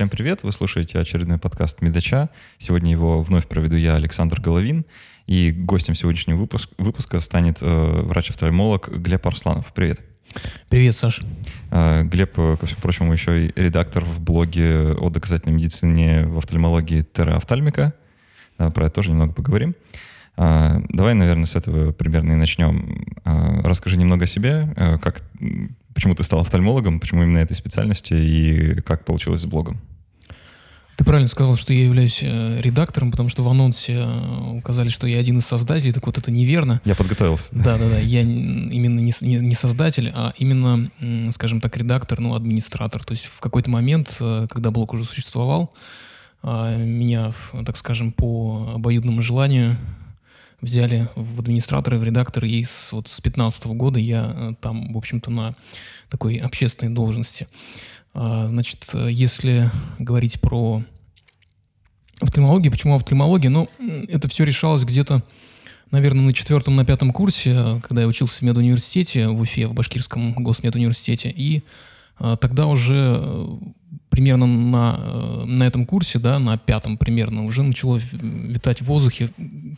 Всем 0.00 0.08
привет! 0.08 0.44
Вы 0.44 0.52
слушаете 0.52 0.98
очередной 0.98 1.36
подкаст 1.36 1.82
Медача. 1.82 2.30
Сегодня 2.56 2.90
его 2.90 3.22
вновь 3.22 3.46
проведу 3.46 3.76
я, 3.76 3.96
Александр 3.96 4.40
Головин. 4.40 4.86
И 5.26 5.50
гостем 5.50 5.94
сегодняшнего 5.94 6.38
выпуск, 6.38 6.70
выпуска 6.78 7.20
станет 7.20 7.58
э, 7.60 8.00
врач-офтальмолог 8.04 8.88
Глеб 8.88 9.26
Арсланов. 9.26 9.70
Привет! 9.74 10.00
Привет, 10.70 10.94
Саш. 10.96 11.20
Э, 11.70 12.02
Глеб, 12.04 12.32
ко 12.32 12.64
всему 12.64 12.80
прочему, 12.80 13.12
еще 13.12 13.48
и 13.48 13.52
редактор 13.54 14.02
в 14.02 14.22
блоге 14.22 14.92
о 14.92 15.10
доказательной 15.10 15.54
медицине 15.54 16.24
в 16.24 16.38
офтальмологии 16.38 17.02
Терра 17.02 17.36
Офтальмика. 17.36 17.92
Э, 18.56 18.70
про 18.70 18.86
это 18.86 18.94
тоже 18.94 19.10
немного 19.10 19.34
поговорим. 19.34 19.74
Э, 20.38 20.80
давай, 20.88 21.12
наверное, 21.12 21.44
с 21.44 21.56
этого 21.56 21.92
примерно 21.92 22.32
и 22.32 22.36
начнем. 22.36 23.04
Э, 23.26 23.60
расскажи 23.64 23.98
немного 23.98 24.24
о 24.24 24.26
себе, 24.26 24.72
э, 24.76 24.96
как, 24.96 25.20
почему 25.92 26.14
ты 26.14 26.22
стал 26.22 26.40
офтальмологом, 26.40 27.00
почему 27.00 27.22
именно 27.22 27.36
этой 27.36 27.54
специальности 27.54 28.14
и 28.14 28.80
как 28.80 29.04
получилось 29.04 29.42
с 29.42 29.44
блогом. 29.44 29.78
Ты 31.00 31.04
правильно 31.04 31.30
сказал, 31.30 31.56
что 31.56 31.72
я 31.72 31.84
являюсь 31.84 32.18
э, 32.20 32.60
редактором, 32.60 33.10
потому 33.10 33.30
что 33.30 33.42
в 33.42 33.48
анонсе 33.48 34.02
э, 34.04 34.58
указали, 34.58 34.90
что 34.90 35.06
я 35.06 35.18
один 35.18 35.38
из 35.38 35.46
создателей, 35.46 35.94
так 35.94 36.04
вот 36.04 36.18
это 36.18 36.30
неверно. 36.30 36.82
Я 36.84 36.94
подготовился. 36.94 37.54
Да-да-да, 37.54 37.98
я 38.00 38.20
именно 38.20 39.00
не, 39.00 39.14
не, 39.22 39.36
не 39.36 39.54
создатель, 39.54 40.12
а 40.14 40.34
именно, 40.36 40.90
скажем 41.32 41.62
так, 41.62 41.74
редактор, 41.78 42.20
ну, 42.20 42.34
администратор. 42.34 43.02
То 43.02 43.12
есть 43.12 43.24
в 43.24 43.40
какой-то 43.40 43.70
момент, 43.70 44.18
э, 44.20 44.46
когда 44.50 44.70
блог 44.70 44.92
уже 44.92 45.04
существовал, 45.04 45.72
меня, 46.42 47.32
так 47.64 47.78
скажем, 47.78 48.12
по 48.12 48.72
обоюдному 48.74 49.22
желанию 49.22 49.78
взяли 50.60 51.08
в 51.14 51.40
администраторы, 51.40 51.98
в 51.98 52.04
редакторы, 52.04 52.48
и 52.48 52.64
с, 52.64 52.92
вот 52.92 53.08
с 53.08 53.20
15 53.22 53.66
года 53.68 53.98
я 53.98 54.54
там, 54.60 54.92
в 54.92 54.98
общем-то, 54.98 55.30
на 55.30 55.54
такой 56.10 56.36
общественной 56.36 56.92
должности. 56.92 57.46
А, 58.12 58.48
значит, 58.48 58.90
если 58.94 59.70
говорить 59.98 60.40
про 60.40 60.82
офтальмологию, 62.20 62.72
почему 62.72 62.94
офтальмология? 62.94 63.50
Ну, 63.50 63.68
это 64.08 64.28
все 64.28 64.44
решалось 64.44 64.84
где-то, 64.84 65.22
наверное, 65.90 66.24
на 66.24 66.32
четвертом, 66.32 66.76
на 66.76 66.84
пятом 66.84 67.12
курсе, 67.12 67.80
когда 67.82 68.02
я 68.02 68.08
учился 68.08 68.38
в 68.38 68.42
медуниверситете 68.42 69.28
в 69.28 69.40
Уфе, 69.40 69.66
в 69.66 69.74
Башкирском 69.74 70.34
госмедуниверситете. 70.34 71.32
И 71.34 71.62
а, 72.18 72.36
тогда 72.36 72.66
уже 72.66 73.16
э, 73.18 73.46
примерно 74.10 74.46
на, 74.46 74.96
э, 74.98 75.44
на 75.46 75.64
этом 75.64 75.86
курсе, 75.86 76.18
да, 76.18 76.38
на 76.38 76.58
пятом 76.58 76.98
примерно, 76.98 77.46
уже 77.46 77.62
начало 77.62 77.96
витать 77.96 78.82
в 78.82 78.84
воздухе, 78.84 79.30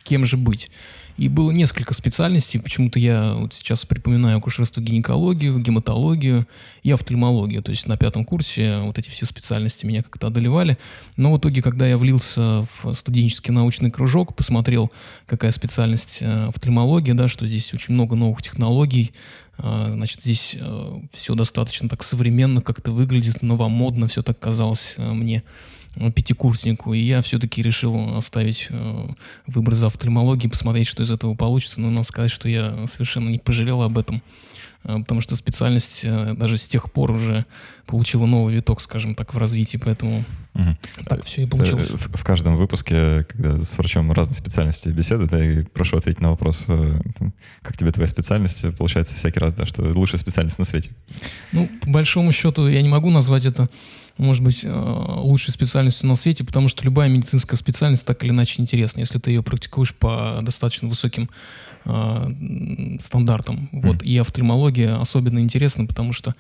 кем 0.03 0.27
же 0.27 0.37
быть. 0.37 0.71
И 1.17 1.29
было 1.29 1.51
несколько 1.51 1.95
специальностей. 1.95 2.61
Почему-то 2.61 2.99
я 2.99 3.35
вот 3.35 3.55
сейчас 3.55 3.85
припоминаю 3.85 4.39
акушерство, 4.39 4.81
гинекологию, 4.81 5.59
гематологию 5.59 6.47
и 6.83 6.91
офтальмологию. 6.91 7.63
То 7.63 7.71
есть 7.71 7.87
на 7.87 7.97
пятом 7.97 8.25
курсе 8.25 8.79
вот 8.79 8.99
эти 8.99 9.11
все 9.11 9.27
специальности 9.27 9.87
меня 9.87 10.03
как-то 10.03 10.29
одолевали. 10.29 10.79
Но 11.17 11.33
в 11.33 11.39
итоге, 11.39 11.63
когда 11.63 11.87
я 11.87 11.99
влился 11.99 12.67
в 12.83 12.95
студенческий 12.95 13.53
научный 13.53 13.91
кружок, 13.91 14.35
посмотрел, 14.35 14.91
какая 15.27 15.53
специальность 15.53 16.19
э, 16.21 16.47
офтальмология, 16.49 17.15
да, 17.15 17.29
что 17.29 17.47
здесь 17.47 17.73
очень 17.75 17.95
много 17.95 18.17
новых 18.17 18.43
технологий, 18.43 19.13
а, 19.59 19.91
значит, 19.93 20.23
здесь 20.23 20.57
э, 20.59 21.01
все 21.13 21.35
достаточно 21.35 21.89
так 21.89 22.03
современно 22.03 22.61
как-то 22.61 22.91
выглядит, 22.91 23.43
новомодно, 23.43 24.09
все 24.09 24.23
так 24.23 24.39
казалось 24.39 24.95
э, 24.97 25.13
мне 25.13 25.43
пятикурснику, 25.95 26.95
и 26.95 26.99
я 26.99 27.21
все-таки 27.21 27.63
решил 27.63 28.17
оставить 28.17 28.69
э, 28.71 29.07
выбор 29.47 29.75
за 29.75 29.87
офтальмологией, 29.89 30.51
посмотреть, 30.51 30.87
что 30.87 31.03
из 31.03 31.11
этого 31.11 31.35
получится. 31.35 31.81
Но 31.81 31.91
надо 31.91 32.05
сказать, 32.05 32.31
что 32.31 32.49
я 32.49 32.87
совершенно 32.91 33.29
не 33.29 33.39
пожалел 33.39 33.83
об 33.83 33.99
этом, 33.99 34.23
э, 34.85 34.99
потому 34.99 35.21
что 35.21 35.37
специальность 35.37 36.01
э, 36.03 36.35
даже 36.35 36.57
с 36.57 36.67
тех 36.67 36.91
пор 36.91 37.11
уже 37.11 37.45
получила 37.87 38.25
новый 38.25 38.55
виток, 38.55 38.81
скажем 38.81 39.15
так, 39.15 39.35
в 39.35 39.39
развитии, 39.39 39.77
поэтому 39.77 40.25
угу. 40.55 40.75
так 41.05 41.25
все 41.25 41.43
и 41.43 41.47
получилось. 41.47 41.91
В, 41.91 42.17
в 42.17 42.25
каждом 42.25 42.57
выпуске, 42.57 43.25
когда 43.25 43.59
с 43.59 43.77
врачом 43.77 44.11
разной 44.13 44.37
специальности 44.37 44.89
беседы, 44.89 45.29
да, 45.29 45.45
и 45.45 45.63
прошу 45.63 45.99
ответить 45.99 46.23
на 46.23 46.31
вопрос, 46.31 46.67
как 47.61 47.77
тебе 47.77 47.93
твоя 47.93 48.09
специальность, 48.09 48.65
получается 48.79 49.15
всякий 49.15 49.41
раз, 49.41 49.53
да, 49.53 49.67
что 49.67 49.83
лучшая 49.83 50.19
специальность 50.19 50.59
на 50.59 50.65
свете. 50.65 50.91
Ну, 51.53 51.69
по 51.83 51.91
большому 51.91 52.33
счету, 52.33 52.67
я 52.67 52.81
не 52.81 52.89
могу 52.89 53.11
назвать 53.11 53.45
это 53.45 53.69
может 54.19 54.43
быть, 54.43 54.61
э, 54.65 54.71
лучшей 54.71 55.53
специальностью 55.53 56.09
на 56.09 56.15
свете, 56.15 56.45
потому 56.45 56.69
что 56.69 56.85
любая 56.85 57.09
медицинская 57.09 57.57
специальность 57.57 58.05
так 58.05 58.23
или 58.25 58.31
иначе 58.31 58.61
интересна, 58.61 59.01
если 59.01 59.19
ты 59.19 59.31
ее 59.31 59.43
практикуешь 59.43 59.95
по 59.95 60.39
достаточно 60.43 60.89
высоким 60.89 61.31
э, 61.85 62.99
стандартам. 63.01 63.69
Mm. 63.73 63.81
Вот. 63.81 64.03
И 64.03 64.17
офтальмология 64.19 65.01
особенно 65.01 65.39
интересна, 65.39 65.87
потому 65.87 66.13
что, 66.13 66.35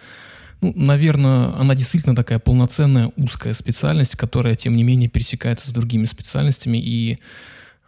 ну, 0.60 0.72
наверное, 0.76 1.54
она 1.54 1.74
действительно 1.74 2.14
такая 2.14 2.38
полноценная 2.38 3.10
узкая 3.16 3.52
специальность, 3.52 4.16
которая, 4.16 4.54
тем 4.54 4.76
не 4.76 4.84
менее, 4.84 5.08
пересекается 5.08 5.70
с 5.70 5.72
другими 5.72 6.04
специальностями. 6.04 6.78
И 6.78 7.18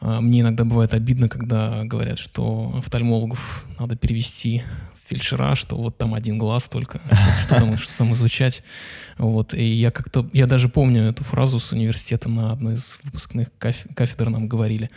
э, 0.01 0.21
мне 0.21 0.41
иногда 0.41 0.65
бывает 0.65 0.95
обидно, 0.95 1.29
когда 1.29 1.85
говорят, 1.85 2.19
что 2.19 2.75
офтальмологов 2.79 3.67
надо 3.79 3.97
перевести 3.97 4.63
фельдшера, 5.09 5.55
что 5.55 5.77
вот 5.77 5.97
там 5.97 6.15
один 6.15 6.39
глаз 6.39 6.69
только, 6.69 7.01
что, 7.45 7.57
там, 7.57 7.77
что 7.77 7.97
там 7.99 8.13
изучать. 8.13 8.63
Вот, 9.19 9.55
и 9.55 9.65
я 9.65 9.91
как-то, 9.91 10.29
я 10.33 10.47
даже 10.47 10.69
помню 10.69 11.05
эту 11.05 11.25
фразу 11.25 11.61
с 11.61 11.73
университета 11.73 12.29
на 12.29 12.53
одной 12.53 12.75
из 12.75 12.99
выпускных 13.05 13.49
кафедр 13.59 14.31
нам 14.31 14.49
говорили. 14.49 14.91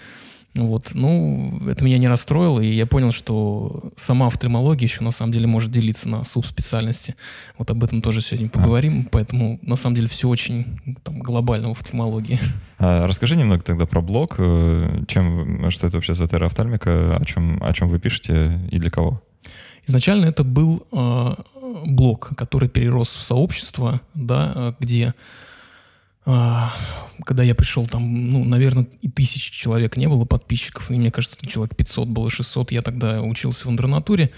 Вот, 0.55 0.91
ну, 0.93 1.59
это 1.67 1.83
меня 1.83 1.99
не 1.99 2.07
расстроило, 2.07 2.59
и 2.59 2.73
я 2.73 2.87
понял, 2.87 3.11
что 3.11 3.91
сама 3.95 4.27
офтальмология 4.27 4.87
еще 4.87 5.03
на 5.03 5.11
самом 5.11 5.31
деле 5.31 5.45
может 5.45 5.71
делиться 5.71 6.09
на 6.09 6.23
субспециальности. 6.23 7.15
Вот 7.57 7.69
об 7.69 7.83
этом 7.83 8.01
тоже 8.01 8.21
сегодня 8.21 8.49
поговорим, 8.49 9.03
а. 9.05 9.09
поэтому 9.11 9.59
на 9.61 9.75
самом 9.75 9.95
деле 9.95 10.07
все 10.07 10.27
очень 10.27 10.65
там, 11.03 11.19
глобально 11.19 11.69
в 11.69 11.71
офтальмологии. 11.71 12.39
А 12.79 13.05
расскажи 13.07 13.35
немного 13.35 13.63
тогда 13.63 13.85
про 13.85 14.01
блог, 14.01 14.35
э, 14.39 15.03
чем, 15.07 15.69
что 15.69 15.87
это 15.87 15.97
вообще 15.97 16.15
за 16.15 16.27
терраофтальмика, 16.27 17.17
о 17.17 17.25
чем, 17.25 17.61
о 17.61 17.71
чем 17.73 17.89
вы 17.89 17.99
пишете 17.99 18.59
и 18.71 18.79
для 18.79 18.89
кого? 18.89 19.21
Изначально 19.87 20.25
это 20.25 20.43
был 20.43 20.85
э, 20.91 21.35
блог, 21.85 22.35
который 22.35 22.67
перерос 22.67 23.07
в 23.07 23.25
сообщество, 23.25 24.01
да, 24.13 24.75
где 24.81 25.13
э, 26.25 26.61
когда 27.23 27.43
я 27.43 27.55
пришел, 27.55 27.87
там, 27.87 28.31
ну, 28.31 28.43
наверное, 28.43 28.85
и 29.01 29.09
тысячи 29.09 29.51
человек 29.51 29.95
не 29.95 30.07
было 30.07 30.25
подписчиков, 30.25 30.91
и 30.91 30.95
мне 30.95 31.09
кажется, 31.09 31.37
человек 31.47 31.75
500 31.77 32.07
было, 32.09 32.29
600, 32.29 32.71
я 32.71 32.81
тогда 32.81 33.21
учился 33.21 33.69
в 33.69 33.71
интернатуре, 33.71 34.29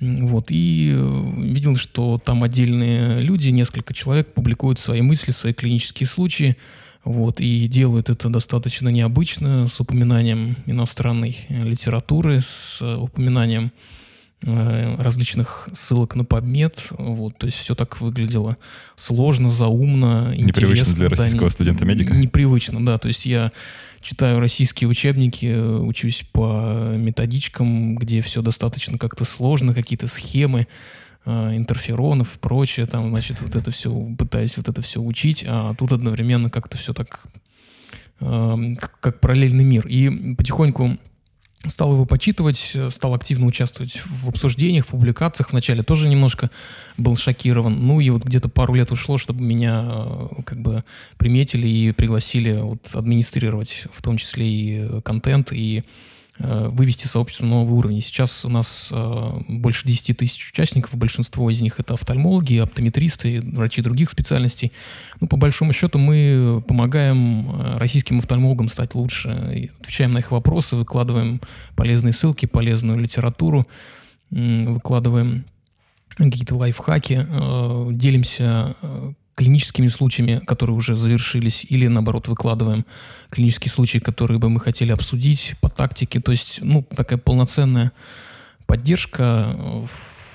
вот, 0.00 0.46
и 0.50 0.92
э, 0.96 1.30
видел, 1.42 1.76
что 1.76 2.18
там 2.18 2.42
отдельные 2.42 3.20
люди, 3.20 3.50
несколько 3.50 3.94
человек 3.94 4.34
публикуют 4.34 4.80
свои 4.80 5.00
мысли, 5.00 5.30
свои 5.30 5.52
клинические 5.52 6.08
случаи, 6.08 6.56
вот, 7.04 7.40
и 7.40 7.68
делают 7.68 8.10
это 8.10 8.28
достаточно 8.30 8.88
необычно, 8.88 9.68
с 9.68 9.78
упоминанием 9.78 10.56
иностранной 10.66 11.36
литературы, 11.48 12.40
с 12.40 12.82
упоминанием 12.82 13.70
Э, 13.70 13.97
различных 14.42 15.68
ссылок 15.72 16.14
на 16.14 16.24
подмет. 16.24 16.86
Вот, 16.90 17.36
то 17.38 17.46
есть 17.46 17.58
все 17.58 17.74
так 17.74 18.00
выглядело 18.00 18.56
сложно, 18.96 19.50
заумно, 19.50 20.32
Непривычно 20.36 20.94
для 20.94 21.08
российского 21.08 21.46
да, 21.46 21.50
студента-медика? 21.50 22.14
Непривычно, 22.14 22.84
да. 22.84 22.98
То 22.98 23.08
есть 23.08 23.26
я 23.26 23.50
читаю 24.00 24.40
российские 24.40 24.88
учебники, 24.88 25.54
учусь 25.80 26.24
по 26.32 26.94
методичкам, 26.96 27.96
где 27.96 28.20
все 28.20 28.42
достаточно 28.42 28.96
как-то 28.96 29.24
сложно, 29.24 29.74
какие-то 29.74 30.06
схемы 30.06 30.68
э, 31.24 31.56
интерферонов 31.56 32.36
и 32.36 32.38
прочее, 32.38 32.86
там, 32.86 33.10
значит, 33.10 33.40
вот 33.40 33.56
это 33.56 33.70
все, 33.70 33.92
пытаюсь 34.16 34.56
вот 34.56 34.68
это 34.68 34.82
все 34.82 35.00
учить, 35.00 35.44
а 35.46 35.74
тут 35.74 35.92
одновременно 35.92 36.48
как-то 36.48 36.76
все 36.76 36.94
так, 36.94 37.26
э, 38.20 38.74
как, 38.78 39.00
как 39.00 39.20
параллельный 39.20 39.64
мир. 39.64 39.86
И 39.86 40.34
потихоньку 40.34 40.96
стал 41.66 41.92
его 41.92 42.04
почитывать, 42.04 42.76
стал 42.90 43.14
активно 43.14 43.46
участвовать 43.46 44.00
в 44.06 44.28
обсуждениях, 44.28 44.86
в 44.86 44.90
публикациях. 44.90 45.50
Вначале 45.50 45.82
тоже 45.82 46.08
немножко 46.08 46.50
был 46.96 47.16
шокирован. 47.16 47.74
Ну 47.86 48.00
и 48.00 48.10
вот 48.10 48.24
где-то 48.24 48.48
пару 48.48 48.74
лет 48.74 48.92
ушло, 48.92 49.18
чтобы 49.18 49.42
меня 49.42 49.88
э, 49.90 50.42
как 50.44 50.60
бы 50.60 50.84
приметили 51.16 51.66
и 51.66 51.92
пригласили 51.92 52.52
вот 52.52 52.88
администрировать 52.94 53.86
в 53.92 54.02
том 54.02 54.16
числе 54.18 54.46
и 54.46 55.00
контент, 55.02 55.52
и 55.52 55.82
Э, 55.82 56.17
вывести 56.38 57.06
сообщество 57.06 57.46
на 57.46 57.52
новый 57.52 57.76
уровень. 57.76 58.00
Сейчас 58.00 58.44
у 58.44 58.48
нас 58.48 58.88
э, 58.92 59.40
больше 59.48 59.86
10 59.86 60.16
тысяч 60.16 60.50
участников, 60.50 60.94
большинство 60.94 61.50
из 61.50 61.60
них 61.60 61.80
это 61.80 61.94
офтальмологи, 61.94 62.58
оптометристы, 62.58 63.40
врачи 63.40 63.82
других 63.82 64.10
специальностей. 64.10 64.72
Ну, 65.20 65.26
по 65.26 65.36
большому 65.36 65.72
счету 65.72 65.98
мы 65.98 66.62
помогаем 66.66 67.50
э, 67.50 67.78
российским 67.78 68.18
офтальмологам 68.18 68.68
стать 68.68 68.94
лучше, 68.94 69.70
отвечаем 69.80 70.12
на 70.12 70.18
их 70.18 70.30
вопросы, 70.30 70.76
выкладываем 70.76 71.40
полезные 71.74 72.12
ссылки, 72.12 72.46
полезную 72.46 72.98
литературу, 72.98 73.66
выкладываем 74.30 75.44
какие-то 76.16 76.56
лайфхаки, 76.56 77.26
делимся 77.92 78.74
клиническими 79.38 79.86
случаями, 79.86 80.40
которые 80.44 80.74
уже 80.74 80.96
завершились, 80.96 81.64
или 81.68 81.86
наоборот 81.86 82.26
выкладываем 82.26 82.84
клинические 83.30 83.70
случаи, 83.70 83.98
которые 83.98 84.40
бы 84.40 84.50
мы 84.50 84.58
хотели 84.58 84.90
обсудить 84.90 85.54
по 85.60 85.68
тактике. 85.68 86.20
То 86.20 86.32
есть, 86.32 86.58
ну, 86.60 86.82
такая 86.82 87.20
полноценная 87.20 87.92
поддержка. 88.66 89.54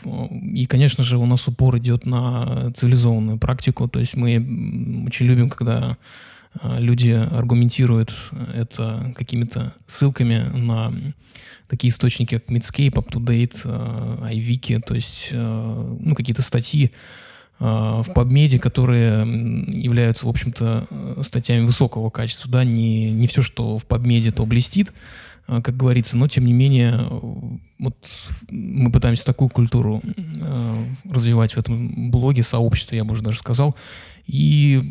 и, 0.06 0.66
конечно 0.68 1.04
же, 1.04 1.18
у 1.18 1.26
нас 1.26 1.46
упор 1.50 1.78
идет 1.80 2.06
на 2.06 2.72
цивилизованную 2.78 3.38
практику. 3.40 3.90
То 3.90 4.00
есть 4.00 4.16
мы 4.16 4.38
очень 5.06 5.26
любим, 5.26 5.50
когда 5.50 5.98
а, 6.62 6.80
люди 6.80 7.10
аргументируют 7.10 8.14
это 8.54 9.14
какими-то 9.18 9.74
ссылками 9.86 10.50
на 10.58 10.94
такие 11.68 11.92
источники, 11.92 12.38
как 12.38 12.48
Medscape, 12.48 12.94
UpToDate, 12.94 13.66
iWiki, 14.32 14.80
то 14.80 14.96
есть 14.96 15.28
ну, 15.32 16.16
какие-то 16.16 16.42
статьи, 16.42 16.94
в 17.60 18.08
PubMed, 18.10 18.60
которые 18.60 19.26
являются, 19.68 20.26
в 20.26 20.30
общем-то, 20.30 20.88
статьями 21.22 21.66
высокого 21.66 22.10
качества. 22.10 22.52
Да? 22.52 22.64
Не, 22.64 23.12
не 23.12 23.28
все, 23.28 23.42
что 23.42 23.78
в 23.78 23.86
PubMed, 23.86 24.32
то 24.32 24.46
блестит, 24.46 24.92
а, 25.46 25.62
как 25.62 25.76
говорится, 25.76 26.18
но 26.18 26.28
тем 26.28 26.46
не 26.46 26.54
менее 26.54 27.06
вот 27.80 27.96
мы 28.50 28.92
пытаемся 28.92 29.26
такую 29.26 29.50
культуру 29.50 30.02
э, 30.16 30.86
развивать 31.10 31.54
в 31.54 31.58
этом 31.58 32.12
блоге, 32.12 32.44
сообществе, 32.44 33.00
я 33.00 33.04
бы 33.04 33.14
уже 33.14 33.24
даже 33.24 33.40
сказал. 33.40 33.76
И, 34.26 34.82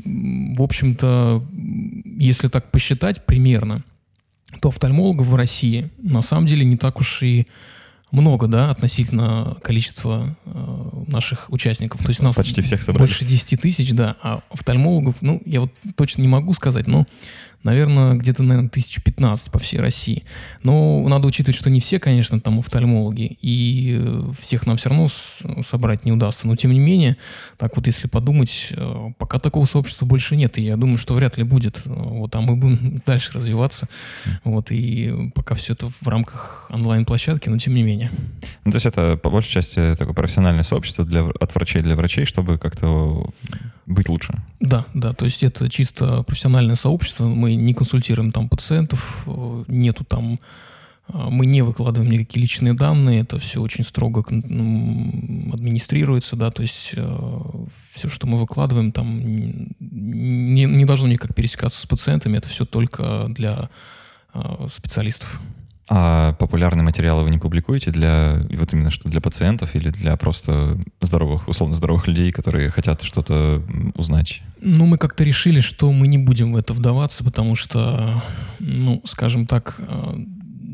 в 0.56 0.62
общем-то, 0.62 1.43
если 2.05 2.49
так 2.49 2.70
посчитать 2.70 3.25
примерно, 3.25 3.82
то 4.61 4.69
офтальмологов 4.69 5.26
в 5.26 5.35
России 5.35 5.88
на 5.99 6.20
самом 6.20 6.47
деле 6.47 6.67
не 6.67 6.76
так 6.76 7.00
уж 7.00 7.23
и 7.23 7.47
много, 8.12 8.47
да, 8.47 8.70
относительно 8.70 9.56
количества 9.62 10.37
э, 10.44 10.50
наших 11.09 11.50
участников. 11.50 12.03
То 12.03 12.09
есть 12.09 12.23
нас 12.23 12.37
почти 12.37 12.61
всех 12.61 12.82
собрали. 12.82 13.09
Больше 13.09 13.25
10 13.25 13.61
тысяч, 13.61 13.93
да. 13.93 14.17
А 14.23 14.43
офтальмологов, 14.50 15.17
ну, 15.23 15.41
я 15.47 15.62
вот 15.62 15.73
точно 15.97 16.20
не 16.23 16.29
могу 16.29 16.53
сказать, 16.53 16.87
но 16.87 17.06
наверное, 17.64 18.14
где-то, 18.14 18.43
наверное, 18.43 18.69
тысяч 18.69 19.03
пятнадцать 19.03 19.50
по 19.50 19.59
всей 19.59 19.79
России. 19.79 20.23
Но 20.62 21.06
надо 21.09 21.29
учитывать, 21.29 21.56
что 21.56 21.70
не 21.70 21.81
все, 21.81 21.99
конечно, 21.99 22.41
там 22.41 22.59
офтальмологи, 22.59 23.37
и 23.41 23.99
э, 24.00 24.23
всех 24.41 24.67
нам 24.67 24.76
все 24.76 24.91
равно 24.91 25.09
собрать 25.62 26.05
не 26.05 26.12
удастся. 26.12 26.47
Но, 26.47 26.56
тем 26.56 26.73
не 26.73 26.81
менее, 26.81 27.17
так 27.59 27.76
вот, 27.76 27.87
если 27.87 28.09
подумать, 28.09 28.69
э, 28.70 29.11
пока 29.19 29.38
такого 29.38 29.64
сообщества 29.64 30.06
больше 30.06 30.37
нет, 30.37 30.59
и 30.59 30.62
я 30.62 30.76
думаю, 30.76 30.99
что 30.99 31.14
вряд 31.14 31.38
ли 31.38 31.44
будет. 31.44 31.82
Вот, 31.85 32.35
а 32.35 32.41
мы 32.41 32.56
будем 32.56 33.03
дальше 33.06 33.32
развиваться. 33.32 33.88
Вот, 34.44 34.70
и 34.70 35.31
пока 35.35 35.55
все 35.55 35.75
это 35.75 35.88
в 36.00 36.08
рамках 36.08 36.70
онлайн-площадки, 36.70 37.49
но 37.49 37.58
тем 37.58 37.75
не 37.75 37.82
менее. 37.82 38.11
Ну, 38.65 38.73
то 38.73 38.76
есть 38.76 38.87
это, 38.87 39.17
по 39.17 39.31
большей 39.31 39.50
части, 39.50 39.94
такое 39.97 40.15
профессиональное 40.15 40.62
сообщество 40.62 41.05
для, 41.05 41.23
от 41.23 41.55
врачей 41.55 41.82
для 41.82 41.97
врачей, 41.97 42.25
чтобы 42.25 42.58
как-то 42.58 43.31
быть 43.87 44.08
лучше. 44.08 44.35
Да, 44.61 44.87
да, 44.94 45.12
то 45.12 45.25
есть 45.25 45.43
это 45.43 45.69
чисто 45.69 46.23
профессиональное 46.23 46.76
сообщество. 46.76 47.26
Мы 47.26 47.52
не 47.57 47.75
консультируем 47.75 48.33
там 48.33 48.49
пациентов, 48.49 49.25
э, 49.27 49.65
нету 49.69 50.05
там 50.05 50.39
э, 51.09 51.29
мы 51.31 51.47
не 51.47 51.63
выкладываем 51.63 52.11
никакие 52.11 52.43
личные 52.43 52.75
данные, 52.75 53.23
это 53.23 53.39
все 53.39 53.61
очень 53.61 53.85
строго 53.85 54.21
администрируется, 54.21 56.37
да, 56.37 56.51
то 56.51 56.63
есть 56.63 56.93
э, 56.95 57.55
все, 57.95 58.09
что 58.09 58.27
мы 58.27 58.39
выкладываем, 58.39 58.93
там 58.93 59.21
не, 59.81 60.65
не 60.65 60.85
должно 60.85 61.09
никак 61.09 61.35
пересекаться 61.35 61.81
с 61.81 61.87
пациентами, 61.87 62.39
это 62.39 62.49
все 62.49 62.65
только 62.65 63.27
для 63.29 63.69
специалистов. 64.75 65.43
А 65.88 66.34
популярные 66.34 66.84
материалы 66.84 67.25
вы 67.25 67.31
не 67.31 67.38
публикуете 67.38 67.90
для 67.90 68.40
вот 68.50 68.73
именно 68.73 68.90
что 68.90 69.08
для 69.08 69.20
пациентов 69.20 69.75
или 69.75 69.90
для 69.90 70.17
просто 70.17 70.81
здоровых, 71.00 71.49
условно 71.49 71.75
здоровых 71.75 72.06
людей, 72.06 72.31
которые 72.31 72.70
хотят 72.70 73.02
что-то 73.02 73.62
узнать? 73.94 74.43
Ну, 74.61 74.87
мы 74.87 74.96
как-то 74.96 75.25
решили, 75.25 75.61
что 75.61 75.93
мы 75.93 76.06
не 76.06 76.19
будем 76.19 76.52
в 76.52 76.56
это 76.56 76.73
вдаваться, 76.73 77.25
потому 77.25 77.56
что, 77.56 78.23
ну, 78.61 79.02
скажем 79.05 79.46
так, 79.46 79.81
э, 79.81 80.14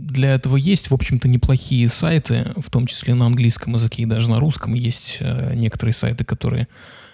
для 0.09 0.35
этого 0.35 0.57
есть, 0.57 0.91
в 0.91 0.95
общем-то, 0.95 1.27
неплохие 1.27 1.89
сайты, 1.89 2.53
в 2.57 2.71
том 2.71 2.87
числе 2.87 3.15
на 3.15 3.27
английском 3.27 3.75
языке 3.75 4.03
и 4.03 4.07
даже 4.07 4.31
на 4.31 4.39
русском. 4.41 4.75
Есть 4.75 5.19
э, 5.21 5.55
некоторые 5.55 5.95
сайты, 5.95 6.25
которые 6.25 6.69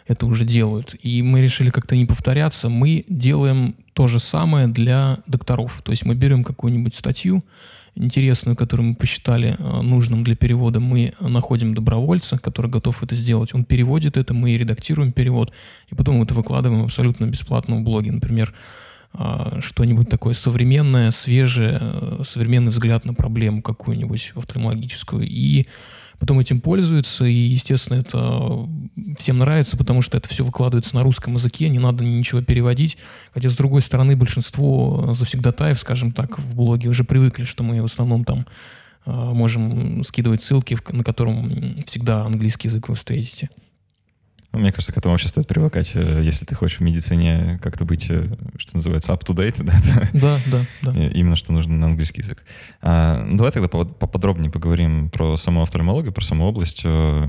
это 0.07 0.27
уже 0.27 0.45
делают. 0.45 0.95
И 1.03 1.23
мы 1.23 1.41
решили 1.41 1.71
как-то 1.71 1.97
не 1.97 2.07
повторяться. 2.07 2.69
Мы 2.69 3.05
делаем 3.09 3.75
то 3.95 4.07
же 4.07 4.19
самое 4.19 4.69
для 4.69 5.19
докторов. 5.27 5.81
То 5.85 5.93
есть 5.93 6.05
мы 6.05 6.15
берем 6.15 6.45
какую-нибудь 6.45 6.95
статью, 6.95 7.43
интересную, 7.97 8.57
которую 8.57 8.91
мы 8.91 8.95
посчитали 8.95 9.57
э, 9.59 9.83
нужным 9.83 10.25
для 10.25 10.37
перевода, 10.37 10.81
мы 10.81 11.13
находим 11.21 11.75
добровольца, 11.75 12.39
который 12.39 12.71
готов 12.71 13.03
это 13.03 13.15
сделать. 13.15 13.55
Он 13.55 13.65
переводит 13.65 14.17
это, 14.17 14.35
мы 14.35 14.57
редактируем 14.57 15.13
перевод, 15.13 15.53
и 15.91 15.95
потом 15.95 16.23
это 16.23 16.35
выкладываем 16.35 16.85
абсолютно 16.85 17.27
бесплатно 17.27 17.77
в 17.77 17.83
блоге. 17.83 18.13
Например, 18.13 18.53
э, 19.15 19.61
что-нибудь 19.61 20.09
такое 20.09 20.35
современное, 20.35 21.11
свежее, 21.11 21.79
э, 21.81 22.23
современный 22.25 22.71
взгляд 22.71 23.05
на 23.05 23.15
проблему 23.15 23.63
какую-нибудь 23.63 24.33
офтальмологическую. 24.35 25.27
И 25.27 25.67
потом 26.25 26.39
этим 26.39 26.59
пользуются, 26.59 27.27
и, 27.27 27.35
естественно, 27.35 27.99
это 27.99 28.67
всем 29.19 29.39
нравится, 29.41 29.77
потому 29.77 30.01
что 30.01 30.17
это 30.17 30.27
все 30.27 30.43
выкладывается 30.43 30.95
на 30.97 31.03
русском 31.03 31.35
языке, 31.35 31.69
не 31.69 31.79
надо 31.79 32.03
ничего 32.03 32.41
переводить. 32.41 32.97
Хотя, 33.35 33.51
с 33.51 33.55
другой 33.55 33.83
стороны, 33.83 34.17
большинство 34.17 35.13
завсегдатаев, 35.15 35.79
скажем 35.79 36.13
так, 36.13 36.39
в 36.39 36.57
блоге 36.57 36.89
уже 36.89 37.05
привыкли, 37.05 37.45
что 37.45 37.63
мы 37.63 37.83
в 37.83 37.85
основном 37.85 38.25
там 38.25 38.47
а, 39.05 39.35
можем 39.35 40.03
скидывать 40.03 40.43
ссылки, 40.43 40.79
на 40.89 41.05
котором 41.05 41.77
всегда 41.87 42.25
английский 42.25 42.69
язык 42.69 42.89
вы 42.89 42.95
встретите. 42.95 43.51
Ну, 44.55 44.61
мне 44.61 44.71
кажется, 44.71 44.93
к 44.93 44.97
этому 44.97 45.15
вообще 45.15 45.27
стоит 45.27 45.49
привыкать, 45.49 45.91
э, 45.95 46.21
если 46.23 46.45
ты 46.45 46.55
хочешь 46.55 46.79
в 46.79 46.83
медицине 46.83 47.59
как-то 47.61 47.85
быть, 47.85 48.07
э, 48.09 48.37
что 48.57 48.77
называется, 48.77 49.13
up-to-date, 49.13 49.63
да? 49.65 49.73
Да, 50.13 50.39
да, 50.47 50.93
да. 50.93 51.09
Именно 51.09 51.35
что 51.35 51.53
нужно 51.53 51.75
на 51.75 51.87
английский 51.87 52.21
язык. 52.21 52.45
А, 52.81 53.25
ну, 53.25 53.37
давай 53.37 53.51
тогда 53.51 53.67
поподробнее 53.67 54.53
поговорим 54.53 55.11
про 55.11 55.37
саму 55.37 55.65
офтальмологию, 55.65 56.13
про 56.13 56.25
саму 56.25 56.47
область, 56.47 56.83
э, 56.85 57.29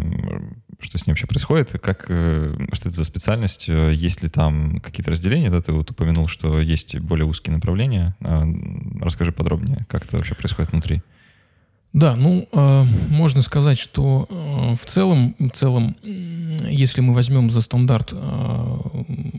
что 0.80 0.98
с 1.00 1.07
ней 1.07 1.13
вообще 1.13 1.25
происходит, 1.25 1.72
как, 1.81 2.04
что 2.04 2.89
это 2.89 2.92
за 2.92 3.04
специальность, 3.04 3.69
есть 3.69 4.22
ли 4.22 4.30
там 4.30 4.80
какие-то 4.80 5.10
разделения, 5.10 5.50
да, 5.50 5.62
ты 5.62 5.72
вот 5.72 5.89
упомянул, 5.89 6.27
что 6.27 6.60
есть 6.60 7.00
более 7.00 7.25
узкие 7.25 7.56
направления. 7.56 8.16
А, 8.22 8.45
расскажи 9.01 9.31
подробнее, 9.31 9.88
как 9.89 10.06
это 10.06 10.18
вообще 10.18 10.36
происходит 10.36 10.74
внутри. 10.74 11.01
Да, 11.95 12.18
ну, 12.18 12.45
э, 12.51 12.83
можно 13.09 13.42
сказать, 13.42 13.77
что 13.80 14.27
э, 14.30 14.75
в 14.75 14.86
целом, 14.86 15.33
в 15.39 15.50
целом, 15.51 15.95
если 16.03 17.00
мы 17.00 17.13
возьмем 17.13 17.50
за 17.50 17.62
стандарт 17.62 18.12
э, 18.12 18.77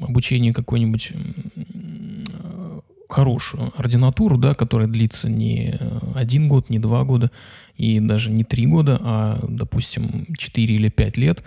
обучение 0.00 0.54
какой-нибудь 0.54 1.12
э, 1.12 2.80
хорошую 3.10 3.70
ординатуру, 3.76 4.38
да, 4.38 4.54
которая 4.54 4.88
длится 4.88 5.28
не 5.28 5.78
один 6.14 6.48
год, 6.48 6.70
не 6.70 6.78
два 6.78 7.04
года 7.04 7.30
и 7.76 8.00
даже 8.00 8.30
не 8.30 8.42
три 8.42 8.66
года, 8.66 8.98
а, 9.02 9.44
допустим, 9.46 10.24
четыре 10.38 10.76
или 10.76 10.88
пять 10.88 11.18
лет, 11.18 11.44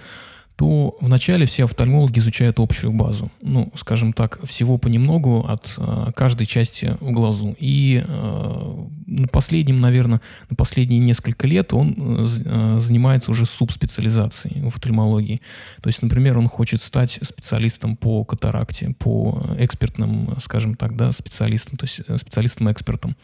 то 0.59 0.97
вначале 0.99 1.45
все 1.45 1.63
офтальмологи 1.63 2.19
изучают 2.19 2.59
общую 2.59 2.91
базу. 2.91 3.31
Ну, 3.41 3.71
скажем 3.77 4.11
так, 4.11 4.45
всего 4.45 4.77
понемногу 4.77 5.45
от 5.47 5.73
э, 5.77 6.11
каждой 6.13 6.45
части 6.45 6.97
в 6.99 7.11
глазу. 7.11 7.55
И 7.57 8.03
э, 8.05 8.87
на 9.07 9.27
последнем, 9.29 9.79
наверное, 9.79 10.19
на 10.49 10.57
последние 10.57 10.99
несколько 10.99 11.47
лет 11.47 11.73
он 11.73 11.95
э, 11.97 12.77
занимается 12.81 13.31
уже 13.31 13.45
субспециализацией 13.45 14.61
в 14.61 14.67
офтальмологии. 14.67 15.39
То 15.81 15.87
есть, 15.87 16.01
например, 16.01 16.37
он 16.37 16.49
хочет 16.49 16.81
стать 16.81 17.19
специалистом 17.21 17.95
по 17.95 18.25
катаракте, 18.25 18.93
по 18.99 19.55
экспертным, 19.59 20.35
скажем 20.43 20.75
так, 20.75 20.97
да, 20.97 21.13
специалистам, 21.13 21.77
то 21.77 21.85
есть 21.85 22.01
э, 22.05 22.17
специалистом-экспертом. 22.17 23.15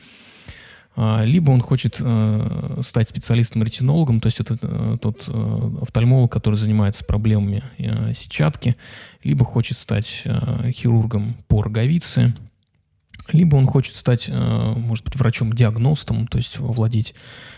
Либо 0.97 1.51
он 1.51 1.59
хочет 1.59 1.97
э, 1.99 2.81
стать 2.85 3.09
специалистом-ретинологом, 3.09 4.21
то 4.21 4.27
есть 4.27 4.39
это 4.39 4.57
э, 4.61 4.97
тот 5.01 5.25
э, 5.27 5.71
офтальмолог, 5.81 6.31
который 6.31 6.55
занимается 6.55 7.03
проблемами 7.03 7.63
сетчатки, 8.13 8.75
либо 9.23 9.43
хочет 9.43 9.77
стать 9.77 10.23
хирургом 10.71 11.35
по 11.47 11.61
роговице, 11.61 12.33
либо 13.29 13.55
он 13.55 13.65
хочет 13.65 13.96
стать, 13.96 14.25
э, 14.29 14.74
может 14.77 15.03
быть, 15.03 15.15
врачом-диагностом, 15.15 16.27
то 16.27 16.38
есть 16.38 16.60
владеть 16.60 17.15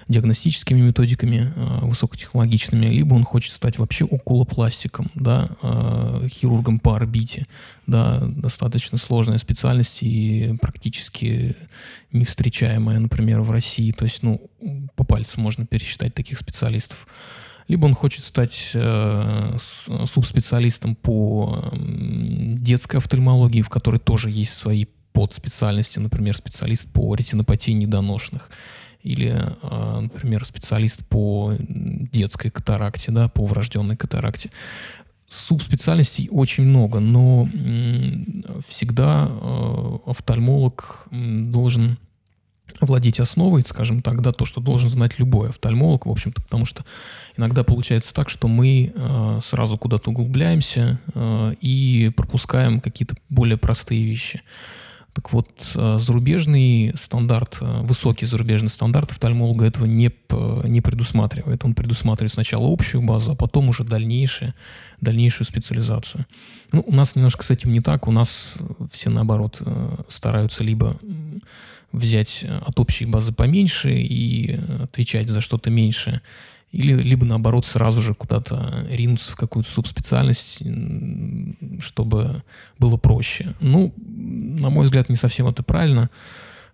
диагностическими 0.08 0.80
методиками 0.80 1.52
э, 1.54 1.86
высокотехнологичными, 1.86 2.86
либо 2.86 3.16
он 3.16 3.24
хочет 3.24 3.54
стать 3.54 3.78
вообще 3.78 4.06
окулопластиком, 4.06 5.08
да, 5.14 5.50
э, 5.62 6.28
хирургом 6.30 6.80
по 6.80 6.96
орбите, 6.96 7.46
да, 7.86 8.20
достаточно 8.28 8.98
сложная 8.98 9.40
специальность 9.40 10.04
и 10.04 10.56
практически 10.62 11.58
не 12.14 12.24
встречаемая, 12.24 13.00
например, 13.00 13.42
в 13.42 13.52
России, 13.52 13.92
то 13.92 14.06
есть, 14.06 14.24
ну, 14.24 14.50
по 14.96 15.04
пальцам 15.04 15.44
можно 15.44 15.66
пересчитать 15.66 16.14
таких 16.14 16.40
специалистов. 16.40 17.08
Либо 17.68 17.86
он 17.86 17.94
хочет 17.94 18.24
стать 18.24 18.72
э, 18.74 19.58
субспециалистом 20.06 20.96
по 20.96 21.70
детской 21.74 22.96
офтальмологии, 22.96 23.62
в 23.62 23.68
которой 23.68 24.00
тоже 24.00 24.30
есть 24.30 24.54
свои 24.54 24.86
под 25.18 25.34
специальности, 25.34 25.98
например, 25.98 26.38
специалист 26.38 26.88
по 26.94 27.16
ретинопатии 27.16 27.72
недоношенных 27.72 28.52
или, 29.02 29.36
а, 29.64 30.00
например, 30.00 30.46
специалист 30.46 31.04
по 31.08 31.56
детской 31.58 32.52
катаракте, 32.52 33.12
да, 33.12 33.28
по 33.28 33.48
врожденной 33.48 33.98
катаракте. 33.98 34.52
Субспециальностей 35.28 36.28
очень 36.30 36.66
много, 36.66 37.00
но 37.00 37.50
всегда 38.70 39.26
а, 39.28 39.98
офтальмолог 40.06 41.08
должен 41.10 41.98
владеть 42.80 43.20
основой, 43.20 43.64
скажем 43.64 44.04
так, 44.04 44.22
да, 44.22 44.32
то, 44.32 44.46
что 44.46 44.62
должен 44.62 44.92
знать 44.92 45.18
любой 45.18 45.50
офтальмолог, 45.50 46.06
в 46.06 46.12
общем-то, 46.12 46.44
потому 46.44 46.66
что 46.66 46.86
иногда 47.36 47.64
получается 47.64 48.14
так, 48.14 48.30
что 48.30 48.48
мы 48.48 48.94
э, 48.94 49.40
сразу 49.44 49.80
куда-то 49.80 50.12
углубляемся 50.12 51.00
э, 51.16 51.54
и 51.60 52.12
пропускаем 52.16 52.82
какие-то 52.82 53.16
более 53.30 53.58
простые 53.58 54.04
вещи. 54.04 54.44
Так 55.18 55.34
вот, 55.34 55.50
э, 55.74 55.98
зарубежный 56.00 56.94
стандарт, 56.96 57.58
э, 57.62 57.82
высокий 57.82 58.28
зарубежный 58.28 58.70
стандарт 58.70 59.10
офтальмолога 59.10 59.66
этого 59.66 59.86
не, 59.86 60.12
не 60.64 60.80
предусматривает. 60.82 61.66
Он 61.66 61.74
предусматривает 61.74 62.34
сначала 62.34 62.72
общую 62.72 63.02
базу, 63.02 63.32
а 63.32 63.36
потом 63.36 63.70
уже 63.70 63.84
дальнейшее, 63.84 64.54
дальнейшую 65.02 65.48
специализацию. 65.48 66.28
Ну, 66.72 66.84
у 66.86 66.94
нас 66.94 67.16
немножко 67.16 67.44
с 67.44 67.50
этим 67.50 67.72
не 67.72 67.82
так. 67.82 68.08
У 68.08 68.12
нас 68.12 68.60
все, 68.92 69.10
наоборот, 69.10 69.58
э, 69.60 69.96
стараются 70.08 70.64
либо 70.64 71.00
взять 71.92 72.46
от 72.68 72.80
общей 72.80 73.06
базы 73.06 73.34
поменьше 73.34 73.96
и 73.96 74.60
отвечать 74.84 75.30
за 75.30 75.42
что-то 75.42 75.72
меньше, 75.72 76.22
или 76.72 76.94
либо 76.94 77.26
наоборот 77.26 77.66
сразу 77.66 78.02
же 78.02 78.14
куда-то 78.14 78.86
ринуться 78.90 79.32
в 79.32 79.36
какую-то 79.36 79.70
субспециальность, 79.70 80.62
чтобы 81.80 82.44
было 82.78 82.98
проще. 82.98 83.56
Ну, 83.62 83.94
на 83.98 84.70
мой 84.70 84.86
взгляд, 84.86 85.10
не 85.10 85.16
совсем 85.16 85.48
это 85.48 85.64
правильно. 85.64 86.10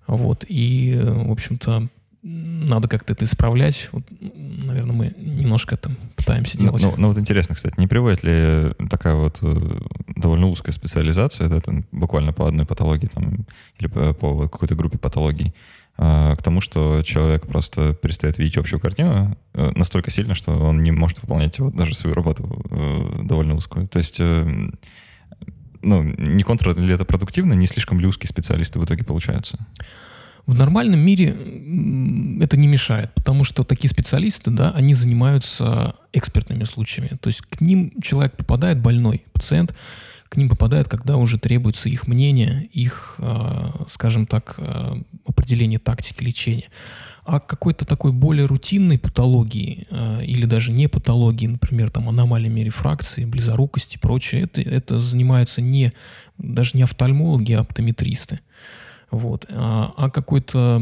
Вот. 0.07 0.45
И, 0.47 0.99
в 1.01 1.31
общем-то, 1.31 1.87
надо 2.23 2.87
как-то 2.87 3.13
это 3.13 3.25
исправлять. 3.25 3.89
Вот, 3.91 4.03
наверное, 4.19 4.95
мы 4.95 5.13
немножко 5.17 5.75
это 5.75 5.91
пытаемся 6.15 6.57
ну, 6.57 6.65
делать. 6.65 6.81
Ну, 6.81 6.91
ну, 6.91 6.95
ну 6.97 7.07
вот 7.09 7.17
интересно, 7.17 7.53
кстати, 7.53 7.75
не 7.77 7.87
приводит 7.87 8.23
ли 8.23 8.71
такая 8.89 9.15
вот 9.15 9.39
э, 9.41 9.79
довольно 10.15 10.47
узкая 10.47 10.73
специализация, 10.73 11.49
да, 11.49 11.59
там, 11.59 11.85
буквально 11.91 12.31
по 12.31 12.47
одной 12.47 12.65
патологии 12.65 13.07
там, 13.07 13.45
или 13.77 13.87
по, 13.87 14.13
по 14.13 14.47
какой-то 14.47 14.75
группе 14.75 14.97
патологий, 14.97 15.53
к 15.95 16.37
тому, 16.43 16.59
что 16.59 17.03
человек 17.03 17.45
просто 17.47 17.93
перестает 17.93 18.37
видеть 18.37 18.57
общую 18.57 18.79
картину 18.79 19.37
э, 19.53 19.71
настолько 19.75 20.09
сильно, 20.09 20.33
что 20.33 20.51
он 20.51 20.81
не 20.81 20.91
может 20.91 21.21
выполнять 21.21 21.59
вот 21.59 21.75
даже 21.75 21.93
свою 21.93 22.15
работу 22.15 22.65
э, 22.71 23.23
довольно 23.23 23.55
узкую. 23.55 23.87
То 23.87 23.99
есть, 23.99 24.19
э, 24.19 24.71
ну, 25.81 26.01
не 26.03 26.43
контр 26.43 26.75
ли 26.75 26.93
это 26.93 27.05
продуктивно, 27.05 27.53
не 27.53 27.67
слишком 27.67 27.99
ли 27.99 28.07
узкие 28.07 28.27
специалисты 28.27 28.79
в 28.79 28.85
итоге 28.85 29.03
получаются? 29.03 29.67
В 30.47 30.55
нормальном 30.55 30.99
мире 30.99 31.37
это 32.41 32.57
не 32.57 32.67
мешает, 32.67 33.13
потому 33.13 33.43
что 33.43 33.63
такие 33.63 33.89
специалисты, 33.89 34.51
да, 34.51 34.71
они 34.71 34.93
занимаются 34.93 35.95
экспертными 36.11 36.63
случаями. 36.65 37.17
То 37.21 37.27
есть 37.27 37.41
к 37.41 37.61
ним 37.61 37.93
человек 38.01 38.35
попадает, 38.35 38.79
больной 38.79 39.23
пациент, 39.31 39.73
к 40.27 40.35
ним 40.35 40.49
попадает, 40.49 40.89
когда 40.89 41.15
уже 41.15 41.37
требуется 41.37 41.87
их 41.87 42.07
мнение, 42.07 42.65
их, 42.73 43.15
а, 43.19 43.85
скажем 43.89 44.25
так, 44.25 44.59
определение 45.25 45.79
тактики 45.79 46.23
лечения. 46.23 46.69
А 47.25 47.39
какой-то 47.39 47.85
такой 47.85 48.11
более 48.11 48.45
рутинной 48.45 48.97
патологии 48.97 49.87
а, 49.89 50.19
или 50.19 50.45
даже 50.45 50.71
не 50.71 50.87
патологии, 50.87 51.47
например, 51.47 51.89
там 51.89 52.09
аномалиями 52.09 52.61
рефракции, 52.61 53.25
близорукости 53.25 53.95
и 53.95 53.99
прочее, 53.99 54.43
это, 54.43 54.61
это 54.61 54.99
занимаются 54.99 55.61
не, 55.61 55.93
даже 56.37 56.71
не 56.75 56.83
офтальмологи, 56.83 57.53
а 57.53 57.61
оптометристы. 57.61 58.39
Вот. 59.13 59.45
А, 59.49 59.93
а 59.95 60.09
какой-то 60.09 60.81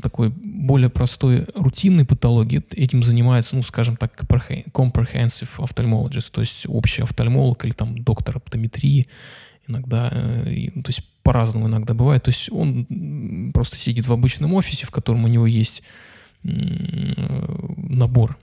такой 0.00 0.30
более 0.30 0.88
простой 0.88 1.44
рутинной 1.54 2.04
патологии 2.04 2.62
этим 2.70 3.02
занимается, 3.02 3.56
ну, 3.56 3.62
скажем 3.62 3.96
так, 3.96 4.16
comprehensive 4.72 5.48
ophthalmologist, 5.58 6.30
то 6.30 6.40
есть 6.40 6.66
общий 6.68 7.02
офтальмолог 7.02 7.64
или 7.64 7.72
там 7.72 7.98
доктор 7.98 8.36
оптометрии 8.36 9.08
иногда, 9.66 10.08
э, 10.12 10.70
то 10.70 10.88
есть 10.88 11.02
по-разному 11.32 11.66
иногда 11.66 11.94
бывает. 11.94 12.24
То 12.24 12.30
есть 12.30 12.52
он 12.52 13.50
просто 13.54 13.76
сидит 13.76 14.06
в 14.06 14.12
обычном 14.12 14.52
офисе, 14.52 14.86
в 14.86 14.90
котором 14.90 15.24
у 15.24 15.28
него 15.28 15.46
есть 15.46 15.82
э, 16.44 16.48
набор 17.76 18.38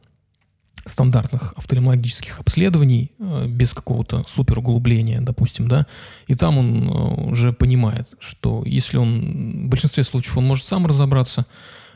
стандартных 0.87 1.53
офтальмологических 1.55 2.39
обследований 2.39 3.11
э, 3.19 3.45
без 3.47 3.73
какого-то 3.73 4.25
супер 4.27 4.57
углубления, 4.57 5.21
допустим, 5.21 5.67
да, 5.67 5.85
и 6.25 6.33
там 6.33 6.57
он 6.57 6.89
э, 6.89 7.31
уже 7.31 7.53
понимает, 7.53 8.09
что 8.19 8.63
если 8.65 8.97
он, 8.97 9.65
в 9.65 9.69
большинстве 9.69 10.03
случаев 10.03 10.37
он 10.37 10.45
может 10.45 10.65
сам 10.65 10.87
разобраться, 10.87 11.45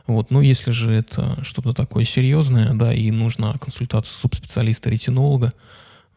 вот, 0.05 0.29
но 0.29 0.41
если 0.41 0.69
же 0.71 0.93
это 0.93 1.43
что-то 1.43 1.73
такое 1.73 2.03
серьезное, 2.03 2.75
да, 2.75 2.93
и 2.93 3.09
нужна 3.09 3.57
консультация 3.57 4.13
субспециалиста-ретинолога, 4.13 5.53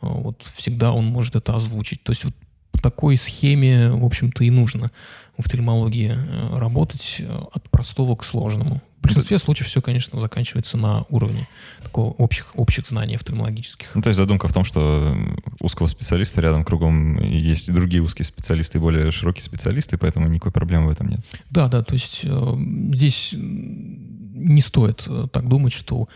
вот 0.02 0.44
всегда 0.56 0.92
он 0.92 1.06
может 1.06 1.34
это 1.34 1.54
озвучить. 1.54 2.02
То 2.02 2.12
есть 2.12 2.24
вот 2.24 2.34
такой 2.90 3.16
схеме, 3.16 3.90
в 3.90 4.04
общем-то, 4.04 4.44
и 4.44 4.50
нужно 4.50 4.90
в 5.36 5.40
офтальмологии 5.40 6.16
работать 6.56 7.22
от 7.52 7.68
простого 7.70 8.16
к 8.16 8.24
сложному 8.24 8.80
большинстве 9.06 9.38
случаев 9.38 9.68
все, 9.68 9.80
конечно, 9.80 10.20
заканчивается 10.20 10.76
на 10.76 11.04
уровне 11.08 11.48
такого 11.82 12.10
общих, 12.10 12.46
общих 12.54 12.86
знаний 12.86 13.14
офтальмологических. 13.14 13.94
Ну, 13.94 14.02
то 14.02 14.08
есть 14.08 14.18
задумка 14.18 14.48
в 14.48 14.52
том, 14.52 14.64
что 14.64 15.16
узкого 15.60 15.86
специалиста 15.86 16.40
рядом 16.40 16.64
кругом 16.64 17.18
есть 17.18 17.68
и 17.68 17.72
другие 17.72 18.02
узкие 18.02 18.26
специалисты, 18.26 18.78
и 18.78 18.80
более 18.80 19.10
широкие 19.10 19.42
специалисты, 19.42 19.96
поэтому 19.96 20.28
никакой 20.28 20.52
проблемы 20.52 20.88
в 20.88 20.90
этом 20.90 21.08
нет. 21.08 21.20
Да, 21.50 21.68
да, 21.68 21.82
то 21.82 21.94
есть 21.94 22.20
э, 22.24 22.54
здесь 22.94 23.30
не 23.32 24.60
стоит 24.60 25.04
э, 25.06 25.28
так 25.32 25.48
думать, 25.48 25.72
что 25.72 26.08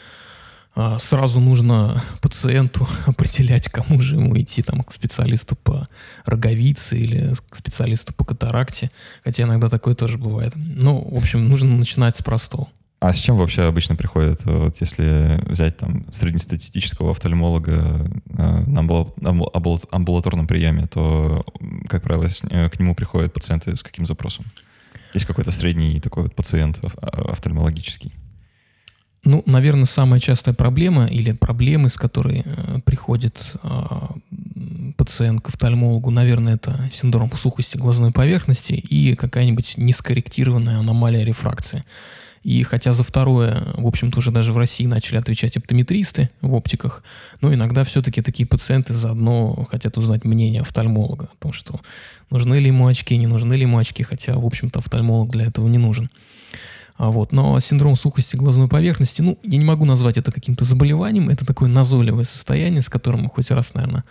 сразу 0.98 1.40
нужно 1.40 2.02
пациенту 2.20 2.88
определять, 3.06 3.68
кому 3.68 4.00
же 4.00 4.16
ему 4.16 4.38
идти, 4.38 4.62
там, 4.62 4.82
к 4.82 4.92
специалисту 4.92 5.56
по 5.56 5.88
роговице 6.24 6.98
или 6.98 7.32
к 7.48 7.56
специалисту 7.56 8.14
по 8.14 8.24
катаракте, 8.24 8.90
хотя 9.24 9.44
иногда 9.44 9.68
такое 9.68 9.94
тоже 9.94 10.18
бывает. 10.18 10.52
Ну, 10.56 11.06
в 11.10 11.16
общем, 11.16 11.48
нужно 11.48 11.76
начинать 11.76 12.16
с 12.16 12.22
простого. 12.22 12.68
А 13.00 13.14
с 13.14 13.16
чем 13.16 13.38
вообще 13.38 13.62
обычно 13.62 13.96
приходят, 13.96 14.44
вот 14.44 14.76
если 14.80 15.40
взять 15.46 15.78
там 15.78 16.04
среднестатистического 16.12 17.12
офтальмолога 17.12 18.10
э, 18.36 18.64
на 18.66 18.80
амбулаторном 18.80 20.46
приеме, 20.46 20.86
то, 20.86 21.42
как 21.88 22.02
правило, 22.02 22.28
э, 22.50 22.68
к 22.68 22.78
нему 22.78 22.94
приходят 22.94 23.32
пациенты 23.32 23.74
с 23.74 23.82
каким 23.82 24.04
запросом? 24.04 24.44
Есть 25.14 25.24
какой-то 25.24 25.50
средний 25.50 25.98
такой 25.98 26.24
вот 26.24 26.34
пациент 26.34 26.82
офтальмологический? 27.00 28.12
Ну, 29.24 29.42
наверное, 29.44 29.84
самая 29.84 30.18
частая 30.18 30.54
проблема 30.54 31.06
или 31.06 31.32
проблемы, 31.32 31.90
с 31.90 31.96
которой 31.96 32.42
э, 32.44 32.80
приходит 32.84 33.52
э, 33.62 33.84
пациент 34.96 35.42
к 35.42 35.48
офтальмологу, 35.48 36.10
наверное, 36.10 36.54
это 36.54 36.88
синдром 36.90 37.30
сухости 37.32 37.76
глазной 37.76 38.12
поверхности 38.12 38.72
и 38.72 39.14
какая-нибудь 39.14 39.74
нескорректированная 39.76 40.78
аномалия 40.78 41.24
рефракции. 41.24 41.84
И 42.42 42.62
хотя 42.62 42.92
за 42.92 43.02
второе, 43.02 43.62
в 43.74 43.86
общем-то, 43.86 44.18
уже 44.18 44.30
даже 44.30 44.54
в 44.54 44.56
России 44.56 44.86
начали 44.86 45.18
отвечать 45.18 45.58
оптометристы 45.58 46.30
в 46.40 46.54
оптиках, 46.54 47.02
но 47.42 47.52
иногда 47.52 47.84
все-таки 47.84 48.22
такие 48.22 48.46
пациенты 48.46 48.94
заодно 48.94 49.66
хотят 49.70 49.98
узнать 49.98 50.24
мнение 50.24 50.62
офтальмолога 50.62 51.26
о 51.26 51.36
том, 51.38 51.52
что 51.52 51.78
нужны 52.30 52.54
ли 52.54 52.68
ему 52.68 52.86
очки, 52.86 53.16
не 53.18 53.26
нужны 53.26 53.52
ли 53.52 53.62
ему 53.62 53.76
очки, 53.76 54.02
хотя, 54.02 54.32
в 54.34 54.46
общем-то, 54.46 54.78
офтальмолог 54.78 55.30
для 55.30 55.44
этого 55.44 55.68
не 55.68 55.76
нужен. 55.76 56.08
А 57.00 57.08
вот. 57.10 57.32
Но 57.32 57.58
синдром 57.60 57.96
сухости 57.96 58.36
глазной 58.36 58.68
поверхности, 58.68 59.22
ну, 59.22 59.38
я 59.42 59.56
не 59.56 59.64
могу 59.64 59.86
назвать 59.86 60.18
это 60.18 60.30
каким-то 60.30 60.66
заболеванием, 60.66 61.30
это 61.30 61.46
такое 61.46 61.70
назойливое 61.70 62.24
состояние, 62.24 62.82
с 62.82 62.90
которым 62.90 63.26
хоть 63.30 63.50
раз, 63.50 63.72
наверное, 63.72 64.04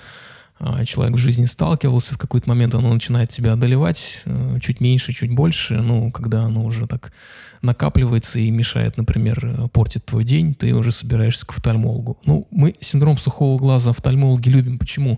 человек 0.85 1.15
в 1.15 1.19
жизни 1.19 1.45
сталкивался, 1.45 2.15
в 2.15 2.17
какой-то 2.17 2.49
момент 2.49 2.75
оно 2.75 2.93
начинает 2.93 3.31
себя 3.31 3.53
одолевать, 3.53 4.21
э, 4.25 4.59
чуть 4.61 4.81
меньше, 4.81 5.13
чуть 5.13 5.31
больше, 5.31 5.75
ну, 5.81 6.11
когда 6.11 6.43
оно 6.43 6.63
уже 6.63 6.85
так 6.85 7.13
накапливается 7.61 8.39
и 8.39 8.51
мешает, 8.51 8.97
например, 8.97 9.39
э, 9.41 9.67
портит 9.69 10.05
твой 10.05 10.25
день, 10.25 10.53
ты 10.53 10.73
уже 10.73 10.91
собираешься 10.91 11.45
к 11.45 11.51
офтальмологу. 11.51 12.17
Ну, 12.25 12.47
мы 12.51 12.75
синдром 12.81 13.17
сухого 13.17 13.57
глаза 13.57 13.91
офтальмологи 13.91 14.49
любим. 14.49 14.77
Почему? 14.77 15.17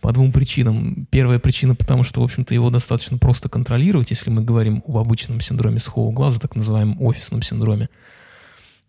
По 0.00 0.12
двум 0.12 0.32
причинам. 0.32 1.06
Первая 1.10 1.38
причина, 1.38 1.74
потому 1.74 2.02
что, 2.02 2.20
в 2.20 2.24
общем-то, 2.24 2.54
его 2.54 2.70
достаточно 2.70 3.18
просто 3.18 3.48
контролировать, 3.48 4.10
если 4.10 4.30
мы 4.30 4.42
говорим 4.42 4.82
об 4.86 4.96
обычном 4.96 5.40
синдроме 5.40 5.78
сухого 5.78 6.12
глаза, 6.12 6.38
так 6.40 6.56
называемом 6.56 7.00
офисном 7.00 7.42
синдроме. 7.42 7.88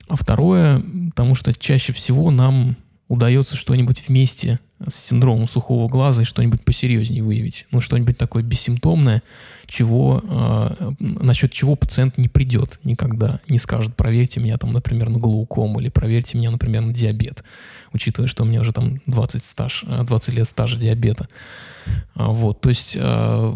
А 0.08 0.16
второе, 0.16 0.82
потому 1.10 1.36
что 1.36 1.54
чаще 1.54 1.94
всего 1.94 2.32
нам 2.32 2.76
удается 3.08 3.56
что-нибудь 3.56 4.08
вместе 4.08 4.60
с 4.88 5.10
синдромом 5.10 5.48
сухого 5.48 5.88
глаза 5.88 6.22
и 6.22 6.26
что-нибудь 6.26 6.64
посерьезнее 6.64 7.24
выявить. 7.24 7.66
Ну, 7.72 7.82
что-нибудь 7.82 8.18
такое 8.18 8.44
бессимптомное, 8.44 9.22
чего, 9.68 10.22
э, 10.24 10.92
насчет 11.00 11.52
чего 11.52 11.76
пациент 11.76 12.18
не 12.18 12.28
придет 12.28 12.80
никогда, 12.84 13.40
не 13.48 13.58
скажет, 13.58 13.96
проверьте 13.96 14.40
меня 14.40 14.58
там, 14.58 14.74
например, 14.74 15.10
на 15.10 15.20
глаукому 15.20 15.80
или 15.80 15.90
проверьте 15.90 16.38
меня, 16.38 16.52
например, 16.52 16.82
на 16.82 16.94
диабет, 16.94 17.44
учитывая, 17.94 18.28
что 18.28 18.44
у 18.44 18.46
меня 18.46 18.62
уже 18.62 18.72
там 18.72 19.00
20, 19.06 19.44
стаж, 19.44 19.86
20 19.88 20.34
лет 20.34 20.48
стажа 20.48 20.80
диабета. 20.80 21.28
А, 22.16 22.28
вот, 22.28 22.62
то 22.62 22.70
есть 22.70 22.94
э, 22.96 23.56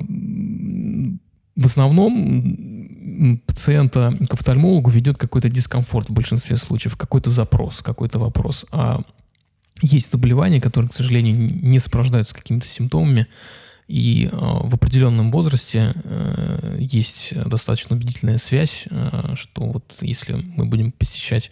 в 1.56 1.66
основном 1.66 3.40
пациента 3.48 4.14
к 4.30 4.34
офтальмологу 4.34 4.90
ведет 4.90 5.18
какой-то 5.18 5.50
дискомфорт 5.50 6.10
в 6.10 6.14
большинстве 6.14 6.58
случаев, 6.58 6.98
какой-то 6.98 7.30
запрос, 7.30 7.82
какой-то 7.82 8.20
вопрос. 8.20 8.66
А 8.72 9.02
есть 9.82 10.12
заболевания, 10.12 10.62
которые, 10.62 10.90
к 10.90 10.94
сожалению, 10.94 11.36
не 11.36 11.80
сопровождаются 11.80 12.36
какими-то 12.36 12.68
симптомами. 12.68 13.28
И 13.88 14.28
э, 14.32 14.36
в 14.36 14.74
определенном 14.74 15.32
возрасте 15.32 15.94
э, 16.04 16.78
есть 16.80 17.34
достаточно 17.46 17.96
убедительная 17.96 18.40
связь, 18.40 18.88
э, 18.90 19.36
что 19.36 19.66
вот 19.66 19.98
если 20.02 20.34
мы 20.34 20.66
будем 20.66 20.92
посещать 20.92 21.52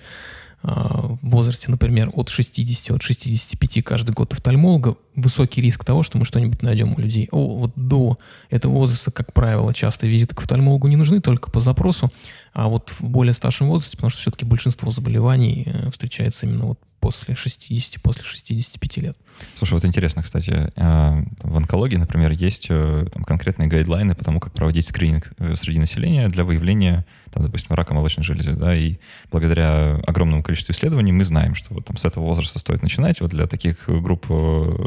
в 0.63 1.19
возрасте, 1.21 1.69
например, 1.69 2.09
от 2.13 2.29
60, 2.29 2.95
от 2.95 3.01
65 3.01 3.83
каждый 3.83 4.11
год 4.11 4.31
офтальмолога, 4.31 4.95
высокий 5.15 5.61
риск 5.61 5.83
того, 5.83 6.03
что 6.03 6.17
мы 6.17 6.25
что-нибудь 6.25 6.61
найдем 6.61 6.93
у 6.93 6.99
людей. 6.99 7.27
О, 7.31 7.57
вот 7.57 7.73
до 7.75 8.17
этого 8.49 8.71
возраста, 8.71 9.11
как 9.11 9.33
правило, 9.33 9.73
часто 9.73 10.07
визиты 10.07 10.35
к 10.35 10.39
офтальмологу 10.39 10.87
не 10.87 10.95
нужны 10.95 11.19
только 11.19 11.51
по 11.51 11.59
запросу, 11.59 12.09
а 12.53 12.69
вот 12.69 12.91
в 12.91 13.09
более 13.09 13.33
старшем 13.33 13.67
возрасте, 13.67 13.97
потому 13.97 14.09
что 14.09 14.21
все-таки 14.21 14.45
большинство 14.45 14.89
заболеваний 14.89 15.67
встречается 15.91 16.45
именно 16.45 16.65
вот 16.65 16.79
после 17.03 17.35
60, 17.35 18.01
после 18.01 18.23
65 18.23 18.97
лет. 18.97 19.17
Слушай, 19.57 19.73
вот 19.73 19.83
интересно, 19.83 20.23
кстати, 20.23 20.71
э, 20.73 21.23
в 21.43 21.57
онкологии, 21.57 21.97
например, 21.97 22.31
есть 22.31 22.67
э, 22.69 23.05
там, 23.11 23.25
конкретные 23.25 23.67
гайдлайны 23.67 24.15
по 24.15 24.23
тому, 24.23 24.39
как 24.39 24.53
проводить 24.53 24.87
скрининг 24.87 25.33
э, 25.37 25.57
среди 25.57 25.79
населения 25.79 26.29
для 26.29 26.45
выявления, 26.45 27.05
там, 27.33 27.43
допустим, 27.43 27.75
рака 27.75 27.93
молочной 27.93 28.23
железы, 28.23 28.53
да, 28.53 28.75
и 28.75 28.97
благодаря 29.31 29.95
огромному 30.05 30.43
количеству 30.43 30.73
исследований 30.73 31.11
мы 31.11 31.23
знаем, 31.23 31.55
что 31.55 31.73
вот 31.73 31.85
там 31.85 31.97
с 31.97 32.05
этого 32.05 32.23
возраста 32.23 32.59
стоит 32.59 32.83
начинать, 32.83 33.21
вот 33.21 33.31
для 33.31 33.47
таких 33.47 33.87
групп 33.87 34.27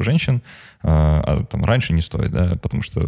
женщин, 0.02 0.42
а 0.82 1.44
там 1.50 1.64
раньше 1.64 1.92
не 1.92 2.00
стоит, 2.00 2.30
да, 2.30 2.54
потому 2.62 2.82
что 2.82 3.00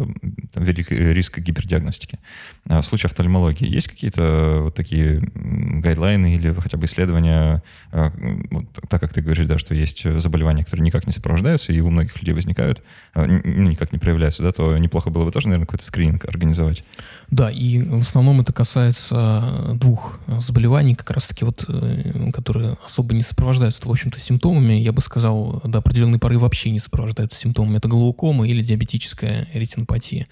там 0.53 0.63
велик 0.63 0.91
риск 0.91 1.39
гипердиагностики. 1.39 2.19
А 2.67 2.81
в 2.81 2.85
случае 2.85 3.07
офтальмологии 3.07 3.67
есть 3.67 3.87
какие-то 3.87 4.59
вот 4.63 4.75
такие 4.75 5.21
гайдлайны 5.33 6.35
или 6.35 6.53
хотя 6.53 6.77
бы 6.77 6.85
исследования, 6.85 7.63
вот, 7.91 8.65
так 8.89 8.99
как 8.99 9.13
ты 9.13 9.21
говоришь, 9.21 9.45
да, 9.45 9.57
что 9.57 9.73
есть 9.73 10.03
заболевания, 10.19 10.65
которые 10.65 10.85
никак 10.85 11.07
не 11.07 11.13
сопровождаются 11.13 11.71
и 11.71 11.79
у 11.79 11.89
многих 11.89 12.21
людей 12.21 12.33
возникают, 12.33 12.83
ну, 13.15 13.69
никак 13.69 13.93
не 13.93 13.99
проявляются, 13.99 14.43
да, 14.43 14.51
то 14.51 14.77
неплохо 14.77 15.09
было 15.09 15.23
бы 15.23 15.31
тоже, 15.31 15.47
наверное, 15.47 15.65
какой-то 15.65 15.85
скрининг 15.85 16.25
организовать. 16.25 16.83
Да, 17.29 17.49
и 17.49 17.81
в 17.81 18.01
основном 18.01 18.41
это 18.41 18.51
касается 18.51 19.28
двух 19.73 20.19
заболеваний, 20.27 20.95
как 20.95 21.11
раз-таки 21.11 21.45
вот, 21.45 21.65
э, 21.67 22.31
которые 22.31 22.77
особо 22.85 23.13
не 23.13 23.23
сопровождаются, 23.23 23.81
в 23.87 23.91
общем-то, 23.91 24.19
симптомами. 24.19 24.73
Я 24.73 24.91
бы 24.91 25.01
сказал, 25.01 25.61
до 25.63 25.79
определенной 25.79 26.19
поры 26.19 26.37
вообще 26.39 26.71
не 26.71 26.79
сопровождаются 26.79 27.39
симптомами. 27.39 27.77
Это 27.77 27.87
глаукома 27.87 28.47
или 28.47 28.61
диабетическая 28.61 29.47
ретинопатия. 29.53 30.27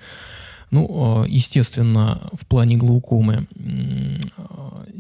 Ну, 0.72 1.24
э, 1.24 1.30
естественно, 1.30 2.30
в 2.34 2.46
плане 2.46 2.78
глаукомы 2.78 3.48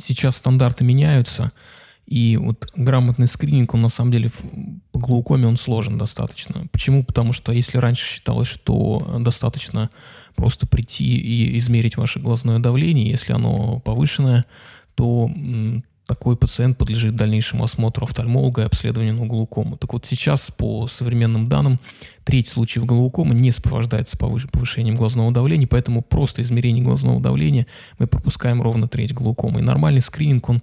сейчас 0.05 0.37
стандарты 0.37 0.83
меняются– 0.83 1.51
и 2.07 2.37
вот 2.37 2.65
грамотный 2.75 3.27
скрининг, 3.27 3.73
он 3.73 3.81
на 3.81 3.89
самом 3.89 4.11
деле 4.11 4.31
по 4.93 4.99
глаукоме 4.99 5.45
он 5.45 5.57
сложен 5.57 5.97
достаточно. 5.97 6.65
Почему? 6.71 7.03
Потому 7.03 7.33
что 7.33 7.51
если 7.51 7.77
раньше 7.77 8.05
считалось, 8.05 8.47
что 8.47 9.17
достаточно 9.19 9.89
просто 10.35 10.65
прийти 10.67 11.17
и 11.17 11.57
измерить 11.57 11.97
ваше 11.97 12.19
глазное 12.19 12.59
давление, 12.59 13.09
если 13.09 13.33
оно 13.33 13.79
повышенное, 13.81 14.45
то 14.95 15.29
такой 16.07 16.37
пациент 16.37 16.77
подлежит 16.77 17.17
дальнейшему 17.17 17.65
осмотру 17.65 18.05
офтальмолога 18.05 18.61
и 18.61 18.65
обследованию 18.65 19.13
на 19.13 19.25
глаукому. 19.25 19.75
Так 19.75 19.91
вот 19.91 20.05
сейчас 20.05 20.49
по 20.49 20.87
современным 20.87 21.49
данным 21.49 21.79
треть 22.23 22.47
случаев 22.47 22.85
глаукомы 22.85 23.35
не 23.35 23.51
сопровождается 23.51 24.17
повышением 24.17 24.95
глазного 24.95 25.33
давления, 25.33 25.67
поэтому 25.67 26.01
просто 26.01 26.41
измерение 26.41 26.81
глазного 26.81 27.19
давления 27.19 27.67
мы 27.99 28.07
пропускаем 28.07 28.61
ровно 28.61 28.87
треть 28.87 29.13
глаукомы. 29.13 29.59
И 29.59 29.63
нормальный 29.63 30.01
скрининг, 30.01 30.47
он 30.47 30.61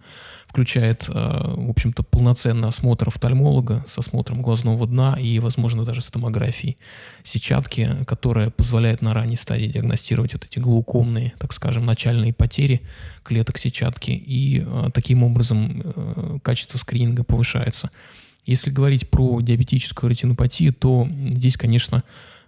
включает, 0.55 1.07
э, 1.09 1.13
в 1.13 1.69
общем-то, 1.69 2.05
полноценный 2.05 2.69
осмотр 2.69 3.09
офтальмолога 3.09 3.85
с 3.89 3.99
осмотром 3.99 4.41
глазного 4.41 4.87
дна 4.87 5.19
и, 5.21 5.41
возможно, 5.41 5.85
даже 5.85 6.01
с 6.01 6.05
томографией 6.05 6.77
сетчатки, 7.25 8.05
которая 8.07 8.51
позволяет 8.51 9.03
на 9.03 9.13
ранней 9.13 9.35
стадии 9.35 9.67
диагностировать 9.67 10.33
вот 10.35 10.45
эти 10.45 10.61
глаукомные, 10.61 11.33
так 11.41 11.53
скажем, 11.53 11.85
начальные 11.85 12.33
потери 12.33 12.83
клеток 13.25 13.59
сетчатки, 13.59 14.13
и 14.13 14.65
э, 14.65 14.91
таким 14.95 15.25
образом 15.25 15.83
э, 15.85 16.39
качество 16.41 16.79
скрининга 16.79 17.25
повышается. 17.25 17.91
Если 18.47 18.71
говорить 18.71 19.11
про 19.11 19.41
диабетическую 19.41 20.09
ретинопатию, 20.09 20.73
то 20.73 21.09
здесь, 21.31 21.57
конечно, 21.57 22.05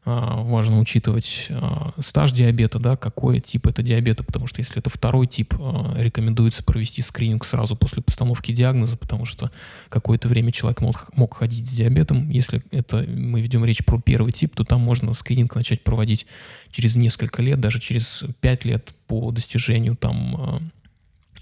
важно 0.07 0.79
учитывать 0.79 1.49
а, 1.51 1.93
стаж 2.01 2.31
диабета, 2.31 2.79
да, 2.79 2.97
какой 2.97 3.41
тип 3.41 3.67
это 3.67 3.83
диабета, 3.83 4.23
потому 4.23 4.47
что 4.47 4.61
если 4.61 4.79
это 4.79 4.89
второй 4.89 5.27
тип, 5.27 5.55
а, 5.59 5.95
рекомендуется 5.97 6.63
провести 6.63 7.03
скрининг 7.03 7.45
сразу 7.45 7.75
после 7.75 8.03
постановки 8.03 8.53
диагноза, 8.53 8.97
потому 8.97 9.25
что 9.25 9.51
какое-то 9.89 10.29
время 10.29 10.53
человек 10.53 10.81
мог, 10.81 11.11
мог 11.17 11.35
ходить 11.35 11.67
с 11.67 11.71
диабетом. 11.71 12.31
Если 12.31 12.63
это 12.71 12.99
мы 12.99 13.41
ведем 13.41 13.65
речь 13.65 13.85
про 13.85 14.01
первый 14.01 14.33
тип, 14.33 14.55
то 14.55 14.63
там 14.63 14.81
можно 14.81 15.13
скрининг 15.13 15.57
начать 15.57 15.83
проводить 15.83 16.27
через 16.71 16.95
несколько 16.95 17.43
лет, 17.43 17.61
даже 17.61 17.81
через 17.81 18.23
5 18.41 18.65
лет 18.65 18.95
по 19.09 19.33
достижению 19.33 19.97
там 19.97 20.71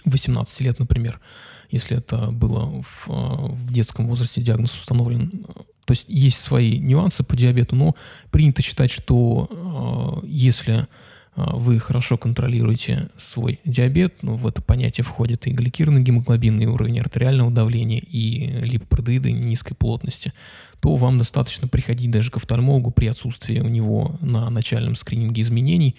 18 0.06 0.60
лет, 0.62 0.78
например, 0.78 1.20
если 1.70 1.96
это 1.96 2.30
было 2.30 2.82
в, 2.82 3.08
в 3.08 3.72
детском 3.72 4.08
возрасте 4.08 4.42
диагноз 4.42 4.74
установлен. 4.74 5.44
То 5.84 5.90
есть 5.90 6.06
есть 6.08 6.38
свои 6.38 6.78
нюансы 6.78 7.22
по 7.24 7.36
диабету, 7.36 7.76
но 7.76 7.94
принято 8.30 8.62
считать, 8.62 8.90
что 8.90 10.22
э, 10.22 10.26
если 10.26 10.74
э, 10.80 10.84
вы 11.34 11.78
хорошо 11.78 12.16
контролируете 12.16 13.10
свой 13.18 13.60
диабет, 13.64 14.14
ну, 14.22 14.36
в 14.36 14.46
это 14.46 14.62
понятие 14.62 15.04
входит 15.04 15.46
и 15.46 15.50
гликированный 15.50 16.02
гемоглобин, 16.02 16.58
и 16.60 16.66
уровень 16.66 17.00
артериального 17.00 17.50
давления, 17.50 18.00
и 18.00 18.60
липопротеиды 18.62 19.32
низкой 19.32 19.74
плотности, 19.74 20.32
то 20.80 20.96
вам 20.96 21.18
достаточно 21.18 21.68
приходить 21.68 22.10
даже 22.10 22.30
к 22.30 22.38
офтальмологу 22.38 22.90
при 22.90 23.06
отсутствии 23.06 23.60
у 23.60 23.68
него 23.68 24.16
на 24.20 24.48
начальном 24.48 24.96
скрининге 24.96 25.42
изменений, 25.42 25.96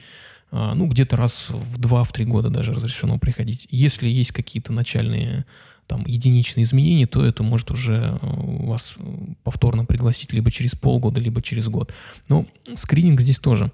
ну, 0.51 0.87
где-то 0.87 1.15
раз 1.17 1.47
в 1.49 1.79
2-3 1.79 2.23
года 2.25 2.49
даже 2.49 2.73
разрешено 2.73 3.19
приходить. 3.19 3.67
Если 3.69 4.07
есть 4.07 4.31
какие-то 4.31 4.71
начальные 4.71 5.45
там 5.87 6.03
единичные 6.05 6.63
изменения, 6.63 7.05
то 7.05 7.23
это 7.23 7.43
может 7.43 7.71
уже 7.71 7.93
э, 7.95 8.17
вас 8.21 8.95
э, 8.97 9.03
повторно 9.43 9.85
пригласить 9.85 10.33
либо 10.33 10.49
через 10.49 10.71
полгода, 10.71 11.19
либо 11.19 11.41
через 11.41 11.67
год. 11.67 11.93
Но 12.27 12.45
скрининг 12.75 13.21
здесь 13.21 13.39
тоже 13.39 13.71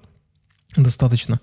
достаточно 0.76 1.40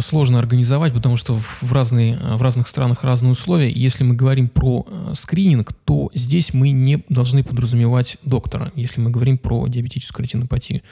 сложно 0.00 0.38
организовать, 0.38 0.92
потому 0.92 1.16
что 1.16 1.34
в, 1.34 1.72
разные, 1.72 2.16
в 2.16 2.42
разных 2.42 2.66
странах 2.66 3.04
разные 3.04 3.32
условия. 3.32 3.70
Если 3.70 4.04
мы 4.04 4.14
говорим 4.14 4.48
про 4.48 4.86
скрининг, 5.14 5.72
то 5.84 6.10
здесь 6.14 6.52
мы 6.54 6.70
не 6.70 7.04
должны 7.08 7.44
подразумевать 7.44 8.16
доктора, 8.24 8.72
если 8.74 9.00
мы 9.00 9.10
говорим 9.10 9.38
про 9.38 9.66
диабетическую 9.68 10.24
ретинопатию. 10.24 10.82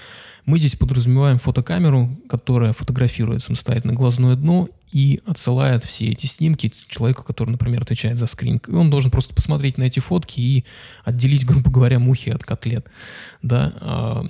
Мы 0.47 0.59
здесь 0.59 0.77
подразумеваем 0.77 1.39
фотокамеру, 1.39 2.17
которая 2.29 2.73
фотографирует 2.73 3.43
самостоятельно 3.43 3.95
глазное 3.95 4.37
дно 4.37 4.69
и 4.93 5.21
отсылает 5.27 5.83
все 5.83 6.11
эти 6.11 6.27
снимки 6.27 6.71
человеку, 6.89 7.25
который, 7.25 7.51
например, 7.51 7.83
отвечает 7.83 8.17
за 8.17 8.27
скрининг. 8.27 8.69
И 8.69 8.73
он 8.73 8.91
должен 8.91 9.11
просто 9.11 9.35
посмотреть 9.35 9.77
на 9.77 9.85
эти 9.85 9.99
фотки 9.99 10.41
и 10.41 10.65
отделить, 11.05 11.45
грубо 11.45 11.71
говоря, 11.71 11.99
мухи 11.99 12.31
от 12.31 12.45
котлет. 12.45 12.87
Да? 13.43 14.23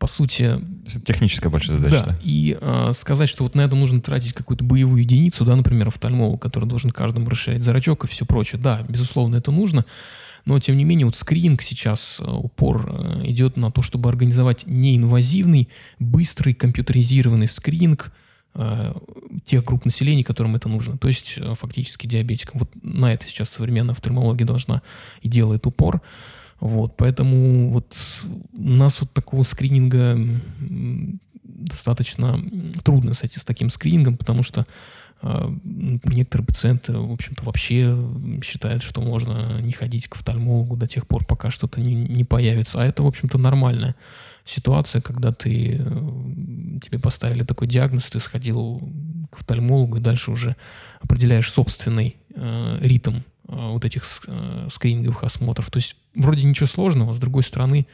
По 0.00 0.06
сути... 0.06 0.58
Техническая 1.04 1.52
большая 1.52 1.76
задача. 1.76 2.06
Да, 2.06 2.18
и 2.22 2.56
э, 2.58 2.92
сказать, 2.94 3.28
что 3.28 3.44
вот 3.44 3.54
на 3.54 3.60
это 3.60 3.76
нужно 3.76 4.00
тратить 4.00 4.32
какую-то 4.32 4.64
боевую 4.64 5.02
единицу, 5.02 5.44
да, 5.44 5.54
например, 5.54 5.88
офтальмолог, 5.88 6.40
который 6.40 6.64
должен 6.64 6.90
каждому 6.90 7.28
расширять 7.28 7.62
зрачок 7.62 8.04
и 8.04 8.08
все 8.08 8.24
прочее. 8.24 8.58
Да, 8.60 8.80
безусловно, 8.88 9.36
это 9.36 9.50
нужно. 9.52 9.84
Но, 10.46 10.58
тем 10.58 10.78
не 10.78 10.84
менее, 10.84 11.04
вот 11.04 11.16
скрининг 11.16 11.60
сейчас 11.60 12.16
э, 12.18 12.24
упор 12.24 12.90
э, 12.90 13.26
идет 13.26 13.58
на 13.58 13.70
то, 13.70 13.82
чтобы 13.82 14.08
организовать 14.08 14.66
неинвазивный, 14.66 15.68
быстрый, 15.98 16.54
компьютеризированный 16.54 17.46
скрининг 17.46 18.10
э, 18.54 18.94
тех 19.44 19.64
групп 19.66 19.84
населения, 19.84 20.24
которым 20.24 20.56
это 20.56 20.70
нужно. 20.70 20.96
То 20.96 21.08
есть, 21.08 21.38
фактически 21.56 22.06
диабетикам. 22.06 22.60
Вот 22.60 22.70
на 22.82 23.12
это 23.12 23.26
сейчас 23.26 23.50
современная 23.50 23.92
офтальмология 23.92 24.46
должна 24.46 24.80
и 25.20 25.28
делает 25.28 25.66
упор. 25.66 26.00
Вот, 26.60 26.96
поэтому 26.96 27.70
вот 27.70 27.96
у 28.52 28.70
нас 28.70 29.00
вот 29.00 29.12
такого 29.12 29.42
скрининга 29.42 30.18
достаточно 31.42 32.38
трудно 32.84 33.14
с, 33.14 33.22
этим, 33.22 33.40
с 33.40 33.44
таким 33.44 33.70
скринингом, 33.70 34.16
потому 34.16 34.42
что 34.42 34.66
а, 35.22 35.54
некоторые 36.04 36.46
пациенты, 36.46 36.92
в 36.92 37.12
общем-то, 37.12 37.44
вообще 37.44 37.96
считают, 38.42 38.82
что 38.82 39.00
можно 39.00 39.60
не 39.60 39.72
ходить 39.72 40.08
к 40.08 40.16
офтальмологу 40.16 40.76
до 40.76 40.86
тех 40.86 41.06
пор, 41.06 41.24
пока 41.24 41.50
что-то 41.50 41.80
не, 41.80 41.94
не 41.94 42.24
появится. 42.24 42.80
А 42.80 42.86
это, 42.86 43.02
в 43.02 43.06
общем-то, 43.06 43.38
нормальная 43.38 43.94
ситуация, 44.46 45.02
когда 45.02 45.32
ты, 45.32 45.76
э, 45.78 46.78
тебе 46.82 46.98
поставили 46.98 47.44
такой 47.44 47.68
диагноз, 47.68 48.06
ты 48.06 48.18
сходил 48.18 48.80
к 49.30 49.36
офтальмологу 49.36 49.98
и 49.98 50.00
дальше 50.00 50.30
уже 50.30 50.56
определяешь 51.02 51.52
собственный 51.52 52.16
э, 52.34 52.78
ритм 52.80 53.16
э, 53.16 53.20
вот 53.48 53.84
этих 53.84 54.22
э, 54.26 54.68
скрининговых 54.72 55.22
осмотров. 55.22 55.70
То 55.70 55.78
есть 55.78 55.96
вроде 56.14 56.46
ничего 56.46 56.66
сложного, 56.66 57.12
с 57.12 57.18
другой 57.18 57.42
стороны, 57.42 57.86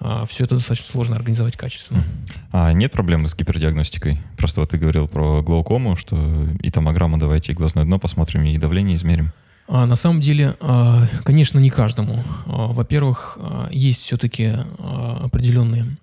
а, 0.00 0.26
все 0.26 0.44
это 0.44 0.54
достаточно 0.54 0.90
сложно 0.92 1.16
организовать 1.16 1.56
качественно. 1.56 2.04
А 2.52 2.72
нет 2.72 2.92
проблемы 2.92 3.26
с 3.28 3.34
гипердиагностикой? 3.34 4.18
Просто 4.36 4.60
вот 4.60 4.70
ты 4.70 4.78
говорил 4.78 5.08
про 5.08 5.42
глаукому, 5.42 5.96
что 5.96 6.16
и 6.60 6.70
томограмма 6.70 7.18
давайте, 7.18 7.52
и 7.52 7.54
глазное 7.54 7.84
дно 7.84 7.98
посмотрим, 7.98 8.44
и 8.44 8.58
давление 8.58 8.96
измерим. 8.96 9.32
А, 9.66 9.86
на 9.86 9.96
самом 9.96 10.20
деле, 10.20 10.54
а, 10.60 11.06
конечно, 11.24 11.58
не 11.58 11.70
каждому. 11.70 12.24
А, 12.46 12.68
во-первых, 12.68 13.38
есть 13.70 14.02
все-таки 14.02 14.56
определенные 14.78 15.96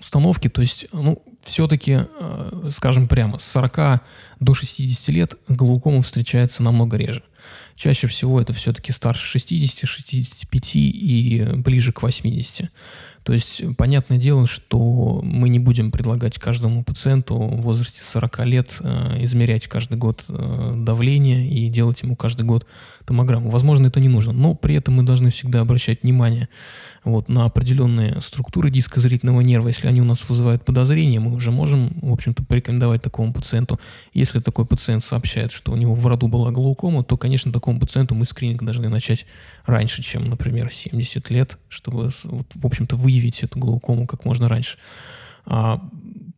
установки. 0.00 0.48
То 0.48 0.60
есть, 0.60 0.86
ну, 0.92 1.22
все-таки, 1.48 2.00
скажем 2.70 3.08
прямо, 3.08 3.38
с 3.38 3.44
40 3.44 4.02
до 4.40 4.54
60 4.54 5.08
лет 5.08 5.34
глаукома 5.48 6.02
встречается 6.02 6.62
намного 6.62 6.96
реже. 6.96 7.22
Чаще 7.76 8.08
всего 8.08 8.40
это 8.40 8.52
все-таки 8.52 8.90
старше 8.90 9.24
60, 9.24 9.88
65 9.88 10.70
и 10.74 11.44
ближе 11.56 11.92
к 11.92 12.02
80. 12.02 12.70
То 13.22 13.34
есть, 13.34 13.62
понятное 13.76 14.16
дело, 14.16 14.46
что 14.46 15.20
мы 15.22 15.50
не 15.50 15.58
будем 15.58 15.92
предлагать 15.92 16.38
каждому 16.38 16.82
пациенту 16.82 17.36
в 17.36 17.60
возрасте 17.60 18.00
40 18.12 18.46
лет 18.46 18.76
э, 18.80 19.22
измерять 19.22 19.66
каждый 19.66 19.98
год 19.98 20.24
э, 20.30 20.72
давление 20.76 21.46
и 21.46 21.68
делать 21.68 22.00
ему 22.00 22.16
каждый 22.16 22.46
год 22.46 22.66
томограмму. 23.04 23.50
Возможно, 23.50 23.88
это 23.88 24.00
не 24.00 24.08
нужно, 24.08 24.32
но 24.32 24.54
при 24.54 24.76
этом 24.76 24.94
мы 24.94 25.02
должны 25.02 25.28
всегда 25.30 25.60
обращать 25.60 26.02
внимание 26.02 26.48
вот, 27.04 27.28
на 27.28 27.44
определенные 27.44 28.20
структуры 28.22 28.70
диска 28.70 28.98
зрительного 28.98 29.42
нерва. 29.42 29.68
Если 29.68 29.88
они 29.88 30.00
у 30.00 30.04
нас 30.04 30.26
вызывают 30.28 30.64
подозрения, 30.64 31.20
мы 31.20 31.34
уже 31.38 31.50
можем, 31.50 31.90
в 32.02 32.12
общем-то, 32.12 32.44
порекомендовать 32.44 33.02
такому 33.02 33.32
пациенту. 33.32 33.80
Если 34.12 34.40
такой 34.40 34.66
пациент 34.66 35.02
сообщает, 35.02 35.52
что 35.52 35.72
у 35.72 35.76
него 35.76 35.94
в 35.94 36.06
роду 36.06 36.28
была 36.28 36.50
глаукома, 36.50 37.02
то, 37.02 37.16
конечно, 37.16 37.52
такому 37.52 37.80
пациенту 37.80 38.14
мы 38.14 38.24
скрининг 38.24 38.62
должны 38.62 38.88
начать 38.88 39.26
раньше, 39.64 40.02
чем, 40.02 40.24
например, 40.24 40.70
70 40.70 41.30
лет, 41.30 41.58
чтобы, 41.68 42.10
в 42.24 42.66
общем-то, 42.66 42.96
выявить 42.96 43.42
эту 43.42 43.58
глаукому 43.58 44.06
как 44.06 44.24
можно 44.24 44.48
раньше. 44.48 44.78
А 45.46 45.80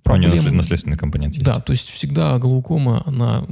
проблем... 0.03 0.31
У 0.31 0.35
нее 0.35 0.51
наследственный 0.53 0.97
компонент 0.97 1.35
есть. 1.35 1.45
Да, 1.45 1.61
то 1.61 1.73
есть 1.73 1.89
всегда 1.89 2.39
глаукома, 2.39 3.03
она... 3.07 3.45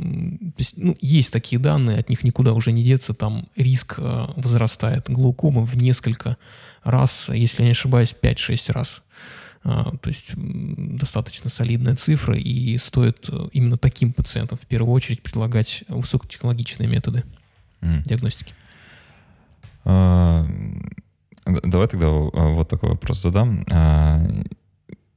Есть, 0.56 0.74
ну, 0.76 0.96
есть 1.00 1.32
такие 1.32 1.58
данные, 1.58 1.98
от 1.98 2.10
них 2.10 2.22
никуда 2.24 2.52
уже 2.52 2.72
не 2.72 2.82
деться, 2.82 3.14
там 3.14 3.46
риск 3.56 3.94
э, 3.98 4.26
возрастает 4.36 5.08
глаукома 5.08 5.64
в 5.64 5.76
несколько 5.76 6.36
раз, 6.84 7.28
если 7.28 7.62
я 7.62 7.66
не 7.66 7.72
ошибаюсь, 7.72 8.14
5-6 8.20 8.72
раз. 8.72 9.02
А, 9.70 9.84
то 10.00 10.08
есть 10.08 10.32
достаточно 10.34 11.50
солидная 11.50 11.94
цифра, 11.94 12.34
и 12.34 12.78
стоит 12.78 13.28
э, 13.28 13.48
именно 13.52 13.76
таким 13.76 14.14
пациентам 14.14 14.56
в 14.56 14.66
первую 14.66 14.94
очередь 14.94 15.22
предлагать 15.22 15.84
высокотехнологичные 15.88 16.88
методы 16.88 17.22
mm. 17.82 18.02
диагностики. 18.04 18.54
А, 19.84 20.48
давай 21.44 21.86
тогда 21.86 22.06
а, 22.06 22.48
вот 22.54 22.70
такой 22.70 22.88
вопрос 22.88 23.20
задам. 23.20 23.66
А, 23.70 24.26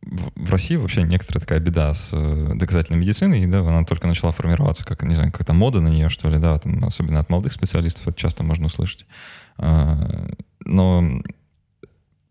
в 0.02 0.52
России 0.52 0.76
вообще 0.76 1.04
некоторая 1.04 1.40
такая 1.40 1.62
беда 1.62 1.94
с 1.94 2.10
э, 2.12 2.52
доказательной 2.56 3.00
медициной, 3.00 3.46
да, 3.48 3.60
она 3.60 3.86
только 3.86 4.08
начала 4.08 4.34
формироваться, 4.34 4.84
как, 4.84 5.02
не 5.04 5.16
знаю, 5.16 5.32
какая-то 5.32 5.54
мода 5.54 5.80
на 5.80 5.88
нее, 5.88 6.10
что 6.10 6.30
ли, 6.30 6.40
да, 6.40 6.60
там, 6.60 6.84
особенно 6.84 7.22
от 7.22 7.30
молодых 7.30 7.54
специалистов 7.54 8.06
это 8.06 8.20
часто 8.20 8.44
можно 8.44 8.66
услышать. 8.66 9.06
А, 9.58 10.28
но 10.66 11.22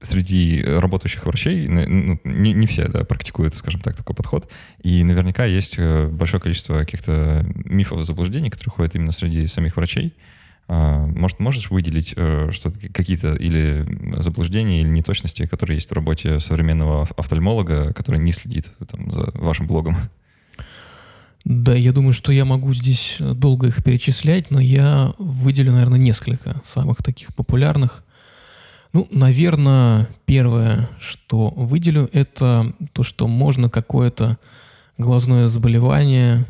среди 0.00 0.62
работающих 0.62 1.26
врачей 1.26 1.68
ну, 1.68 2.18
не, 2.24 2.52
не 2.52 2.66
все 2.66 2.88
да, 2.88 3.04
практикуют, 3.04 3.54
скажем 3.54 3.80
так, 3.80 3.96
такой 3.96 4.16
подход. 4.16 4.50
И 4.82 5.04
наверняка 5.04 5.44
есть 5.44 5.74
э, 5.78 6.08
большое 6.08 6.40
количество 6.40 6.78
каких-то 6.78 7.44
мифов 7.64 8.00
и 8.00 8.04
заблуждений, 8.04 8.50
которые 8.50 8.72
ходят 8.72 8.94
именно 8.94 9.12
среди 9.12 9.46
самих 9.46 9.76
врачей. 9.76 10.14
А, 10.68 11.04
может, 11.06 11.40
можешь 11.40 11.70
выделить 11.70 12.14
э, 12.16 12.50
что 12.52 12.72
какие-то 12.92 13.34
или 13.34 13.86
заблуждения, 14.20 14.80
или 14.80 14.88
неточности, 14.88 15.46
которые 15.46 15.76
есть 15.76 15.90
в 15.90 15.94
работе 15.94 16.40
современного 16.40 17.08
офтальмолога, 17.16 17.92
который 17.92 18.20
не 18.20 18.32
следит 18.32 18.70
там, 18.88 19.10
за 19.10 19.30
вашим 19.34 19.66
блогом? 19.66 19.96
Да, 21.44 21.74
я 21.74 21.92
думаю, 21.92 22.12
что 22.12 22.32
я 22.32 22.44
могу 22.44 22.72
здесь 22.74 23.16
долго 23.18 23.68
их 23.68 23.82
перечислять, 23.82 24.50
но 24.50 24.60
я 24.60 25.12
выделю, 25.18 25.72
наверное, 25.72 25.98
несколько 25.98 26.60
самых 26.64 27.02
таких 27.02 27.34
популярных. 27.34 28.04
Ну, 28.92 29.06
наверное, 29.10 30.08
первое, 30.24 30.88
что 30.98 31.48
выделю, 31.50 32.08
это 32.12 32.72
то, 32.92 33.02
что 33.02 33.28
можно 33.28 33.70
какое-то 33.70 34.38
глазное 34.98 35.46
заболевание 35.46 36.44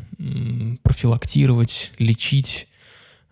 профилактировать, 0.83 1.93
лечить 1.99 2.67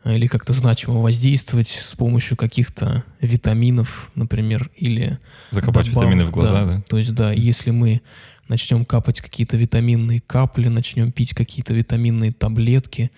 Э, 0.04 0.16
или 0.16 0.28
как-то 0.28 0.54
значимо 0.54 1.02
воздействовать 1.02 1.68
с 1.68 1.96
помощью 1.96 2.38
каких-то 2.38 3.04
витаминов, 3.22 4.12
например, 4.16 4.70
или... 4.76 5.18
Закопать 5.52 5.88
добавок, 5.88 6.10
витамины 6.10 6.26
в 6.26 6.32
глаза, 6.32 6.66
да, 6.66 6.76
да? 6.76 6.82
То 6.88 6.98
есть, 6.98 7.14
да, 7.14 7.32
если 7.32 7.72
мы 7.72 8.02
начнем 8.48 8.86
капать 8.86 9.22
какие-то 9.22 9.58
витаминные 9.58 10.22
капли, 10.26 10.70
начнем 10.70 11.12
пить 11.12 11.34
какие-то 11.34 11.74
витаминные 11.74 12.32
таблетки, 12.32 13.12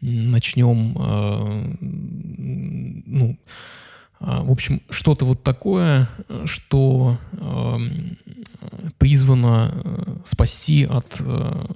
начнем, 0.00 0.96
э, 0.98 1.76
ну, 3.06 3.38
в 4.20 4.50
общем, 4.50 4.80
что-то 4.90 5.24
вот 5.24 5.42
такое, 5.42 6.08
что 6.46 7.18
э, 7.32 7.78
призвано 8.98 9.74
э, 9.84 10.16
спасти 10.24 10.84
от 10.84 11.16
э, 11.20 11.66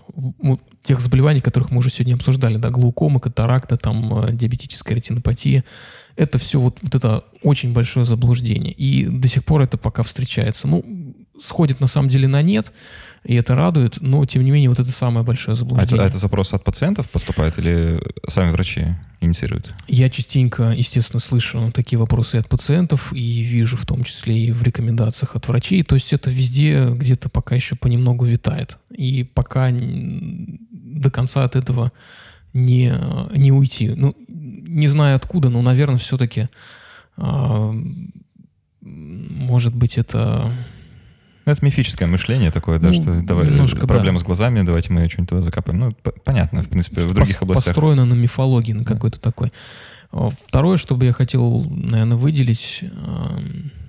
тех 0.83 1.00
заболеваний, 1.00 1.40
которых 1.40 1.70
мы 1.70 1.79
уже 1.79 1.90
сегодня 1.90 2.14
обсуждали, 2.14 2.57
да, 2.57 2.70
глаукома, 2.70 3.20
катаракта, 3.20 3.76
там, 3.76 4.24
э, 4.24 4.33
диабетическая 4.33 4.96
ретинопатия. 4.96 5.64
Это 6.16 6.38
все 6.38 6.59
вот, 6.59 6.79
вот 6.83 6.94
это 6.94 7.24
очень 7.42 7.72
большое 7.72 8.07
заблуждение. 8.07 8.72
И 8.72 9.07
до 9.07 9.29
сих 9.29 9.44
пор 9.44 9.62
это 9.62 9.76
пока 9.76 10.03
встречается. 10.03 10.66
Ну, 10.66 11.14
сходит 11.46 11.81
на 11.81 11.87
самом 11.87 12.09
деле 12.09 12.29
на 12.29 12.42
нет, 12.42 12.72
и 13.24 13.35
это 13.35 13.55
радует, 13.55 13.98
но 14.00 14.24
тем 14.24 14.44
не 14.44 14.50
менее 14.50 14.70
вот 14.70 14.81
это 14.81 14.90
самое 14.90 15.24
большое 15.24 15.57
заблуждение. 15.57 15.92
А 15.92 15.96
это, 15.96 16.05
а 16.05 16.09
это 16.09 16.18
запрос 16.18 16.53
от 16.55 16.64
пациентов 16.64 17.09
поступает 17.11 17.59
или 17.59 18.00
сами 18.29 18.50
врачи 18.50 18.96
инициируют? 19.21 19.75
Я 19.89 20.11
частенько, 20.11 20.65
естественно, 20.71 21.21
слышу 21.21 21.71
такие 21.73 21.99
вопросы 21.99 22.37
от 22.37 22.49
пациентов 22.49 23.13
и 23.13 23.43
вижу 23.43 23.77
в 23.77 23.87
том 23.87 24.03
числе 24.05 24.39
и 24.39 24.53
в 24.53 24.63
рекомендациях 24.63 25.37
от 25.37 25.47
врачей. 25.49 25.83
То 25.83 25.95
есть 25.95 26.13
это 26.13 26.31
везде 26.31 26.91
где-то 26.91 27.29
пока 27.29 27.55
еще 27.55 27.77
понемногу 27.77 28.25
витает. 28.25 28.79
И 28.91 29.25
пока 29.25 29.71
до 29.71 31.11
конца 31.11 31.45
от 31.45 31.57
этого 31.57 31.93
не, 32.53 32.93
не 33.35 33.53
уйти. 33.53 33.91
Ну, 33.91 34.15
не 34.29 34.89
знаю 34.89 35.17
откуда, 35.17 35.51
но, 35.51 35.63
наверное, 35.63 35.99
все-таки, 35.99 36.41
э, 36.41 36.47
а, 37.17 37.75
может 38.81 39.75
быть, 39.75 39.99
это 39.99 40.53
ну, 41.46 41.53
это 41.53 41.64
мифическое 41.64 42.07
мышление 42.07 42.50
такое, 42.50 42.79
да, 42.79 42.88
ну, 42.88 42.94
что 42.94 43.22
давай 43.22 43.46
немножко, 43.46 43.87
проблема 43.87 44.18
да. 44.18 44.24
с 44.24 44.26
глазами, 44.26 44.62
давайте 44.62 44.92
мы 44.92 45.09
что-нибудь 45.09 45.31
туда 45.31 45.42
закапаем. 45.42 45.81
Ну, 45.81 45.92
понятно, 46.24 46.62
в 46.62 46.68
принципе, 46.68 47.03
в 47.05 47.14
других 47.14 47.37
Пос- 47.40 47.44
областях. 47.44 47.74
Построено 47.74 48.05
на 48.05 48.14
мифологии, 48.14 48.72
на 48.72 48.85
да. 48.85 48.94
какой-то 48.94 49.20
такой. 49.20 49.50
А, 50.12 50.29
второе, 50.31 50.76
что 50.76 50.96
бы 50.96 51.07
я 51.07 51.12
хотел, 51.12 51.64
наверное, 51.70 52.16
выделить, 52.16 52.85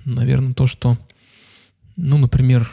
наверное, 0.04 0.54
то, 0.54 0.66
что, 0.66 0.96
ну, 1.96 2.18
например, 2.18 2.70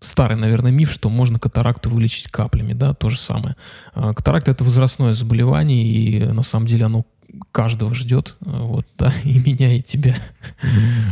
старый, 0.00 0.36
наверное, 0.36 0.70
миф, 0.70 0.92
что 0.92 1.08
можно 1.08 1.38
катаракту 1.38 1.90
вылечить 1.90 2.28
каплями, 2.30 2.72
да, 2.72 2.94
то 2.94 3.08
же 3.08 3.18
самое. 3.18 3.56
А, 3.94 4.14
катаракта 4.14 4.52
это 4.52 4.64
возрастное 4.64 5.12
заболевание, 5.12 5.84
и 5.84 6.24
на 6.24 6.42
самом 6.42 6.66
деле 6.66 6.84
оно 6.84 7.04
каждого 7.52 7.94
ждет, 7.94 8.36
э, 8.44 8.50
вот, 8.50 8.86
да, 8.98 9.12
и 9.24 9.38
меня, 9.38 9.72
и 9.72 9.80
тебя. 9.80 10.16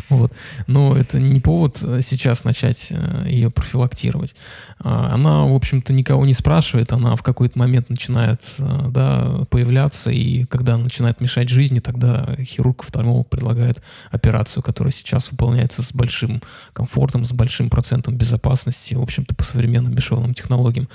Вот. 0.09 0.33
Но 0.67 0.97
это 0.97 1.19
не 1.19 1.41
повод 1.41 1.79
э, 1.83 2.01
сейчас 2.03 2.45
начать 2.45 2.89
э, 2.91 3.25
ее 3.29 3.51
профилактировать. 3.51 4.35
А, 4.81 5.15
она, 5.15 5.45
в 5.45 5.55
общем-то, 5.55 5.93
никого 5.93 6.27
не 6.27 6.33
спрашивает, 6.33 6.93
она 6.93 7.17
в 7.17 7.23
какой-то 7.23 7.59
момент 7.59 7.91
начинает 7.91 8.43
да, 8.59 9.45
появляться, 9.51 10.11
и 10.11 10.45
когда 10.45 10.75
она 10.75 10.85
начинает 10.85 11.21
мешать 11.21 11.49
жизни, 11.49 11.81
тогда 11.81 12.37
хирург-офтальмолог 12.41 13.29
предлагает 13.29 13.83
операцию, 14.11 14.63
которая 14.63 14.93
сейчас 14.93 15.31
выполняется 15.31 15.83
с 15.83 15.93
большим 15.93 16.43
комфортом, 16.73 17.25
с 17.25 17.33
большим 17.33 17.71
процентом 17.71 18.17
безопасности, 18.17 18.95
в 18.95 19.03
общем-то, 19.03 19.35
по 19.35 19.45
современным 19.45 19.93
бесшовным 19.93 20.35
технологиям. 20.35 20.89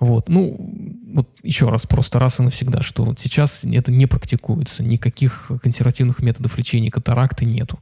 Вот. 0.00 0.28
Ну, 0.28 0.56
вот 1.12 1.28
еще 1.42 1.68
раз, 1.68 1.86
просто 1.86 2.18
раз 2.18 2.38
и 2.38 2.42
навсегда, 2.42 2.82
что 2.82 3.04
вот 3.04 3.18
сейчас 3.18 3.64
это 3.64 3.90
не 3.90 4.06
практикуется, 4.06 4.82
никаких 4.82 5.50
консервативных 5.62 6.20
методов 6.20 6.56
лечения 6.56 6.90
катаракты 6.90 7.44
нету. 7.44 7.80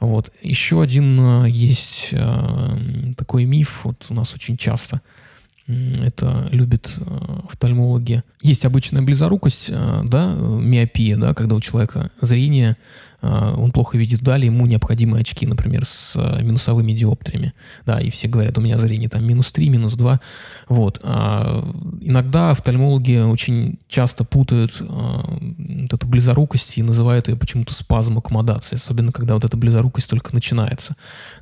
Вот. 0.00 0.32
Еще 0.42 0.82
один 0.82 1.44
э, 1.44 1.50
есть 1.50 2.08
э, 2.12 3.12
такой 3.16 3.44
миф, 3.44 3.84
вот 3.84 4.06
у 4.10 4.14
нас 4.14 4.34
очень 4.34 4.56
часто 4.56 5.00
это 5.66 6.48
любят 6.52 6.92
э, 6.98 7.38
офтальмологи. 7.46 8.22
Есть 8.42 8.64
обычная 8.64 9.02
близорукость, 9.02 9.70
да, 9.70 10.34
миопия, 10.34 11.16
да, 11.16 11.32
когда 11.32 11.54
у 11.56 11.60
человека 11.60 12.10
зрение 12.20 12.76
он 13.24 13.72
плохо 13.72 13.96
видит 13.96 14.20
вдали, 14.20 14.46
ему 14.46 14.66
необходимы 14.66 15.18
очки, 15.18 15.46
например, 15.46 15.84
с 15.84 16.12
а, 16.14 16.42
минусовыми 16.42 16.92
диоптриями. 16.92 17.54
Да, 17.86 17.98
и 17.98 18.10
все 18.10 18.28
говорят, 18.28 18.58
у 18.58 18.60
меня 18.60 18.76
зрение 18.76 19.08
там 19.08 19.26
минус 19.26 19.50
3, 19.52 19.70
минус 19.70 19.94
2. 19.94 20.20
Вот. 20.68 21.00
А 21.02 21.64
иногда 22.02 22.50
офтальмологи 22.50 23.16
очень 23.16 23.78
часто 23.88 24.24
путают 24.24 24.76
а, 24.80 25.22
вот 25.24 25.92
эту 25.92 26.06
близорукость 26.06 26.76
и 26.76 26.82
называют 26.82 27.28
ее 27.28 27.36
почему-то 27.36 27.72
спазм 27.72 28.18
аккомодации, 28.18 28.76
особенно 28.76 29.10
когда 29.10 29.34
вот 29.34 29.44
эта 29.44 29.56
близорукость 29.56 30.10
только 30.10 30.34
начинается. 30.34 30.94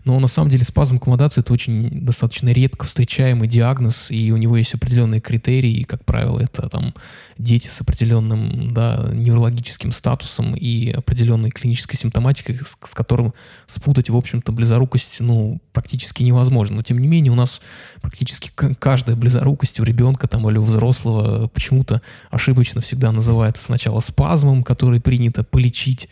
Но 0.04 0.18
на 0.20 0.28
самом 0.28 0.50
деле 0.50 0.64
спазм 0.64 0.96
аккомодации 0.96 1.40
это 1.40 1.52
очень 1.52 2.04
достаточно 2.04 2.50
редко 2.50 2.86
встречаемый 2.86 3.48
диагноз, 3.48 4.10
и 4.10 4.30
у 4.30 4.36
него 4.36 4.56
есть 4.56 4.74
определенные 4.74 5.20
критерии, 5.20 5.72
и, 5.72 5.84
как 5.84 6.04
правило, 6.04 6.38
это 6.38 6.68
там 6.68 6.94
дети 7.38 7.66
с 7.66 7.80
определенным 7.80 8.72
да, 8.72 9.08
неврологическим 9.12 9.90
статусом 9.90 10.54
и 10.54 10.90
определенной 10.90 11.50
клинической 11.50 11.71
клинической 11.72 11.98
симптоматикой, 11.98 12.56
с, 12.56 12.76
с 12.88 12.94
которым 12.94 13.32
спутать, 13.66 14.10
в 14.10 14.16
общем-то, 14.16 14.52
близорукость, 14.52 15.20
ну, 15.20 15.60
практически 15.72 16.22
невозможно. 16.22 16.76
Но, 16.76 16.82
тем 16.82 16.98
не 16.98 17.08
менее, 17.08 17.32
у 17.32 17.36
нас 17.36 17.62
практически 18.00 18.50
каждая 18.78 19.16
близорукость 19.16 19.80
у 19.80 19.84
ребенка 19.84 20.28
там 20.28 20.48
или 20.50 20.58
у 20.58 20.62
взрослого 20.62 21.48
почему-то 21.48 22.02
ошибочно 22.30 22.80
всегда 22.80 23.10
называется 23.10 23.64
сначала 23.64 24.00
спазмом, 24.00 24.62
который 24.62 25.00
принято 25.00 25.44
полечить, 25.44 26.08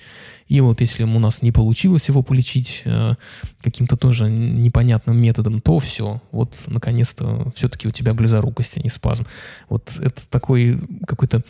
и 0.51 0.61
вот 0.61 0.81
если 0.81 1.05
у 1.05 1.19
нас 1.21 1.43
не 1.43 1.53
получилось 1.53 2.09
его 2.09 2.25
полечить 2.25 2.83
э, 2.85 3.15
каким-то 3.63 3.97
тоже 3.97 4.29
непонятным 4.29 5.17
методом, 5.17 5.61
то 5.61 5.79
все, 5.79 6.21
вот 6.33 6.65
наконец-то 6.67 7.53
все-таки 7.55 7.87
у 7.87 7.93
тебя 7.93 8.15
близорукость, 8.15 8.77
а 8.77 8.81
не 8.81 8.89
спазм. 8.89 9.27
Вот 9.69 9.93
это 10.01 10.29
такой 10.29 10.81
какой-то 11.07 11.43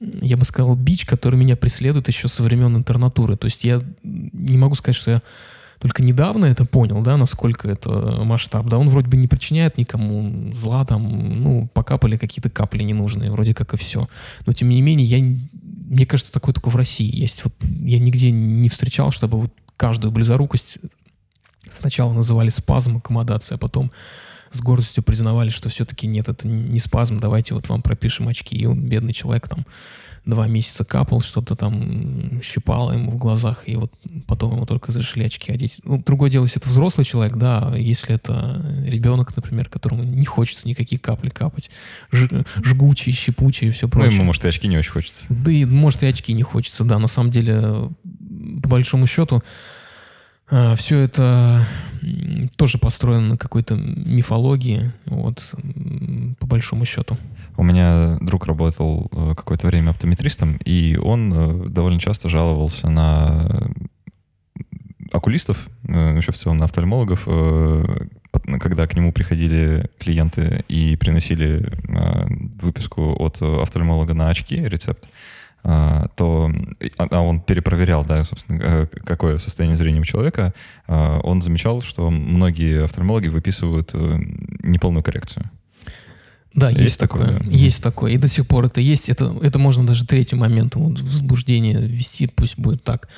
я 0.00 0.36
бы 0.36 0.44
сказал, 0.44 0.74
бич, 0.76 1.06
который 1.06 1.36
меня 1.36 1.56
преследует 1.56 2.08
еще 2.08 2.28
со 2.28 2.42
времен 2.42 2.76
интернатуры. 2.76 3.36
То 3.36 3.46
есть 3.46 3.64
я 3.64 3.82
не 4.02 4.58
могу 4.58 4.74
сказать, 4.74 4.96
что 4.96 5.10
я 5.10 5.22
только 5.78 6.02
недавно 6.02 6.46
это 6.46 6.64
понял, 6.64 7.02
да, 7.02 7.16
насколько 7.16 7.68
это 7.68 7.90
масштаб. 8.24 8.66
Да, 8.66 8.78
он 8.78 8.88
вроде 8.88 9.08
бы 9.08 9.16
не 9.16 9.28
причиняет 9.28 9.78
никому 9.78 10.52
зла, 10.54 10.84
там, 10.84 11.42
ну, 11.42 11.68
покапали 11.72 12.16
какие-то 12.16 12.50
капли 12.50 12.82
ненужные, 12.82 13.30
вроде 13.30 13.54
как 13.54 13.74
и 13.74 13.76
все. 13.76 14.08
Но, 14.46 14.52
тем 14.52 14.68
не 14.68 14.80
менее, 14.80 15.06
я, 15.06 15.18
мне 15.52 16.06
кажется, 16.06 16.32
такое 16.32 16.54
только 16.54 16.70
в 16.70 16.76
России 16.76 17.14
есть. 17.14 17.44
Вот 17.44 17.54
я 17.62 17.98
нигде 17.98 18.30
не 18.30 18.68
встречал, 18.68 19.10
чтобы 19.10 19.38
вот 19.38 19.52
каждую 19.76 20.12
близорукость 20.12 20.78
сначала 21.70 22.12
называли 22.12 22.48
спазм, 22.48 22.98
аккомодация, 22.98 23.56
а 23.56 23.58
потом 23.58 23.90
с 24.56 24.60
гордостью 24.60 25.02
признавали, 25.02 25.50
что 25.50 25.68
все-таки 25.68 26.06
нет, 26.06 26.28
это 26.28 26.48
не 26.48 26.78
спазм, 26.78 27.18
давайте 27.18 27.54
вот 27.54 27.68
вам 27.68 27.82
пропишем 27.82 28.28
очки. 28.28 28.56
И 28.56 28.66
он, 28.66 28.80
бедный 28.80 29.12
человек, 29.12 29.48
там, 29.48 29.66
два 30.26 30.48
месяца 30.48 30.84
капал, 30.84 31.20
что-то 31.20 31.54
там 31.54 32.42
щипало 32.42 32.92
ему 32.92 33.12
в 33.12 33.16
глазах, 33.16 33.62
и 33.66 33.76
вот 33.76 33.92
потом 34.26 34.54
ему 34.54 34.66
только 34.66 34.88
разрешили 34.88 35.24
очки 35.24 35.52
одеть. 35.52 35.80
Ну, 35.84 36.02
другое 36.04 36.30
дело, 36.30 36.44
если 36.44 36.60
это 36.60 36.68
взрослый 36.68 37.04
человек, 37.04 37.36
да, 37.36 37.72
если 37.76 38.16
это 38.16 38.60
ребенок, 38.84 39.36
например, 39.36 39.68
которому 39.68 40.02
не 40.02 40.26
хочется 40.26 40.66
никаких 40.66 41.00
капли 41.00 41.28
капать, 41.28 41.70
ж, 42.10 42.28
жгучие, 42.64 43.14
щипучие 43.14 43.70
и 43.70 43.72
все 43.72 43.88
прочее. 43.88 44.10
Ну, 44.10 44.16
ему, 44.16 44.24
может, 44.24 44.44
и 44.44 44.48
очки 44.48 44.66
не 44.66 44.76
очень 44.76 44.90
хочется. 44.90 45.24
Да 45.28 45.52
и, 45.52 45.64
может, 45.64 46.02
и 46.02 46.06
очки 46.06 46.32
не 46.32 46.42
хочется, 46.42 46.84
да. 46.84 46.98
На 46.98 47.08
самом 47.08 47.30
деле, 47.30 47.88
по 48.62 48.68
большому 48.68 49.06
счету, 49.06 49.42
все 50.48 51.00
это 51.00 51.66
тоже 52.56 52.78
построено 52.78 53.30
на 53.30 53.36
какой-то 53.36 53.74
мифологии, 53.74 54.92
вот, 55.06 55.42
по 56.38 56.46
большому 56.46 56.84
счету. 56.84 57.16
У 57.56 57.62
меня 57.62 58.18
друг 58.20 58.46
работал 58.46 59.10
э, 59.12 59.34
какое-то 59.34 59.66
время 59.66 59.90
оптометристом, 59.90 60.58
и 60.64 60.98
он 61.02 61.32
э, 61.32 61.68
довольно 61.68 61.98
часто 61.98 62.28
жаловался 62.28 62.90
на 62.90 63.48
окулистов, 65.12 65.66
э, 65.88 66.14
вообще 66.14 66.32
в 66.32 66.36
целом 66.36 66.58
на 66.58 66.66
офтальмологов, 66.66 67.26
когда 68.60 68.86
к 68.86 68.94
нему 68.94 69.12
приходили 69.12 69.88
клиенты 69.98 70.64
и 70.68 70.96
приносили 70.96 71.72
выписку 72.60 73.16
от 73.18 73.40
офтальмолога 73.40 74.12
на 74.12 74.28
очки, 74.28 74.56
рецепт, 74.56 75.08
то 76.16 76.50
а, 76.98 77.06
а 77.10 77.20
он 77.20 77.40
перепроверял, 77.40 78.04
да, 78.04 78.22
собственно, 78.22 78.88
какое 79.04 79.38
состояние 79.38 79.76
зрения 79.76 80.00
у 80.00 80.04
человека, 80.04 80.54
он 80.86 81.42
замечал, 81.42 81.82
что 81.82 82.10
многие 82.10 82.84
офтальмологи 82.84 83.28
выписывают 83.28 83.92
неполную 84.62 85.02
коррекцию. 85.02 85.50
Да, 86.56 86.70
есть, 86.70 86.80
есть 86.80 87.00
такое. 87.00 87.36
такое. 87.36 87.50
Есть 87.50 87.82
такое. 87.82 88.12
И 88.12 88.16
до 88.16 88.28
сих 88.28 88.46
пор 88.46 88.64
это 88.64 88.80
есть. 88.80 89.10
Это, 89.10 89.36
это 89.42 89.58
можно 89.58 89.86
даже 89.86 90.06
третьим 90.06 90.38
моментом 90.38 90.84
вот, 90.84 91.00
возбуждения 91.00 91.78
вести, 91.78 92.26
пусть 92.26 92.58
будет 92.58 92.82
так. 92.82 93.08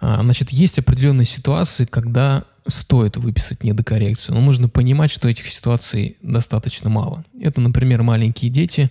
А, 0.00 0.20
значит, 0.22 0.50
есть 0.50 0.80
определенные 0.80 1.24
ситуации, 1.24 1.84
когда 1.84 2.42
стоит 2.66 3.16
выписать 3.16 3.62
недокоррекцию. 3.62 4.34
Но 4.34 4.40
нужно 4.40 4.68
понимать, 4.68 5.12
что 5.12 5.28
этих 5.28 5.46
ситуаций 5.46 6.16
достаточно 6.22 6.90
мало. 6.90 7.24
Это, 7.40 7.60
например, 7.60 8.02
маленькие 8.02 8.50
дети, 8.50 8.90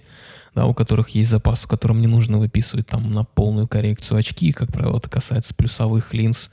да, 0.55 0.65
у 0.65 0.73
которых 0.73 1.09
есть 1.09 1.29
запас, 1.29 1.61
в 1.61 1.67
котором 1.67 2.01
не 2.01 2.07
нужно 2.07 2.37
выписывать 2.37 2.87
там 2.87 3.11
на 3.11 3.23
полную 3.23 3.67
коррекцию 3.67 4.17
очки. 4.17 4.51
Как 4.51 4.71
правило, 4.71 4.97
это 4.97 5.09
касается 5.09 5.53
плюсовых 5.53 6.13
линз 6.13 6.49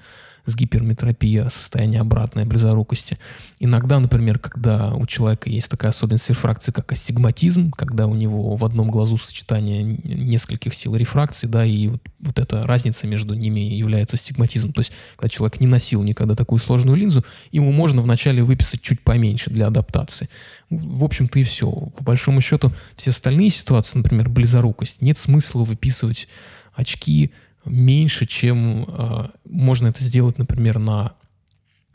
с 0.51 0.57
гиперметропией, 0.57 1.51
состояние 1.51 2.01
обратной 2.01 2.45
близорукости. 2.45 3.19
Иногда, 3.61 3.99
например, 3.99 4.39
когда 4.39 4.95
у 4.95 5.07
человека 5.07 5.51
есть 5.51 5.69
такая 5.69 5.91
особенность 5.91 6.29
рефракции, 6.29 6.73
как 6.73 6.91
астигматизм, 6.93 7.71
когда 7.73 8.07
у 8.07 8.15
него 8.15 8.57
в 8.57 8.65
одном 8.65 8.91
глазу 8.91 9.17
сочетание 9.17 9.83
нескольких 9.83 10.75
сил 10.75 10.97
рефракции, 10.97 11.47
да, 11.47 11.65
и 11.65 11.89
вот, 11.89 12.03
вот 12.21 12.39
эта 12.39 12.65
разница 12.65 13.07
между 13.07 13.35
ними 13.35 13.61
является 13.61 14.17
астигматизмом. 14.17 14.73
То 14.73 14.81
есть, 14.81 14.93
когда 15.17 15.29
человек 15.29 15.61
не 15.61 15.67
носил 15.67 16.03
никогда 16.03 16.35
такую 16.35 16.59
сложную 16.59 16.97
линзу, 16.97 17.25
ему 17.51 17.73
можно 17.73 18.03
вначале 18.03 18.43
выписать 18.43 18.81
чуть 18.81 19.01
поменьше 19.01 19.51
для 19.51 19.67
адаптации. 19.67 20.29
В 20.71 21.05
общем-то 21.05 21.39
и 21.39 21.43
все. 21.43 21.71
По 21.71 22.05
большому 22.05 22.41
счету, 22.41 22.73
все 22.97 23.11
остальные 23.11 23.51
ситуации, 23.51 23.99
например, 23.99 24.29
близорукость, 24.29 25.01
нет 25.01 25.19
смысла 25.19 25.65
выписывать 25.65 26.29
очки, 26.75 27.33
меньше, 27.65 28.27
чем 28.27 28.85
э, 28.89 29.29
можно 29.45 29.89
это 29.89 30.03
сделать, 30.05 30.39
например, 30.39 30.79
на 30.79 31.15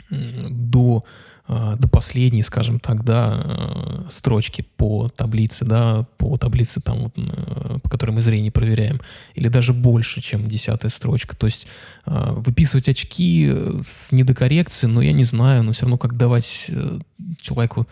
до, 0.10 1.04
э, 1.48 1.76
до 1.78 1.88
последней, 1.88 2.44
скажем 2.44 2.80
так, 2.80 3.04
да, 3.04 3.42
э, 3.44 4.10
строчки 4.16 4.66
по 4.78 5.10
таблице, 5.10 5.66
да, 5.66 6.06
по 6.18 6.38
таблице, 6.38 6.82
там, 6.82 7.12
э, 7.16 7.80
по 7.82 7.90
которой 7.90 8.12
мы 8.12 8.22
зрение 8.22 8.52
проверяем, 8.52 9.00
или 9.36 9.48
даже 9.48 9.74
больше, 9.74 10.22
чем 10.22 10.48
десятая 10.48 10.90
строчка. 10.90 11.36
То 11.36 11.48
есть 11.48 11.68
э, 12.06 12.32
выписывать 12.32 12.90
очки 12.90 13.52
с 13.86 14.12
недокоррекцией, 14.12 14.94
но 14.94 15.02
я 15.02 15.14
не 15.14 15.24
знаю, 15.24 15.64
но 15.64 15.74
все 15.74 15.84
равно 15.84 15.98
как 15.98 16.18
давать 16.18 16.66
э, 16.70 17.00
человеку 17.42 17.88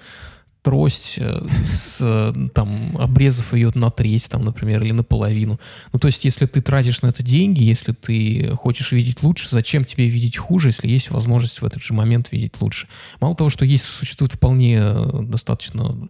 трость, 0.61 1.15
э, 1.17 1.41
с, 1.65 1.97
э, 2.01 2.33
там, 2.53 2.95
обрезав 2.97 3.53
ее 3.53 3.71
на 3.73 3.89
треть, 3.89 4.29
там, 4.29 4.45
например, 4.45 4.83
или 4.83 4.91
наполовину. 4.91 5.59
Ну, 5.91 5.99
то 5.99 6.07
есть, 6.07 6.23
если 6.23 6.45
ты 6.45 6.61
тратишь 6.61 7.01
на 7.01 7.07
это 7.07 7.23
деньги, 7.23 7.63
если 7.63 7.93
ты 7.93 8.51
хочешь 8.55 8.91
видеть 8.91 9.23
лучше, 9.23 9.47
зачем 9.49 9.85
тебе 9.85 10.07
видеть 10.07 10.37
хуже, 10.37 10.69
если 10.69 10.87
есть 10.87 11.09
возможность 11.09 11.61
в 11.61 11.65
этот 11.65 11.81
же 11.81 11.93
момент 11.93 12.31
видеть 12.31 12.61
лучше? 12.61 12.87
Мало 13.19 13.35
того, 13.35 13.49
что 13.49 13.65
есть, 13.65 13.85
существуют 13.85 14.33
вполне 14.33 14.79
э, 14.81 15.23
достаточно 15.23 16.09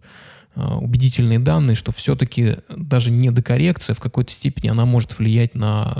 убедительные 0.54 1.38
данные, 1.38 1.74
что 1.74 1.92
все-таки 1.92 2.56
даже 2.68 3.10
недокоррекция 3.10 3.94
в 3.94 4.00
какой-то 4.00 4.32
степени 4.32 4.68
она 4.68 4.84
может 4.84 5.18
влиять 5.18 5.54
на 5.54 5.96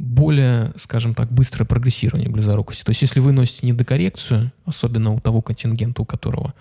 более, 0.00 0.72
скажем 0.76 1.14
так, 1.14 1.30
быстрое 1.30 1.66
прогрессирование 1.66 2.30
близорукости. 2.30 2.82
То 2.82 2.90
есть 2.90 3.02
если 3.02 3.20
вы 3.20 3.32
носите 3.32 3.66
недокоррекцию, 3.66 4.50
особенно 4.64 5.12
у 5.12 5.20
того 5.20 5.42
контингента, 5.42 6.00
у 6.00 6.04
которого 6.06 6.54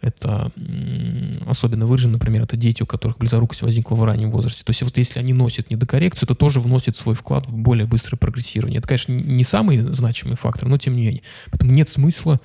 это 0.00 0.50
особенно 1.46 1.84
выражено, 1.86 2.14
например, 2.14 2.44
это 2.44 2.56
дети, 2.56 2.82
у 2.82 2.86
которых 2.86 3.18
близорукость 3.18 3.62
возникла 3.62 3.94
в 3.94 4.04
раннем 4.04 4.30
возрасте. 4.30 4.62
То 4.64 4.70
есть 4.70 4.82
вот 4.82 4.96
если 4.96 5.18
они 5.18 5.34
носят 5.34 5.70
недокоррекцию, 5.70 6.24
это 6.24 6.34
тоже 6.34 6.60
вносит 6.60 6.96
свой 6.96 7.14
вклад 7.14 7.46
в 7.46 7.52
более 7.52 7.86
быстрое 7.86 8.18
прогрессирование. 8.18 8.78
Это, 8.78 8.88
конечно, 8.88 9.12
не 9.12 9.44
самый 9.44 9.78
значимый 9.78 10.36
фактор, 10.36 10.68
но 10.68 10.78
тем 10.78 10.94
не 10.94 11.02
менее. 11.02 11.22
Поэтому 11.50 11.72
нет 11.72 11.90
смысла 11.90 12.40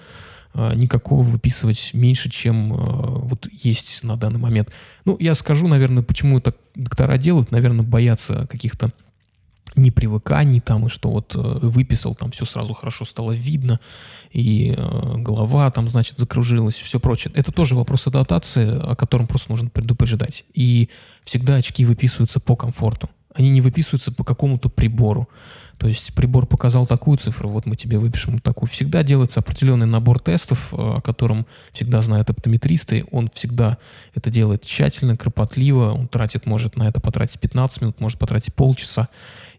э, 0.55 0.73
никакого 0.75 1.23
выписывать 1.23 1.91
меньше, 1.93 2.29
чем 2.29 2.73
э, 2.73 2.75
вот 2.75 3.47
есть 3.51 4.03
на 4.03 4.17
данный 4.17 4.39
момент. 4.39 4.71
Ну, 5.05 5.15
я 5.19 5.35
скажу, 5.35 5.67
наверное, 5.67 6.03
почему 6.03 6.41
так 6.41 6.57
доктора 6.75 7.17
делают. 7.17 7.51
Наверное, 7.51 7.85
боятся 7.85 8.47
каких-то 8.47 8.91
непривыканий 9.75 10.59
там, 10.59 10.87
и 10.87 10.89
что 10.89 11.09
вот 11.09 11.35
э, 11.35 11.39
выписал, 11.39 12.15
там 12.15 12.31
все 12.31 12.45
сразу 12.45 12.73
хорошо 12.73 13.05
стало 13.05 13.31
видно, 13.31 13.79
и 14.31 14.73
э, 14.75 15.13
голова 15.17 15.69
там, 15.71 15.87
значит, 15.87 16.17
закружилась, 16.17 16.75
все 16.75 16.99
прочее. 16.99 17.33
Это 17.35 17.51
тоже 17.51 17.75
вопрос 17.75 18.07
адаптации, 18.07 18.79
о 18.91 18.95
котором 18.95 19.27
просто 19.27 19.51
нужно 19.51 19.69
предупреждать. 19.69 20.45
И 20.53 20.89
всегда 21.23 21.55
очки 21.55 21.85
выписываются 21.85 22.39
по 22.39 22.55
комфорту. 22.55 23.09
Они 23.33 23.49
не 23.49 23.61
выписываются 23.61 24.11
по 24.11 24.23
какому-то 24.23 24.69
прибору. 24.69 25.27
То 25.83 25.89
есть 25.89 26.13
прибор 26.13 26.45
показал 26.45 26.85
такую 26.85 27.17
цифру, 27.17 27.49
вот 27.49 27.65
мы 27.65 27.75
тебе 27.75 27.97
выпишем 27.97 28.39
такую. 28.39 28.69
Всегда 28.69 29.03
делается 29.03 29.41
определенный 29.41 29.85
набор 29.85 30.17
тестов, 30.17 30.73
э, 30.73 30.77
о 30.77 31.01
котором 31.01 31.45
всегда 31.73 32.01
знают 32.01 32.29
оптометристы. 32.29 33.03
Он 33.11 33.29
всегда 33.33 33.77
это 34.15 34.31
делает 34.31 34.61
тщательно, 34.61 35.17
кропотливо. 35.17 35.91
Он 35.91 36.07
тратит, 36.07 36.45
может 36.45 36.77
на 36.77 36.87
это 36.87 37.01
потратить 37.01 37.37
15 37.41 37.81
минут, 37.81 37.99
может 37.99 38.17
потратить 38.17 38.53
полчаса. 38.53 39.09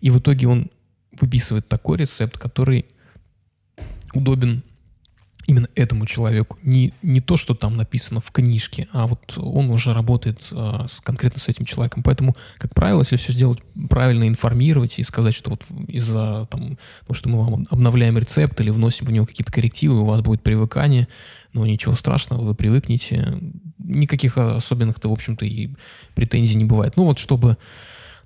И 0.00 0.08
в 0.08 0.18
итоге 0.18 0.48
он 0.48 0.70
выписывает 1.20 1.68
такой 1.68 1.98
рецепт, 1.98 2.38
который 2.38 2.86
удобен 4.14 4.62
именно 5.46 5.68
этому 5.74 6.06
человеку. 6.06 6.58
Не, 6.62 6.92
не 7.02 7.20
то, 7.20 7.36
что 7.36 7.54
там 7.54 7.76
написано 7.76 8.20
в 8.20 8.30
книжке, 8.30 8.88
а 8.92 9.06
вот 9.06 9.34
он 9.36 9.70
уже 9.70 9.92
работает 9.92 10.48
а, 10.52 10.86
с, 10.88 11.00
конкретно 11.00 11.40
с 11.40 11.48
этим 11.48 11.64
человеком. 11.64 12.02
Поэтому, 12.02 12.34
как 12.58 12.74
правило, 12.74 13.00
если 13.00 13.16
все 13.16 13.32
сделать 13.32 13.60
правильно, 13.90 14.26
информировать 14.26 14.98
и 14.98 15.02
сказать, 15.02 15.34
что 15.34 15.50
вот 15.50 15.62
из-за 15.88 16.46
там, 16.50 16.78
того, 17.06 17.14
что 17.14 17.28
мы 17.28 17.44
вам 17.44 17.66
обновляем 17.70 18.16
рецепт 18.18 18.60
или 18.60 18.70
вносим 18.70 19.06
в 19.06 19.12
него 19.12 19.26
какие-то 19.26 19.52
коррективы, 19.52 20.00
у 20.00 20.06
вас 20.06 20.22
будет 20.22 20.42
привыкание, 20.42 21.08
но 21.52 21.66
ничего 21.66 21.94
страшного, 21.94 22.42
вы 22.42 22.54
привыкнете. 22.54 23.38
Никаких 23.78 24.38
особенных-то, 24.38 25.08
в 25.08 25.12
общем-то, 25.12 25.44
и 25.44 25.70
претензий 26.14 26.56
не 26.56 26.64
бывает. 26.64 26.94
Ну 26.96 27.04
вот, 27.04 27.18
чтобы 27.18 27.58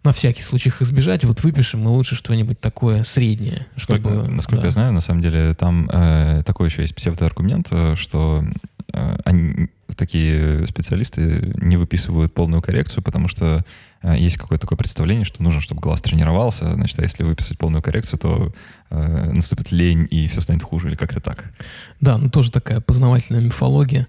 на 0.05 0.13
всякий 0.13 0.43
случай 0.43 0.69
их 0.69 0.81
избежать, 0.83 1.25
вот 1.25 1.43
выпишем 1.43 1.81
мы 1.81 1.91
лучше 1.91 2.15
что-нибудь 2.15 2.61
такое 2.61 3.05
среднее. 3.05 3.67
Чтобы, 3.77 4.09
насколько, 4.09 4.31
насколько 4.31 4.63
да. 4.63 4.67
я 4.67 4.71
знаю, 4.71 4.93
на 4.93 5.01
самом 5.01 5.23
деле 5.23 5.55
там 5.55 5.89
э, 5.93 6.43
такой 6.45 6.69
еще 6.69 6.83
есть 6.83 6.95
псевдоаргумент, 6.95 7.69
э, 7.71 7.95
что 7.97 8.45
э, 8.93 9.19
они, 9.25 9.69
такие 9.97 10.67
специалисты 10.67 11.53
не 11.57 11.77
выписывают 11.77 12.33
полную 12.33 12.63
коррекцию, 12.63 13.03
потому 13.03 13.29
что 13.29 13.65
э, 14.03 14.17
есть 14.17 14.37
какое-то 14.37 14.63
такое 14.63 14.77
представление, 14.77 15.25
что 15.25 15.43
нужно, 15.43 15.61
чтобы 15.61 15.81
глаз 15.81 16.01
тренировался, 16.01 16.73
значит, 16.73 16.99
а 17.01 17.03
если 17.03 17.25
выписать 17.25 17.59
полную 17.59 17.83
коррекцию, 17.83 18.19
то 18.19 18.53
э, 18.91 19.31
наступит 19.33 19.73
лень 19.73 20.07
и 20.11 20.29
все 20.29 20.41
станет 20.41 20.63
хуже, 20.63 20.89
или 20.89 20.95
как-то 20.95 21.21
так. 21.21 21.53
Да, 22.01 22.17
ну 22.19 22.31
тоже 22.31 22.53
такая 22.53 22.81
познавательная 22.81 23.43
мифология. 23.43 24.07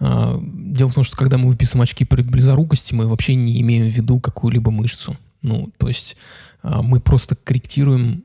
А, 0.00 0.40
дело 0.42 0.88
в 0.88 0.94
том, 0.94 1.04
что 1.04 1.16
когда 1.16 1.38
мы 1.38 1.48
выписываем 1.48 1.82
очки 1.82 2.04
при 2.04 2.22
близорукости, 2.22 2.94
мы 2.94 3.06
вообще 3.06 3.34
не 3.34 3.60
имеем 3.60 3.90
в 3.90 3.94
виду 3.94 4.20
какую-либо 4.20 4.70
мышцу. 4.70 5.16
Ну, 5.42 5.70
то 5.78 5.88
есть 5.88 6.16
а, 6.62 6.82
мы 6.82 7.00
просто 7.00 7.36
корректируем 7.36 8.24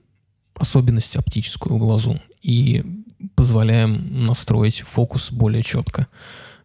особенность 0.56 1.16
оптическую 1.16 1.78
глазу 1.78 2.20
и 2.42 2.84
позволяем 3.36 4.26
настроить 4.26 4.82
фокус 4.82 5.32
более 5.32 5.64
четко. 5.64 6.08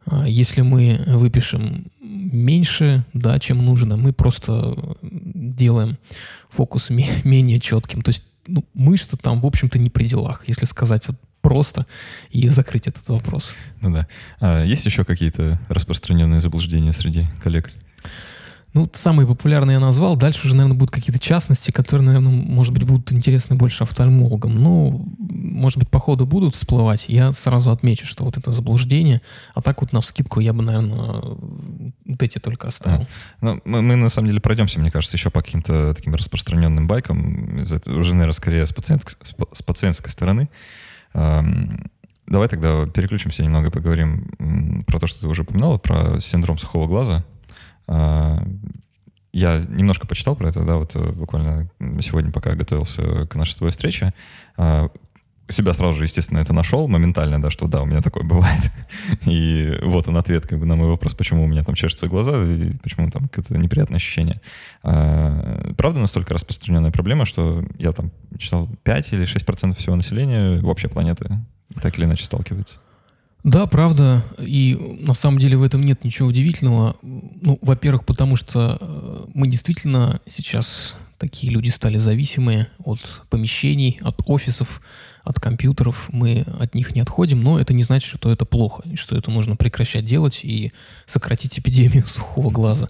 А, 0.06 0.26
если 0.26 0.62
мы 0.62 1.02
выпишем 1.06 1.86
меньше, 2.00 3.04
да, 3.12 3.38
чем 3.38 3.64
нужно, 3.64 3.96
мы 3.96 4.12
просто 4.12 4.76
делаем 5.02 5.98
фокус 6.50 6.90
менее 6.90 7.60
четким. 7.60 8.02
То 8.02 8.10
есть 8.10 8.24
ну, 8.46 8.64
мышца 8.74 9.16
там, 9.16 9.40
в 9.40 9.46
общем-то, 9.46 9.78
не 9.78 9.90
при 9.90 10.06
делах, 10.06 10.44
если 10.46 10.66
сказать 10.66 11.08
вот 11.08 11.16
просто 11.44 11.84
и 12.30 12.48
закрыть 12.48 12.88
этот 12.88 13.06
вопрос. 13.10 13.54
Ну 13.82 13.92
да. 13.92 14.08
А 14.40 14.64
есть 14.64 14.86
еще 14.86 15.04
какие-то 15.04 15.60
распространенные 15.68 16.40
заблуждения 16.40 16.92
среди 16.92 17.26
коллег? 17.42 17.70
Ну, 18.72 18.90
самые 18.92 19.24
популярные 19.24 19.74
я 19.74 19.80
назвал. 19.80 20.16
Дальше 20.16 20.46
уже, 20.46 20.56
наверное, 20.56 20.76
будут 20.76 20.92
какие-то 20.92 21.20
частности, 21.20 21.70
которые, 21.70 22.04
наверное, 22.04 22.32
может 22.32 22.72
быть, 22.72 22.82
будут 22.82 23.12
интересны 23.12 23.54
больше 23.54 23.84
офтальмологам. 23.84 24.60
Но, 24.60 25.06
может 25.18 25.78
быть, 25.78 25.88
по 25.88 26.00
ходу 26.00 26.26
будут 26.26 26.56
всплывать. 26.56 27.04
Я 27.08 27.30
сразу 27.30 27.70
отмечу, 27.70 28.04
что 28.04 28.24
вот 28.24 28.36
это 28.36 28.50
заблуждение. 28.50 29.20
А 29.54 29.62
так 29.62 29.80
вот 29.80 29.92
на 29.92 30.00
вскидку 30.00 30.40
я 30.40 30.52
бы, 30.52 30.64
наверное, 30.64 30.96
вот 30.96 32.20
эти 32.22 32.38
только 32.38 32.66
оставил. 32.66 33.02
А, 33.02 33.06
ну, 33.42 33.60
мы, 33.64 33.80
мы, 33.80 33.94
на 33.94 34.08
самом 34.08 34.26
деле, 34.26 34.40
пройдемся, 34.40 34.80
мне 34.80 34.90
кажется, 34.90 35.16
еще 35.16 35.30
по 35.30 35.40
каким-то 35.40 35.94
таким 35.94 36.14
распространенным 36.16 36.88
байкам. 36.88 37.60
Уже, 37.60 38.14
наверное, 38.14 38.32
скорее 38.32 38.66
с 38.66 38.72
пациентской, 38.72 39.16
с 39.52 39.62
пациентской 39.62 40.10
стороны. 40.10 40.48
Давай 41.14 42.48
тогда 42.48 42.86
переключимся 42.86 43.42
немного, 43.42 43.70
поговорим 43.70 44.84
про 44.86 44.98
то, 44.98 45.06
что 45.06 45.20
ты 45.20 45.28
уже 45.28 45.42
упоминал, 45.42 45.78
про 45.78 46.20
синдром 46.20 46.58
сухого 46.58 46.86
глаза. 46.86 47.24
А, 47.86 48.42
я 49.32 49.62
немножко 49.68 50.06
почитал 50.06 50.34
про 50.36 50.48
это, 50.48 50.64
да, 50.64 50.76
вот 50.76 50.94
э, 50.94 51.12
буквально 51.12 51.68
сегодня, 52.00 52.32
пока 52.32 52.54
готовился 52.54 53.26
к 53.26 53.34
нашей 53.36 53.56
твоей 53.56 53.72
встрече. 53.72 54.14
Себя 55.50 55.74
сразу 55.74 55.98
же, 55.98 56.04
естественно, 56.04 56.38
это 56.38 56.54
нашел 56.54 56.88
моментально, 56.88 57.40
да, 57.40 57.50
что 57.50 57.66
да, 57.66 57.82
у 57.82 57.84
меня 57.84 58.00
такое 58.00 58.24
бывает. 58.24 58.72
И 59.26 59.78
вот 59.82 60.08
он 60.08 60.16
ответ 60.16 60.46
как 60.46 60.58
бы 60.58 60.64
на 60.64 60.74
мой 60.74 60.88
вопрос, 60.88 61.14
почему 61.14 61.44
у 61.44 61.46
меня 61.46 61.62
там 61.62 61.74
чешутся 61.74 62.08
глаза 62.08 62.42
и 62.42 62.72
почему 62.82 63.10
там 63.10 63.28
какое-то 63.28 63.58
неприятное 63.58 63.98
ощущение. 63.98 64.40
А, 64.82 65.72
правда, 65.76 66.00
настолько 66.00 66.32
распространенная 66.32 66.92
проблема, 66.92 67.26
что 67.26 67.62
я 67.78 67.92
там 67.92 68.10
читал 68.38 68.70
5 68.84 69.12
или 69.12 69.24
6% 69.26 69.76
всего 69.76 69.96
населения 69.96 70.60
вообще 70.60 70.88
планеты 70.88 71.28
так 71.80 71.98
или 71.98 72.04
иначе 72.06 72.24
сталкивается. 72.24 72.78
Да, 73.42 73.66
правда. 73.66 74.24
И 74.38 74.96
на 75.00 75.12
самом 75.12 75.38
деле 75.38 75.58
в 75.58 75.62
этом 75.62 75.82
нет 75.82 76.02
ничего 76.02 76.28
удивительного. 76.28 76.96
Ну, 77.02 77.58
во-первых, 77.60 78.06
потому 78.06 78.36
что 78.36 78.78
э, 78.80 79.24
мы 79.34 79.48
действительно 79.48 80.20
сейчас 80.26 80.96
такие 81.18 81.52
люди 81.52 81.68
стали 81.68 81.98
зависимые 81.98 82.68
от 82.78 83.22
помещений, 83.28 83.98
от 84.02 84.20
офисов, 84.26 84.80
от 85.24 85.40
компьютеров. 85.40 86.08
Мы 86.12 86.44
от 86.60 86.74
них 86.74 86.94
не 86.94 87.00
отходим, 87.00 87.42
но 87.42 87.58
это 87.58 87.74
не 87.74 87.82
значит, 87.82 88.16
что 88.16 88.30
это 88.30 88.44
плохо, 88.44 88.82
что 88.94 89.16
это 89.16 89.30
нужно 89.30 89.56
прекращать 89.56 90.04
делать 90.04 90.40
и 90.42 90.72
сократить 91.06 91.58
эпидемию 91.58 92.06
сухого 92.06 92.50
глаза. 92.50 92.88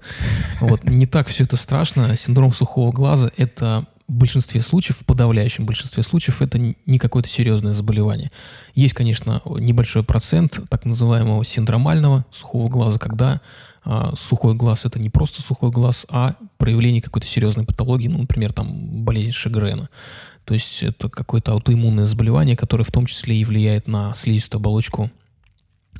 Вот. 0.60 0.84
Не 0.84 1.06
так 1.06 1.28
все 1.28 1.44
это 1.44 1.56
страшно. 1.56 2.16
Синдром 2.16 2.52
сухого 2.52 2.92
глаза– 2.92 3.30
это 3.36 3.86
в 4.14 4.16
большинстве 4.16 4.60
случаев, 4.60 4.98
в 4.98 5.04
подавляющем 5.04 5.66
большинстве 5.66 6.02
случаев, 6.02 6.40
это 6.40 6.58
не 6.58 6.98
какое-то 6.98 7.28
серьезное 7.28 7.72
заболевание. 7.72 8.30
Есть, 8.74 8.94
конечно, 8.94 9.42
небольшой 9.44 10.04
процент 10.04 10.60
так 10.70 10.84
называемого 10.84 11.44
синдромального 11.44 12.24
сухого 12.30 12.68
глаза, 12.68 12.98
когда 12.98 13.40
а, 13.84 14.14
сухой 14.16 14.54
глаз 14.54 14.84
это 14.86 15.00
не 15.00 15.10
просто 15.10 15.42
сухой 15.42 15.70
глаз, 15.70 16.06
а 16.08 16.36
проявление 16.58 17.02
какой-то 17.02 17.26
серьезной 17.26 17.66
патологии, 17.66 18.06
ну, 18.06 18.18
например, 18.18 18.52
там 18.52 19.04
болезнь 19.04 19.32
Шегрена. 19.32 19.90
То 20.44 20.54
есть 20.54 20.82
это 20.82 21.08
какое-то 21.08 21.52
аутоиммунное 21.52 22.06
заболевание, 22.06 22.56
которое 22.56 22.84
в 22.84 22.92
том 22.92 23.06
числе 23.06 23.36
и 23.36 23.44
влияет 23.44 23.88
на 23.88 24.14
слизистую 24.14 24.60
оболочку 24.60 25.10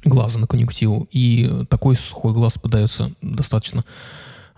глаза, 0.05 0.38
на 0.38 0.46
конъюнктиву. 0.46 1.09
И 1.11 1.64
такой 1.68 1.96
сухой 1.96 2.33
глаз 2.33 2.55
подается 2.55 3.12
достаточно 3.22 3.85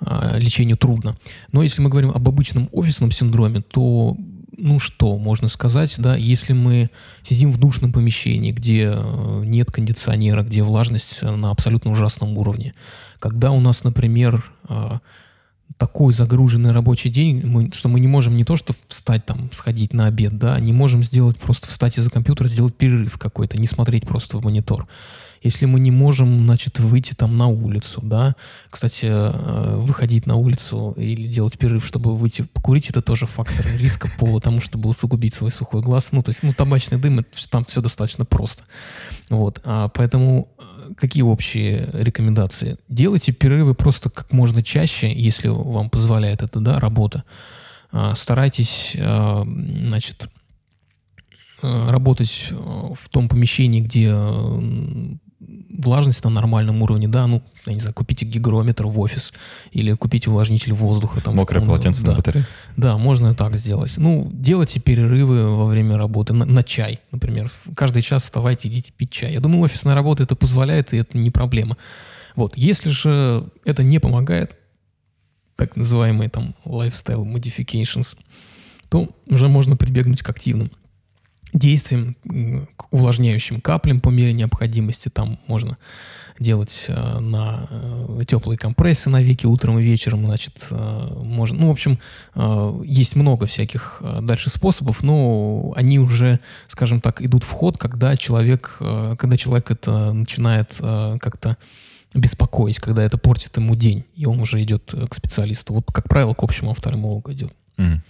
лечению 0.01 0.77
трудно. 0.77 1.17
Но 1.53 1.63
если 1.63 1.81
мы 1.81 1.89
говорим 1.89 2.11
об 2.11 2.29
обычном 2.29 2.69
офисном 2.73 3.11
синдроме, 3.11 3.63
то 3.63 4.17
ну 4.59 4.79
что 4.79 5.19
можно 5.19 5.49
сказать, 5.49 5.95
да, 5.99 6.17
если 6.17 6.53
мы 6.53 6.91
сидим 7.29 7.53
в 7.53 7.59
душном 7.59 7.93
помещении, 7.93 8.53
где 8.53 8.93
э, 8.95 9.43
нет 9.45 9.71
кондиционера, 9.71 10.43
где 10.43 10.63
влажность 10.63 11.23
на 11.23 11.51
абсолютно 11.51 11.91
ужасном 11.91 12.37
уровне, 12.39 12.75
когда 13.19 13.51
у 13.51 13.61
нас, 13.61 13.85
например, 13.85 14.45
а, 14.69 15.01
такой 15.79 16.13
загруженный 16.13 16.73
рабочий 16.73 17.11
день, 17.11 17.45
мы, 17.45 17.71
что 17.73 17.89
мы 17.89 18.01
не 18.01 18.09
можем 18.09 18.37
не 18.37 18.45
то 18.45 18.57
что 18.57 18.73
встать 18.89 19.27
там, 19.27 19.51
сходить 19.53 19.93
на 19.93 20.07
обед, 20.07 20.39
да, 20.39 20.59
не 20.59 20.73
можем 20.73 21.03
сделать 21.03 21.37
просто 21.37 21.69
встать 21.69 21.99
из-за 21.99 22.11
компьютера, 22.11 22.49
сделать 22.49 22.77
перерыв 22.77 23.19
какой-то, 23.19 23.59
не 23.59 23.67
смотреть 23.67 24.07
просто 24.07 24.39
в 24.39 24.45
монитор 24.45 24.87
если 25.47 25.67
мы 25.67 25.81
не 25.81 25.91
можем, 25.91 26.45
значит, 26.45 26.79
выйти 26.81 27.15
там 27.15 27.37
на 27.39 27.47
улицу, 27.47 28.01
да, 28.03 28.35
кстати, 28.69 29.07
э, 29.07 29.77
выходить 29.77 30.27
на 30.27 30.37
улицу 30.37 30.93
или 30.97 31.27
делать 31.27 31.57
перерыв, 31.57 31.87
чтобы 31.87 32.17
выйти 32.17 32.43
покурить, 32.43 32.91
это 32.91 33.01
тоже 33.01 33.27
фактор 33.27 33.67
риска 33.79 34.09
по 34.19 34.41
тому, 34.41 34.61
чтобы 34.61 34.89
усугубить 34.89 35.35
свой 35.35 35.51
сухой 35.51 35.83
глаз. 35.83 36.11
Ну, 36.13 36.23
то 36.23 36.31
есть, 36.31 36.43
ну, 36.43 36.53
табачный 36.53 36.99
дым, 36.99 37.21
это, 37.21 37.49
там 37.49 37.65
все 37.65 37.81
достаточно 37.81 38.25
просто. 38.25 38.65
Вот, 39.31 39.61
а 39.65 39.89
поэтому 39.89 40.49
э, 40.59 40.95
какие 40.97 41.23
общие 41.23 41.89
рекомендации? 41.93 42.77
Делайте 42.89 43.33
перерывы 43.33 43.75
просто 43.75 44.11
как 44.11 44.33
можно 44.33 44.63
чаще, 44.63 45.13
если 45.13 45.49
вам 45.49 45.91
позволяет 45.91 46.43
это, 46.43 46.61
да, 46.61 46.81
работа. 46.81 47.25
А, 47.93 48.15
старайтесь, 48.15 48.93
э, 48.95 49.43
значит, 49.45 50.29
работать 51.63 52.51
в 52.51 53.09
том 53.09 53.31
помещении, 53.31 53.81
где 53.81 54.13
влажность 55.79 56.25
на 56.25 56.31
нормальном 56.31 56.83
уровне, 56.83 57.09
да, 57.09 57.27
ну, 57.27 57.43
я 57.67 57.75
не 57.75 57.81
знаю, 57.81 57.95
купите 57.95 58.25
гигрометр 58.25 58.87
в 58.87 58.99
офис 59.01 59.33
или 59.73 59.93
купите 59.95 60.31
увлажнитель 60.31 60.73
воздуха. 60.73 61.21
Там, 61.21 61.37
Мокрое 61.37 61.65
полотенце 61.65 62.03
да. 62.05 62.11
на 62.11 62.17
батарее. 62.17 62.45
Да, 62.77 62.99
можно 62.99 63.35
так 63.35 63.57
сделать. 63.57 63.93
Ну, 63.97 64.29
делайте 64.33 64.81
перерывы 64.81 65.57
во 65.57 65.67
время 65.67 65.97
работы 65.97 66.33
на, 66.33 66.45
на 66.45 66.63
чай, 66.63 67.01
например. 67.13 67.51
Каждый 67.75 68.03
час 68.03 68.25
вставайте, 68.25 68.69
идите 68.69 68.93
пить 68.93 69.11
чай. 69.11 69.33
Я 69.33 69.41
думаю, 69.41 69.63
офисная 69.63 69.95
работа 69.95 70.23
это 70.23 70.37
позволяет, 70.37 70.93
и 70.93 70.99
это 70.99 71.19
не 71.19 71.31
проблема. 71.31 71.77
Вот, 72.35 72.57
если 72.57 72.91
же 72.91 73.49
это 73.65 73.83
не 73.83 73.99
помогает, 73.99 74.57
так 75.57 75.75
называемые 75.77 76.29
там 76.29 76.55
lifestyle 76.65 77.25
modifications, 77.25 78.17
то 78.89 79.09
уже 79.29 79.49
можно 79.49 79.77
прибегнуть 79.77 80.23
к 80.23 80.29
активным 80.29 80.71
действием, 81.59 82.17
к 82.77 82.93
увлажняющим 82.93 83.61
каплям 83.61 84.01
по 84.01 84.11
мере 84.11 84.33
необходимости. 84.33 85.09
Там 85.09 85.39
можно 85.47 85.77
делать 86.39 86.85
э, 86.89 87.19
на 87.19 87.67
э, 87.71 88.25
теплые 88.27 88.59
компрессы 88.59 89.09
на 89.09 89.23
веки 89.23 89.47
утром 89.47 89.79
и 89.79 89.83
вечером, 89.83 90.27
значит, 90.27 90.67
э, 90.71 91.09
можно, 91.23 91.59
ну, 91.59 91.69
в 91.69 91.71
общем, 91.71 91.99
есть 92.85 93.17
много 93.17 93.47
всяких 93.47 94.03
дальше 94.23 94.51
способов, 94.51 95.03
но 95.03 95.73
они 95.77 95.99
уже, 95.99 96.41
скажем 96.69 97.01
так, 97.01 97.23
идут 97.23 97.45
в 97.45 97.51
ход, 97.51 97.79
когда 97.79 98.17
человек, 98.17 98.77
когда 98.79 99.37
человек 99.37 99.71
это 99.71 100.13
начинает 100.13 100.75
как-то 100.79 101.57
беспокоить, 102.15 102.79
когда 102.79 103.03
это 103.03 103.19
портит 103.19 103.57
ему 103.57 103.75
день, 103.75 104.05
и 104.15 104.27
он 104.27 104.41
уже 104.41 104.63
идет 104.63 104.95
к 105.09 105.15
специалисту. 105.15 105.75
Вот, 105.75 105.91
как 105.93 106.09
правило, 106.09 106.35
к 106.35 106.43
общему 106.43 106.71
офтальмологу 106.71 107.33
идет. 107.33 107.53
Mm. 107.79 108.01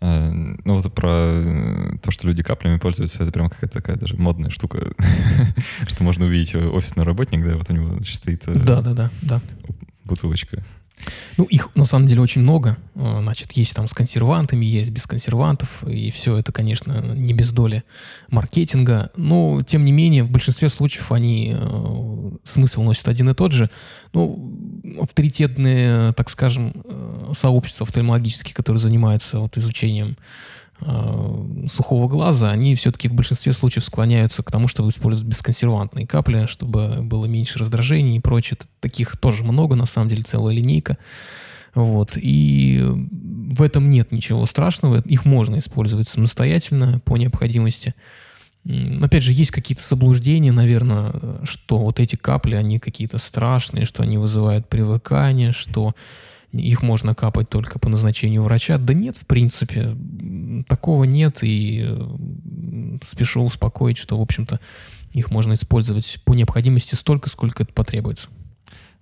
Э, 0.00 0.30
ну, 0.30 0.74
вот 0.74 0.94
про 0.94 1.10
э, 1.10 1.98
то, 2.02 2.10
что 2.10 2.28
люди 2.28 2.42
каплями 2.42 2.78
пользуются, 2.78 3.22
это 3.22 3.32
прям 3.32 3.48
какая-то 3.48 3.74
такая 3.74 3.96
даже 3.96 4.16
модная 4.16 4.50
штука, 4.50 4.92
что 5.86 6.04
можно 6.04 6.26
увидеть 6.26 6.54
офисный 6.54 7.04
работник, 7.04 7.44
да, 7.44 7.56
вот 7.56 7.70
у 7.70 7.72
него 7.72 8.02
стоит 8.04 8.44
да, 8.46 8.82
да, 8.82 8.92
да, 8.92 9.10
да. 9.22 9.40
бутылочка. 10.04 10.62
Ну, 11.36 11.44
их 11.44 11.74
на 11.74 11.84
самом 11.84 12.06
деле 12.06 12.20
очень 12.20 12.42
много. 12.42 12.76
А, 12.94 13.20
значит, 13.22 13.52
есть 13.52 13.74
там 13.74 13.88
с 13.88 13.92
консервантами, 13.92 14.64
есть 14.64 14.90
без 14.90 15.02
консервантов, 15.02 15.84
и 15.84 16.10
все 16.10 16.36
это, 16.36 16.52
конечно, 16.52 17.00
не 17.14 17.34
без 17.34 17.52
доли 17.52 17.84
маркетинга. 18.28 19.10
Но, 19.16 19.62
тем 19.62 19.84
не 19.84 19.92
менее, 19.92 20.24
в 20.24 20.30
большинстве 20.30 20.68
случаев 20.68 21.12
они 21.12 21.54
э, 21.56 22.30
смысл 22.44 22.82
носят 22.82 23.08
один 23.08 23.28
и 23.30 23.34
тот 23.34 23.52
же. 23.52 23.70
Ну, 24.12 24.82
авторитетные, 25.00 26.12
так 26.12 26.30
скажем, 26.30 26.72
э, 26.84 27.32
сообщества 27.38 27.84
офтальмологические, 27.84 28.54
которые 28.54 28.80
занимаются 28.80 29.40
вот 29.40 29.56
изучением 29.56 30.08
э, 30.08 30.55
сухого 31.68 32.08
глаза, 32.08 32.50
они 32.50 32.74
все-таки 32.74 33.08
в 33.08 33.14
большинстве 33.14 33.52
случаев 33.52 33.84
склоняются 33.84 34.42
к 34.42 34.50
тому, 34.50 34.68
чтобы 34.68 34.90
использовать 34.90 35.28
бесконсервантные 35.28 36.06
капли, 36.06 36.46
чтобы 36.46 37.02
было 37.02 37.26
меньше 37.26 37.58
раздражений 37.58 38.16
и 38.16 38.20
прочее. 38.20 38.58
Таких 38.80 39.16
тоже 39.16 39.42
много, 39.42 39.74
на 39.74 39.86
самом 39.86 40.08
деле, 40.08 40.22
целая 40.22 40.54
линейка. 40.54 40.98
Вот. 41.74 42.16
И 42.16 42.82
в 42.82 43.62
этом 43.62 43.88
нет 43.90 44.12
ничего 44.12 44.44
страшного. 44.46 45.02
Их 45.02 45.24
можно 45.24 45.58
использовать 45.58 46.08
самостоятельно 46.08 47.00
по 47.00 47.16
необходимости. 47.16 47.94
Опять 49.00 49.22
же, 49.22 49.32
есть 49.32 49.52
какие-то 49.52 49.82
заблуждения, 49.88 50.52
наверное, 50.52 51.12
что 51.44 51.78
вот 51.78 52.00
эти 52.00 52.16
капли, 52.16 52.56
они 52.56 52.78
какие-то 52.78 53.18
страшные, 53.18 53.86
что 53.86 54.02
они 54.02 54.18
вызывают 54.18 54.68
привыкание, 54.68 55.52
что 55.52 55.94
их 56.56 56.82
можно 56.82 57.14
капать 57.14 57.48
только 57.48 57.78
по 57.78 57.88
назначению 57.88 58.42
врача. 58.42 58.78
Да 58.78 58.94
нет, 58.94 59.16
в 59.16 59.26
принципе, 59.26 59.96
такого 60.68 61.04
нет, 61.04 61.38
и 61.42 61.88
спешу 63.10 63.44
успокоить, 63.44 63.98
что, 63.98 64.18
в 64.18 64.22
общем-то, 64.22 64.60
их 65.12 65.30
можно 65.30 65.54
использовать 65.54 66.18
по 66.24 66.34
необходимости 66.34 66.94
столько, 66.94 67.28
сколько 67.28 67.62
это 67.62 67.72
потребуется. 67.72 68.28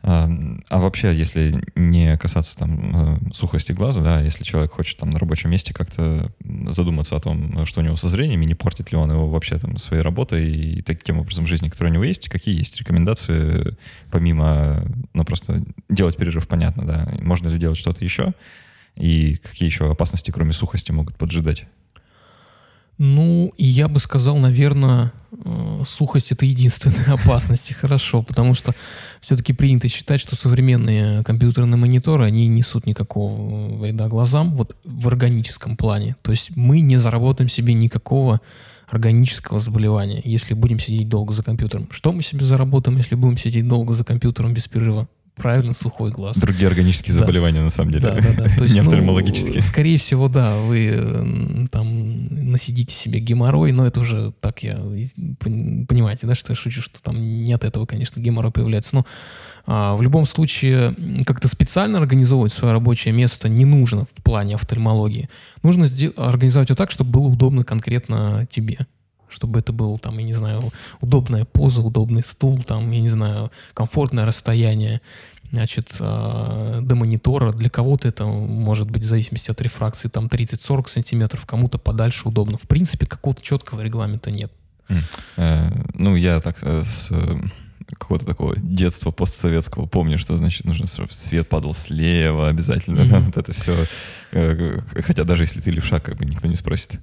А, 0.07 0.29
а 0.69 0.81
вообще, 0.81 1.15
если 1.15 1.65
не 1.75 2.19
касаться 2.19 2.59
там 2.59 3.15
э, 3.15 3.33
сухости 3.33 3.73
глаза, 3.73 4.03
да, 4.03 4.21
если 4.21 4.45
человек 4.45 4.73
хочет 4.73 4.99
там 4.99 5.09
на 5.09 5.19
рабочем 5.19 5.49
месте 5.49 5.73
как-то 5.73 6.31
задуматься 6.69 7.17
о 7.17 7.21
том, 7.21 7.65
что 7.65 7.81
у 7.81 7.83
него 7.83 7.97
со 7.97 8.11
зрением, 8.11 8.43
и 8.43 8.47
не 8.47 8.55
портит 8.55 8.93
ли 8.93 8.99
он 8.99 9.11
его 9.11 9.31
вообще 9.31 9.59
там 9.59 9.79
своей 9.79 10.03
работой 10.03 10.53
и 10.53 10.83
таким 10.83 11.21
образом 11.21 11.47
жизни, 11.47 11.71
который 11.71 11.89
у 11.89 11.95
него 11.95 12.05
есть, 12.05 12.29
какие 12.29 12.55
есть 12.55 12.79
рекомендации, 12.79 13.79
помимо, 14.11 14.85
ну, 15.15 15.25
просто 15.25 15.65
делать 15.89 16.19
перерыв, 16.19 16.49
понятно, 16.49 16.85
да, 16.85 17.09
можно 17.23 17.49
ли 17.49 17.59
делать 17.59 17.79
что-то 17.79 18.05
еще, 18.05 18.35
и 18.97 19.37
какие 19.37 19.67
еще 19.67 19.91
опасности, 19.91 20.31
кроме 20.31 20.53
сухости, 20.53 20.93
могут 20.93 21.17
поджидать? 21.17 21.65
Ну, 22.99 23.53
я 23.59 23.89
бы 23.89 23.99
сказал, 23.99 24.37
наверное, 24.39 25.13
э, 25.33 25.83
сухость 25.85 26.31
это 26.31 26.47
единственная 26.47 27.15
опасность, 27.15 27.73
хорошо, 27.75 28.23
потому 28.23 28.55
что 28.55 28.73
все-таки 29.21 29.53
принято 29.53 29.89
считать, 29.89 30.21
что 30.21 30.37
современные 30.37 31.25
компьютерные 31.25 31.77
мониторы, 31.77 32.25
они 32.25 32.47
не 32.47 32.59
несут 32.59 32.87
никакого 32.87 33.79
вреда 33.79 34.09
глазам, 34.09 34.55
вот 34.55 34.77
в 34.85 35.09
органическом 35.09 35.77
плане. 35.77 36.15
То 36.23 36.31
есть 36.31 36.57
мы 36.57 36.81
не 36.81 36.97
заработаем 36.97 37.49
себе 37.49 37.75
никакого 37.75 38.41
органического 38.87 39.59
заболевания, 39.59 40.21
если 40.25 40.55
будем 40.55 40.79
сидеть 40.79 41.09
долго 41.09 41.33
за 41.33 41.43
компьютером. 41.43 41.89
Что 41.91 42.13
мы 42.13 42.23
себе 42.23 42.45
заработаем, 42.45 42.97
если 42.97 43.17
будем 43.17 43.37
сидеть 43.37 43.67
долго 43.67 43.93
за 43.95 44.05
компьютером 44.05 44.55
без 44.55 44.69
перерыва? 44.69 45.09
Правильно 45.35 45.75
сухой 45.75 46.11
глаз. 46.11 46.37
Другие 46.37 46.69
органические 46.69 47.15
да. 47.15 47.21
заболевания, 47.21 47.61
на 47.61 47.71
самом 47.71 47.91
деле. 47.91 48.09
Да, 48.09 48.15
да, 48.15 48.33
да. 48.37 48.45
То 48.57 48.65
есть, 48.65 48.75
Не 48.75 48.81
офтальмологические. 48.81 49.57
Ну, 49.57 49.61
скорее 49.61 49.99
всего, 49.99 50.29
да, 50.29 50.57
вы 50.57 51.69
там 51.71 52.27
насидите 52.51 52.95
себе 52.95 53.21
геморрой, 53.21 53.73
но 53.73 53.87
это 53.87 54.01
уже 54.01 54.33
так 54.41 54.63
я... 54.63 54.77
Понимаете, 55.41 56.27
да, 56.27 56.35
что 56.35 56.53
я 56.53 56.57
шучу, 56.57 56.83
что 56.83 57.03
там 57.03 57.21
не 57.21 57.53
от 57.53 57.65
этого, 57.65 57.87
конечно, 57.87 58.21
геморрой 58.21 58.53
появляется. 58.53 58.95
Но 58.95 59.07
а, 59.67 59.97
в 59.97 60.03
любом 60.03 60.27
случае 60.27 60.95
как-то 61.27 61.49
специально 61.49 61.99
организовывать 61.99 62.53
свое 62.53 62.73
рабочее 62.73 63.13
место 63.13 63.49
не 63.49 63.65
нужно 63.65 64.07
в 64.15 64.23
плане 64.23 64.55
офтальмологии. 64.55 65.29
Нужно 65.63 65.89
организовать 66.17 66.69
его 66.69 66.77
так, 66.77 66.91
чтобы 66.91 67.11
было 67.11 67.29
удобно 67.29 67.65
конкретно 67.65 68.47
тебе 68.51 68.87
чтобы 69.35 69.59
это 69.59 69.73
было, 69.73 69.99
там, 69.99 70.17
я 70.19 70.25
не 70.25 70.33
знаю, 70.33 70.73
удобная 71.01 71.45
поза, 71.45 71.83
удобный 71.83 72.23
стул, 72.23 72.63
там, 72.63 72.91
я 72.91 73.01
не 73.01 73.09
знаю, 73.09 73.51
комфортное 73.75 74.25
расстояние 74.25 75.01
значит, 75.51 75.95
э, 75.99 76.81
до 76.83 76.95
монитора. 76.95 77.53
Для 77.53 77.71
кого-то 77.71 78.09
это 78.09 78.25
может 78.25 78.91
быть 78.91 79.03
в 79.03 79.07
зависимости 79.07 79.51
от 79.51 79.61
рефракции 79.61 80.09
там 80.09 80.27
30-40 80.27 80.89
сантиметров, 80.89 81.47
кому-то 81.47 81.79
подальше 81.79 82.29
удобно. 82.29 82.59
В 82.59 82.63
принципе, 82.63 83.07
какого-то 83.07 83.43
четкого 83.43 83.81
регламента 83.81 84.31
нет. 84.31 84.53
Э, 85.37 85.71
ну, 85.95 86.17
я 86.17 86.41
так 86.41 86.59
э, 86.63 86.83
с 86.83 87.11
какого-то 87.87 88.27
такого 88.27 88.57
детства 88.57 89.11
постсоветского 89.11 89.87
помню, 89.87 90.19
что 90.19 90.37
значит 90.37 90.65
нужно, 90.65 90.87
чтобы 90.87 91.13
свет 91.13 91.49
падал 91.49 91.75
слева 91.75 92.49
обязательно. 92.49 93.01
Mm-hmm. 93.01 93.21
Вот 93.27 93.37
это 93.37 93.53
все. 93.53 93.77
Хотя 95.03 95.25
даже 95.25 95.45
если 95.45 95.61
ты 95.61 95.71
левша, 95.71 96.01
как 96.01 96.17
бы 96.17 96.25
никто 96.25 96.49
не 96.49 96.57
спросит. 96.57 97.01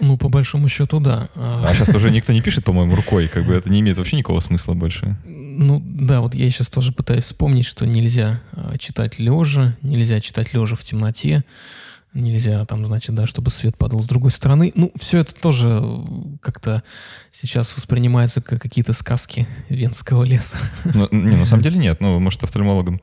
Ну, 0.00 0.16
по 0.16 0.28
большому 0.28 0.68
счету, 0.68 1.00
да. 1.00 1.28
А 1.34 1.72
сейчас 1.74 1.88
уже 1.94 2.10
никто 2.10 2.32
не 2.32 2.40
пишет, 2.40 2.64
по-моему, 2.64 2.94
рукой, 2.94 3.28
как 3.28 3.46
бы 3.46 3.54
это 3.54 3.70
не 3.70 3.80
имеет 3.80 3.98
вообще 3.98 4.16
никакого 4.16 4.40
смысла 4.40 4.74
больше. 4.74 5.16
Ну, 5.24 5.82
да, 5.84 6.20
вот 6.20 6.34
я 6.34 6.48
сейчас 6.50 6.70
тоже 6.70 6.92
пытаюсь 6.92 7.24
вспомнить, 7.24 7.66
что 7.66 7.86
нельзя 7.86 8.40
а, 8.52 8.78
читать 8.78 9.18
лежа, 9.18 9.76
нельзя 9.82 10.20
читать 10.20 10.54
лежа 10.54 10.76
в 10.76 10.84
темноте, 10.84 11.44
нельзя 12.14 12.64
там, 12.64 12.86
значит, 12.86 13.14
да, 13.14 13.26
чтобы 13.26 13.50
свет 13.50 13.76
падал 13.76 14.00
с 14.00 14.06
другой 14.06 14.30
стороны. 14.30 14.72
Ну, 14.74 14.92
все 14.96 15.18
это 15.18 15.34
тоже 15.34 15.82
как-то 16.40 16.82
сейчас 17.32 17.76
воспринимается 17.76 18.40
как 18.40 18.62
какие-то 18.62 18.92
сказки 18.92 19.46
венского 19.68 20.24
леса. 20.24 20.58
Ну, 20.94 21.08
не, 21.10 21.36
на 21.36 21.44
самом 21.44 21.62
деле 21.64 21.78
нет. 21.78 22.00
Ну, 22.00 22.18
может, 22.20 22.42
офтальмологам 22.44 23.00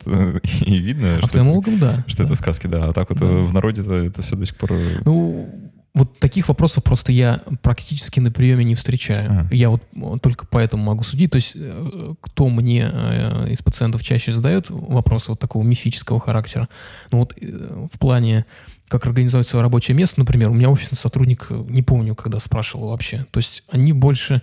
и 0.65 0.77
видно, 0.77 1.17
офтальмологам, 1.21 1.77
что, 1.77 1.87
это, 1.87 1.97
да, 1.97 2.03
что 2.07 2.17
да. 2.19 2.23
это 2.23 2.35
сказки, 2.35 2.67
да. 2.67 2.85
А 2.85 2.93
так 2.93 3.09
вот 3.09 3.19
да. 3.19 3.25
в 3.25 3.53
народе 3.53 3.81
это 4.07 4.21
все 4.21 4.35
до 4.35 4.45
сих 4.45 4.55
пор... 4.55 4.71
Ну, 5.03 5.73
вот 5.95 6.19
таких 6.19 6.49
вопросов 6.49 6.83
просто 6.83 7.13
я 7.13 7.41
практически 7.61 8.19
на 8.19 8.29
приеме 8.29 8.65
не 8.65 8.75
встречаю. 8.75 9.31
Ага. 9.31 9.47
Я 9.51 9.69
вот 9.69 9.81
только 10.21 10.45
поэтому 10.45 10.83
могу 10.83 11.03
судить. 11.03 11.31
То 11.31 11.37
есть 11.37 11.53
э, 11.55 12.13
кто 12.19 12.49
мне 12.49 12.89
э, 12.91 13.49
из 13.49 13.61
пациентов 13.61 14.03
чаще 14.03 14.33
задает 14.33 14.69
вопросы 14.69 15.31
вот 15.31 15.39
такого 15.39 15.63
мифического 15.63 16.19
характера, 16.19 16.67
ну 17.11 17.19
вот 17.19 17.33
э, 17.39 17.87
в 17.91 17.97
плане 17.97 18.45
как 18.89 19.05
организовать 19.05 19.47
свое 19.47 19.63
рабочее 19.63 19.95
место, 19.95 20.19
например, 20.19 20.49
у 20.49 20.53
меня 20.53 20.69
офисный 20.69 20.97
сотрудник, 20.97 21.47
не 21.49 21.81
помню, 21.81 22.13
когда 22.13 22.39
спрашивал 22.39 22.89
вообще. 22.89 23.25
То 23.31 23.37
есть 23.37 23.63
они 23.71 23.93
больше 23.93 24.41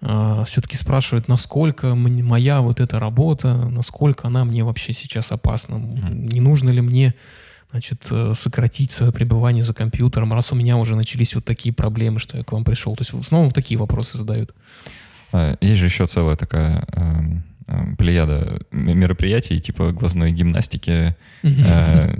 э, 0.00 0.44
все-таки 0.46 0.76
спрашивают, 0.76 1.26
насколько 1.26 1.96
моя 1.96 2.60
вот 2.60 2.80
эта 2.80 3.00
работа, 3.00 3.68
насколько 3.68 4.28
она 4.28 4.44
мне 4.44 4.62
вообще 4.62 4.92
сейчас 4.92 5.32
опасна, 5.32 5.74
mm 5.74 6.32
не 6.34 6.40
нужно 6.40 6.70
ли 6.70 6.80
мне 6.80 7.14
значит, 7.74 8.06
э, 8.08 8.34
сократить 8.40 8.92
свое 8.92 9.10
пребывание 9.10 9.64
за 9.64 9.74
компьютером, 9.74 10.32
раз 10.32 10.52
у 10.52 10.54
меня 10.54 10.76
уже 10.76 10.94
начались 10.94 11.34
вот 11.34 11.44
такие 11.44 11.74
проблемы, 11.74 12.20
что 12.20 12.38
я 12.38 12.44
к 12.44 12.52
вам 12.52 12.64
пришел. 12.64 12.94
То 12.94 13.00
есть 13.00 13.12
в 13.12 13.18
основном 13.18 13.50
такие 13.50 13.80
вопросы 13.80 14.16
задают. 14.16 14.54
А, 15.32 15.56
есть 15.60 15.80
же 15.80 15.86
еще 15.86 16.06
целая 16.06 16.36
такая 16.36 16.86
э, 17.66 17.96
плеяда 17.98 18.60
мероприятий, 18.70 19.60
типа 19.60 19.90
глазной 19.90 20.30
гимнастики. 20.30 21.16
Э, 21.42 22.14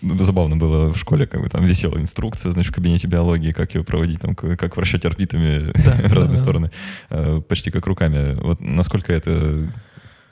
забавно 0.00 0.56
было 0.56 0.90
в 0.90 0.96
школе, 0.96 1.26
как 1.26 1.42
бы 1.42 1.50
там 1.50 1.66
висела 1.66 2.00
инструкция, 2.00 2.50
значит, 2.50 2.72
в 2.72 2.74
кабинете 2.74 3.06
биологии, 3.06 3.52
как 3.52 3.74
ее 3.74 3.84
проводить, 3.84 4.20
там, 4.20 4.34
как 4.34 4.78
вращать 4.78 5.04
орбитами 5.04 5.72
да, 5.84 5.92
в 6.08 6.12
разные 6.14 6.38
да, 6.38 6.42
стороны, 6.42 6.70
да. 7.10 7.42
почти 7.42 7.70
как 7.70 7.86
руками. 7.86 8.32
Вот 8.40 8.62
насколько 8.62 9.12
это 9.12 9.70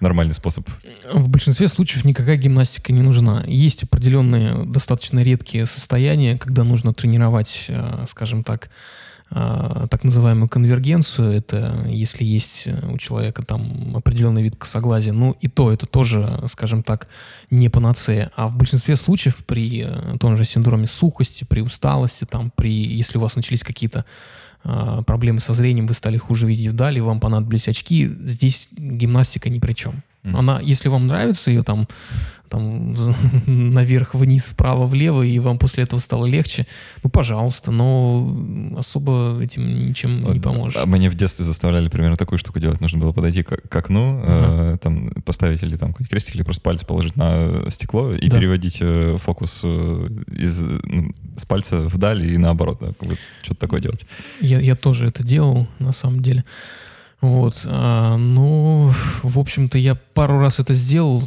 нормальный 0.02 0.34
способ? 0.34 0.68
В 1.10 1.28
большинстве 1.28 1.68
случаев 1.68 2.04
никакая 2.04 2.36
гимнастика 2.36 2.92
не 2.92 3.02
нужна. 3.02 3.42
Есть 3.46 3.84
определенные 3.84 4.64
достаточно 4.66 5.20
редкие 5.20 5.64
состояния, 5.66 6.36
когда 6.36 6.64
нужно 6.64 6.92
тренировать, 6.92 7.66
э, 7.68 8.04
скажем 8.08 8.44
так, 8.44 8.68
э, 9.30 9.86
так 9.90 10.04
называемую 10.04 10.48
конвергенцию, 10.48 11.32
это 11.32 11.74
если 11.86 12.24
есть 12.24 12.68
у 12.90 12.98
человека 12.98 13.42
там 13.42 13.96
определенный 13.96 14.42
вид 14.42 14.56
косоглазия, 14.56 15.12
ну 15.12 15.36
и 15.40 15.48
то, 15.48 15.72
это 15.72 15.86
тоже, 15.86 16.44
скажем 16.48 16.82
так, 16.82 17.08
не 17.50 17.68
панацея. 17.68 18.30
А 18.36 18.48
в 18.48 18.56
большинстве 18.56 18.96
случаев 18.96 19.44
при 19.46 19.86
э, 19.86 20.18
том 20.18 20.36
же 20.36 20.44
синдроме 20.44 20.86
сухости, 20.86 21.44
при 21.44 21.60
усталости, 21.60 22.24
там, 22.24 22.50
при, 22.54 22.70
если 22.70 23.18
у 23.18 23.20
вас 23.20 23.36
начались 23.36 23.62
какие-то 23.62 24.04
проблемы 24.62 25.40
со 25.40 25.52
зрением, 25.52 25.86
вы 25.86 25.94
стали 25.94 26.16
хуже 26.16 26.46
видеть 26.46 26.68
вдали, 26.68 27.00
вам 27.00 27.20
понадобились 27.20 27.68
очки, 27.68 28.06
здесь 28.06 28.68
гимнастика 28.72 29.50
ни 29.50 29.58
при 29.58 29.72
чем. 29.72 30.02
Она, 30.24 30.60
если 30.60 30.88
вам 30.88 31.08
нравится 31.08 31.50
ее 31.50 31.62
там, 31.62 31.88
там 32.48 32.92
наверх, 33.46 34.14
вниз, 34.14 34.44
вправо, 34.44 34.86
влево, 34.86 35.22
и 35.22 35.38
вам 35.40 35.58
после 35.58 35.82
этого 35.82 35.98
стало 35.98 36.26
легче, 36.26 36.66
ну, 37.02 37.10
пожалуйста, 37.10 37.72
но 37.72 38.76
особо 38.76 39.40
этим 39.42 39.88
ничем 39.88 40.22
вот, 40.22 40.34
не 40.34 40.40
поможет. 40.40 40.80
А 40.80 40.86
мне 40.86 41.10
в 41.10 41.14
детстве 41.16 41.44
заставляли 41.44 41.88
примерно 41.88 42.16
такую 42.16 42.38
штуку 42.38 42.60
делать. 42.60 42.80
Нужно 42.80 43.00
было 43.00 43.12
подойти 43.12 43.42
к, 43.42 43.56
к 43.68 43.74
окну, 43.74 44.20
uh-huh. 44.20 44.74
э, 44.74 44.78
там 44.78 45.10
поставить 45.22 45.62
или 45.62 45.76
там 45.76 45.90
какой-нибудь 45.90 46.10
крестик, 46.10 46.36
или 46.36 46.42
просто 46.42 46.62
пальцы 46.62 46.86
положить 46.86 47.16
на 47.16 47.68
стекло 47.70 48.12
и 48.12 48.28
да. 48.28 48.38
переводить 48.38 48.78
э, 48.80 49.16
фокус 49.18 49.62
э, 49.64 50.08
из, 50.36 50.60
ну, 50.84 51.10
с 51.36 51.46
пальца 51.46 51.78
вдаль 51.78 52.24
и 52.24 52.36
наоборот. 52.36 52.78
Да, 52.80 52.92
вот, 53.00 53.18
что-то 53.42 53.60
такое 53.60 53.80
делать. 53.80 54.06
Я, 54.40 54.60
я 54.60 54.76
тоже 54.76 55.08
это 55.08 55.24
делал, 55.24 55.66
на 55.80 55.92
самом 55.92 56.20
деле. 56.20 56.44
Вот, 57.22 57.62
а, 57.66 58.16
ну, 58.16 58.90
в 59.22 59.38
общем-то, 59.38 59.78
я 59.78 59.94
пару 59.94 60.40
раз 60.40 60.58
это 60.58 60.74
сделал, 60.74 61.22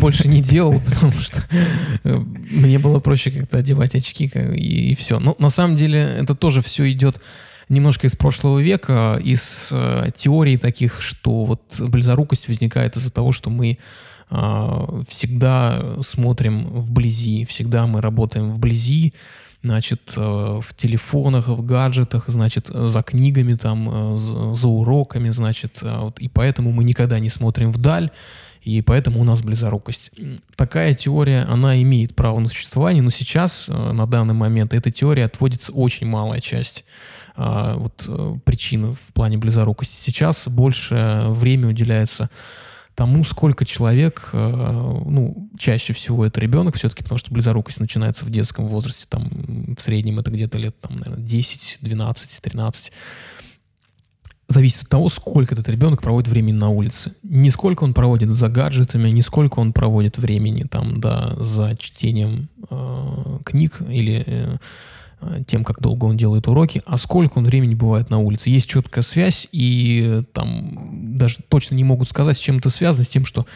больше 0.00 0.28
не 0.28 0.40
делал, 0.40 0.80
потому 0.94 1.10
что 1.10 1.42
э, 2.04 2.16
мне 2.16 2.78
было 2.78 3.00
проще 3.00 3.32
как-то 3.32 3.58
одевать 3.58 3.96
очки 3.96 4.30
и, 4.54 4.92
и 4.92 4.94
все. 4.94 5.18
Но 5.18 5.34
на 5.40 5.50
самом 5.50 5.76
деле 5.76 5.98
это 5.98 6.36
тоже 6.36 6.60
все 6.60 6.90
идет 6.92 7.20
немножко 7.68 8.06
из 8.06 8.14
прошлого 8.14 8.60
века, 8.60 9.20
из 9.20 9.42
э, 9.72 10.10
теорий 10.14 10.56
таких, 10.56 11.00
что 11.00 11.46
вот 11.46 11.62
близорукость 11.80 12.46
возникает 12.46 12.96
из-за 12.96 13.10
того, 13.10 13.32
что 13.32 13.50
мы 13.50 13.78
э, 14.30 15.02
всегда 15.08 15.82
смотрим 16.02 16.80
вблизи, 16.80 17.44
всегда 17.46 17.88
мы 17.88 18.00
работаем 18.00 18.52
вблизи, 18.52 19.14
значит, 19.62 20.12
э, 20.16 20.20
в 20.20 20.74
телефонах, 20.74 21.48
в 21.48 21.64
гаджетах, 21.64 22.24
значит, 22.28 22.68
за 22.68 23.02
книгами, 23.02 23.54
там, 23.54 23.88
э, 24.14 24.54
за 24.54 24.68
уроками, 24.68 25.30
значит, 25.30 25.78
э, 25.82 25.98
вот, 25.98 26.18
и 26.18 26.28
поэтому 26.28 26.72
мы 26.72 26.84
никогда 26.84 27.18
не 27.18 27.28
смотрим 27.28 27.70
вдаль, 27.70 28.10
и 28.62 28.82
поэтому 28.82 29.20
у 29.20 29.24
нас 29.24 29.42
близорукость. 29.42 30.12
Такая 30.56 30.94
теория, 30.94 31.42
она 31.42 31.80
имеет 31.82 32.14
право 32.14 32.38
на 32.38 32.48
существование, 32.48 33.02
но 33.02 33.10
сейчас, 33.10 33.66
на 33.68 34.06
данный 34.06 34.34
момент, 34.34 34.72
этой 34.72 34.92
теории 34.92 35.22
отводится 35.22 35.72
очень 35.72 36.06
малая 36.06 36.40
часть 36.40 36.84
вот, 37.36 38.08
причин 38.44 38.94
в 38.94 39.12
плане 39.14 39.38
близорукости. 39.38 39.96
Сейчас 40.04 40.46
больше 40.46 41.24
время 41.30 41.70
уделяется 41.70 42.30
тому, 42.94 43.24
сколько 43.24 43.64
человек, 43.64 44.30
э, 44.32 44.38
ну, 44.38 45.50
чаще 45.58 45.92
всего 45.92 46.26
это 46.26 46.40
ребенок 46.40 46.76
все-таки, 46.76 47.02
потому 47.02 47.18
что 47.18 47.32
близорукость 47.32 47.80
начинается 47.80 48.24
в 48.24 48.30
детском 48.30 48.66
возрасте, 48.68 49.06
там, 49.08 49.30
в 49.76 49.80
среднем 49.80 50.18
это 50.18 50.30
где-то 50.30 50.58
лет, 50.58 50.78
там, 50.80 50.98
наверное, 50.98 51.24
10, 51.24 51.78
12, 51.80 52.40
13. 52.40 52.92
Зависит 54.48 54.82
от 54.82 54.88
того, 54.90 55.08
сколько 55.08 55.54
этот 55.54 55.68
ребенок 55.68 56.02
проводит 56.02 56.28
времени 56.28 56.56
на 56.56 56.68
улице. 56.68 57.12
Не 57.22 57.50
сколько 57.50 57.84
он 57.84 57.94
проводит 57.94 58.28
за 58.28 58.48
гаджетами, 58.48 59.08
не 59.08 59.22
сколько 59.22 59.60
он 59.60 59.72
проводит 59.72 60.18
времени 60.18 60.64
там, 60.64 61.00
да, 61.00 61.34
за 61.38 61.74
чтением 61.78 62.50
э, 62.68 63.38
книг 63.44 63.80
или 63.80 64.22
э, 64.26 64.56
тем, 65.46 65.64
как 65.64 65.80
долго 65.80 66.06
он 66.06 66.16
делает 66.16 66.48
уроки, 66.48 66.82
а 66.86 66.96
сколько 66.96 67.38
он 67.38 67.44
времени 67.44 67.74
бывает 67.74 68.10
на 68.10 68.18
улице. 68.18 68.50
Есть 68.50 68.68
четкая 68.68 69.02
связь, 69.02 69.48
и 69.52 70.22
там 70.32 71.16
даже 71.16 71.38
точно 71.48 71.74
не 71.74 71.84
могут 71.84 72.08
сказать, 72.08 72.36
с 72.36 72.40
чем 72.40 72.58
это 72.58 72.70
связано, 72.70 73.04
с 73.04 73.08
тем, 73.08 73.24
что 73.24 73.46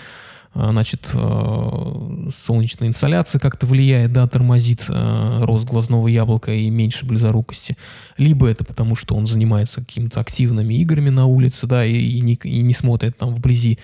э, 0.55 0.69
значит, 0.71 1.11
э, 1.13 2.29
солнечная 2.47 2.89
инсоляция 2.89 3.39
как-то 3.39 3.67
влияет, 3.67 4.13
да, 4.13 4.27
тормозит 4.27 4.85
рост 4.89 5.65
глазного 5.65 6.09
яблока 6.09 6.53
и 6.53 6.71
меньше 6.71 7.07
близорукости. 7.07 7.77
Либо 8.17 8.49
это 8.49 8.65
потому, 8.65 8.97
что 8.97 9.15
он 9.15 9.27
занимается 9.27 9.81
какими-то 9.81 10.21
активными 10.21 10.75
играми 10.75 11.11
на 11.11 11.27
улице, 11.27 11.67
да, 11.67 11.85
и, 11.85 11.95
и, 11.95 12.21
не, 12.21 12.35
и 12.43 12.63
не 12.63 12.75
смотрит 12.75 13.17
там 13.17 13.35
вблизи 13.35 13.79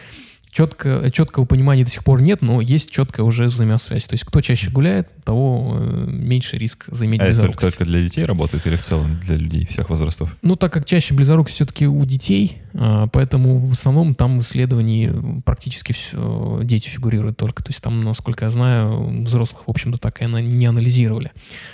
четко, 0.52 1.10
четкого 1.10 1.46
понимания 1.46 1.82
до 1.84 1.90
сих 1.90 2.04
пор 2.04 2.20
нет, 2.20 2.42
но 2.42 2.60
есть 2.60 2.90
четкая 2.90 3.24
уже 3.24 3.46
взаимосвязь. 3.46 4.04
То 4.04 4.14
есть 4.14 4.24
кто 4.24 4.42
чаще 4.42 4.70
гуляет, 4.70 5.08
того 5.24 5.78
э, 5.80 6.04
меньше 6.08 6.58
риск 6.58 6.84
заиметь 6.88 7.20
а 7.20 7.24
близорукость. 7.24 7.58
это 7.58 7.70
только 7.70 7.84
для 7.86 8.00
детей 8.00 8.24
работает 8.24 8.66
или 8.66 8.76
в 8.76 8.82
целом 8.82 9.18
для 9.22 9.36
людей 9.36 9.66
всех 9.66 9.88
возрастов? 9.88 10.36
Ну, 10.42 10.54
так 10.56 10.72
как 10.72 10.84
чаще 10.84 11.14
близорукость 11.14 11.56
все-таки 11.56 11.86
у 11.86 12.04
детей, 12.04 12.58
а, 12.74 13.06
поэтому 13.06 13.58
в 13.58 13.72
основном 13.72 14.14
там 14.14 14.38
в 14.38 14.42
исследовании 14.42 15.40
практически 15.44 15.92
все, 15.92 16.60
дети 16.62 16.88
фигурируют 16.88 17.38
только. 17.38 17.64
То 17.64 17.70
есть 17.70 17.82
там, 17.82 18.04
насколько 18.04 18.44
я 18.44 18.50
знаю, 18.50 19.22
взрослых, 19.22 19.66
в 19.66 19.70
общем-то, 19.70 19.98
так 19.98 20.20
и 20.20 20.26
не 20.26 20.66
анализировали. 20.66 21.32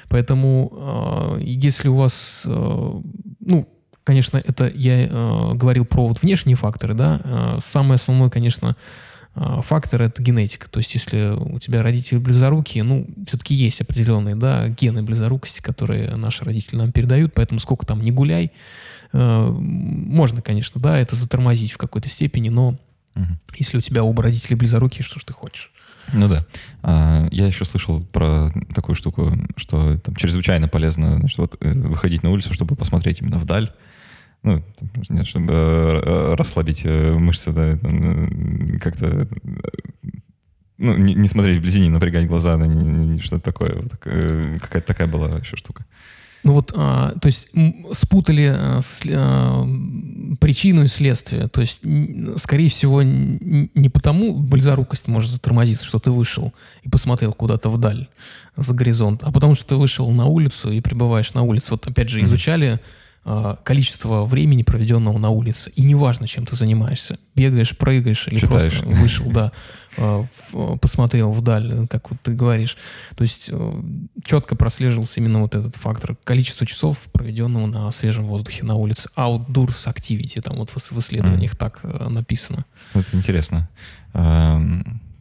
Поэтому 0.09 0.73
а, 0.73 1.39
если 1.41 1.89
у 1.89 1.97
вас, 1.97 2.43
а, 2.47 3.03
ну, 3.41 3.69
конечно, 4.09 4.39
это 4.39 4.73
я 4.75 5.03
э, 5.03 5.53
говорил 5.53 5.85
про 5.85 6.09
вот 6.09 6.23
внешние 6.23 6.57
факторы, 6.57 6.95
да. 6.95 7.21
Э, 7.23 7.59
самый 7.63 7.97
основной, 7.97 8.31
конечно, 8.31 8.75
э, 9.35 9.61
фактор 9.63 10.01
это 10.01 10.23
генетика. 10.23 10.67
То 10.71 10.79
есть, 10.79 10.95
если 10.95 11.35
у 11.37 11.59
тебя 11.59 11.83
родители 11.83 12.17
близорукие, 12.17 12.85
ну, 12.85 13.07
все-таки 13.27 13.55
есть 13.55 13.83
определенные, 13.83 14.35
да, 14.35 14.67
гены 14.69 15.03
близорукости, 15.03 15.61
которые 15.61 16.17
наши 16.17 16.43
родители 16.43 16.77
нам 16.77 16.91
передают, 16.91 17.35
поэтому 17.35 17.61
сколько 17.61 17.85
там 17.85 18.01
не 18.01 18.11
гуляй, 18.11 18.51
э, 19.13 19.47
можно, 19.51 20.41
конечно, 20.41 20.81
да, 20.81 20.99
это 20.99 21.15
затормозить 21.15 21.73
в 21.73 21.77
какой-то 21.77 22.09
степени, 22.09 22.49
но 22.49 22.79
угу. 23.15 23.27
если 23.59 23.77
у 23.77 23.83
тебя 23.83 24.05
оба 24.05 24.23
родителя 24.23 24.57
близорукие, 24.57 25.03
что 25.03 25.21
ж 25.21 25.25
ты 25.25 25.35
хочешь? 25.35 25.71
Ну 26.15 26.29
да. 26.29 26.47
А, 26.83 27.29
я 27.31 27.47
еще 27.47 27.67
слышал 27.67 28.01
про 28.01 28.49
такую 28.75 28.97
штуку, 28.97 29.31
что 29.57 29.99
там 29.99 30.17
чрезвычайно 30.17 30.67
полезно 30.67 31.19
значит, 31.19 31.37
вот, 31.37 31.59
э, 31.61 31.73
выходить 31.75 32.23
на 32.23 32.31
улицу, 32.31 32.55
чтобы 32.55 32.75
посмотреть 32.75 33.21
именно 33.21 33.37
вдаль, 33.37 33.71
ну, 34.43 34.63
там, 35.09 35.25
чтобы 35.25 35.53
э, 35.53 36.01
э, 36.05 36.35
расслабить 36.35 36.83
э, 36.85 37.13
мышцы, 37.15 37.53
да, 37.53 37.79
как-то 38.81 39.29
ну, 40.79 40.97
не, 40.97 41.15
не 41.15 41.29
смотреть 41.29 41.59
вблизи, 41.59 41.81
не 41.81 41.89
напрягать 41.89 42.29
глаза, 42.29 42.57
да, 42.57 42.67
что-то 43.21 43.41
такое. 43.41 43.75
Вот, 43.83 43.97
какая-то 43.97 44.87
такая 44.87 45.09
была 45.09 45.39
еще 45.39 45.57
штука. 45.57 45.85
Ну 46.45 46.53
вот, 46.53 46.73
а, 46.77 47.15
то 47.21 47.27
есть 47.27 47.49
спутали 47.93 48.55
а, 48.55 48.81
с, 48.81 49.01
а, 49.13 49.67
причину 50.41 50.85
и 50.85 50.87
следствие. 50.87 51.49
То 51.49 51.61
есть, 51.61 51.83
скорее 52.41 52.71
всего, 52.71 53.03
не 53.03 53.89
потому 53.89 54.39
близорукость 54.39 55.09
может 55.09 55.33
затормозиться, 55.33 55.85
что 55.85 55.99
ты 55.99 56.13
вышел 56.13 56.55
и 56.85 56.89
посмотрел 56.89 57.33
куда-то 57.33 57.69
вдаль 57.71 58.09
за 58.57 58.73
горизонт, 58.73 59.25
а 59.25 59.33
потому 59.33 59.57
что 59.57 59.67
ты 59.67 59.77
вышел 59.77 60.09
на 60.13 60.27
улицу 60.27 60.71
и 60.71 60.81
пребываешь 60.81 61.35
на 61.35 61.43
улице. 61.43 61.73
Вот 61.73 61.89
опять 61.89 62.09
же 62.09 62.23
изучали 62.23 62.75
mm-hmm 62.75 62.81
количество 63.63 64.25
времени, 64.25 64.63
проведенного 64.63 65.19
на 65.19 65.31
улице. 65.31 65.71
И 65.77 65.83
неважно, 65.83 66.27
чем 66.27 66.47
ты 66.47 66.57
занимаешься. 66.57 67.19
Бегаешь, 67.35 67.77
прыгаешь 67.77 68.27
или 68.29 68.39
Читаешь. 68.39 68.73
просто 68.79 68.89
вышел, 68.89 69.31
да, 69.31 69.53
а, 69.99 70.25
посмотрел 70.81 71.31
вдаль, 71.33 71.87
как 71.89 72.11
вот 72.11 72.21
ты 72.23 72.33
говоришь. 72.33 72.77
То 73.17 73.23
есть 73.23 73.51
э, 73.53 73.83
четко 74.25 74.57
прослеживался 74.57 75.21
именно 75.21 75.41
вот 75.41 75.55
этот 75.55 75.77
фактор. 75.77 76.17
Количество 76.25 76.67
часов, 76.67 76.99
проведенного 77.13 77.67
на 77.67 77.91
свежем 77.91 78.27
воздухе 78.27 78.65
на 78.65 78.77
улице. 78.77 79.09
Outdoors 79.17 79.87
activity, 79.87 80.41
там 80.41 80.57
вот 80.57 80.71
в 80.71 80.99
исследованиях 80.99 81.53
mm. 81.53 81.57
так 81.57 81.81
э, 81.83 82.09
написано. 82.09 82.65
Это 82.95 83.17
интересно. 83.17 83.69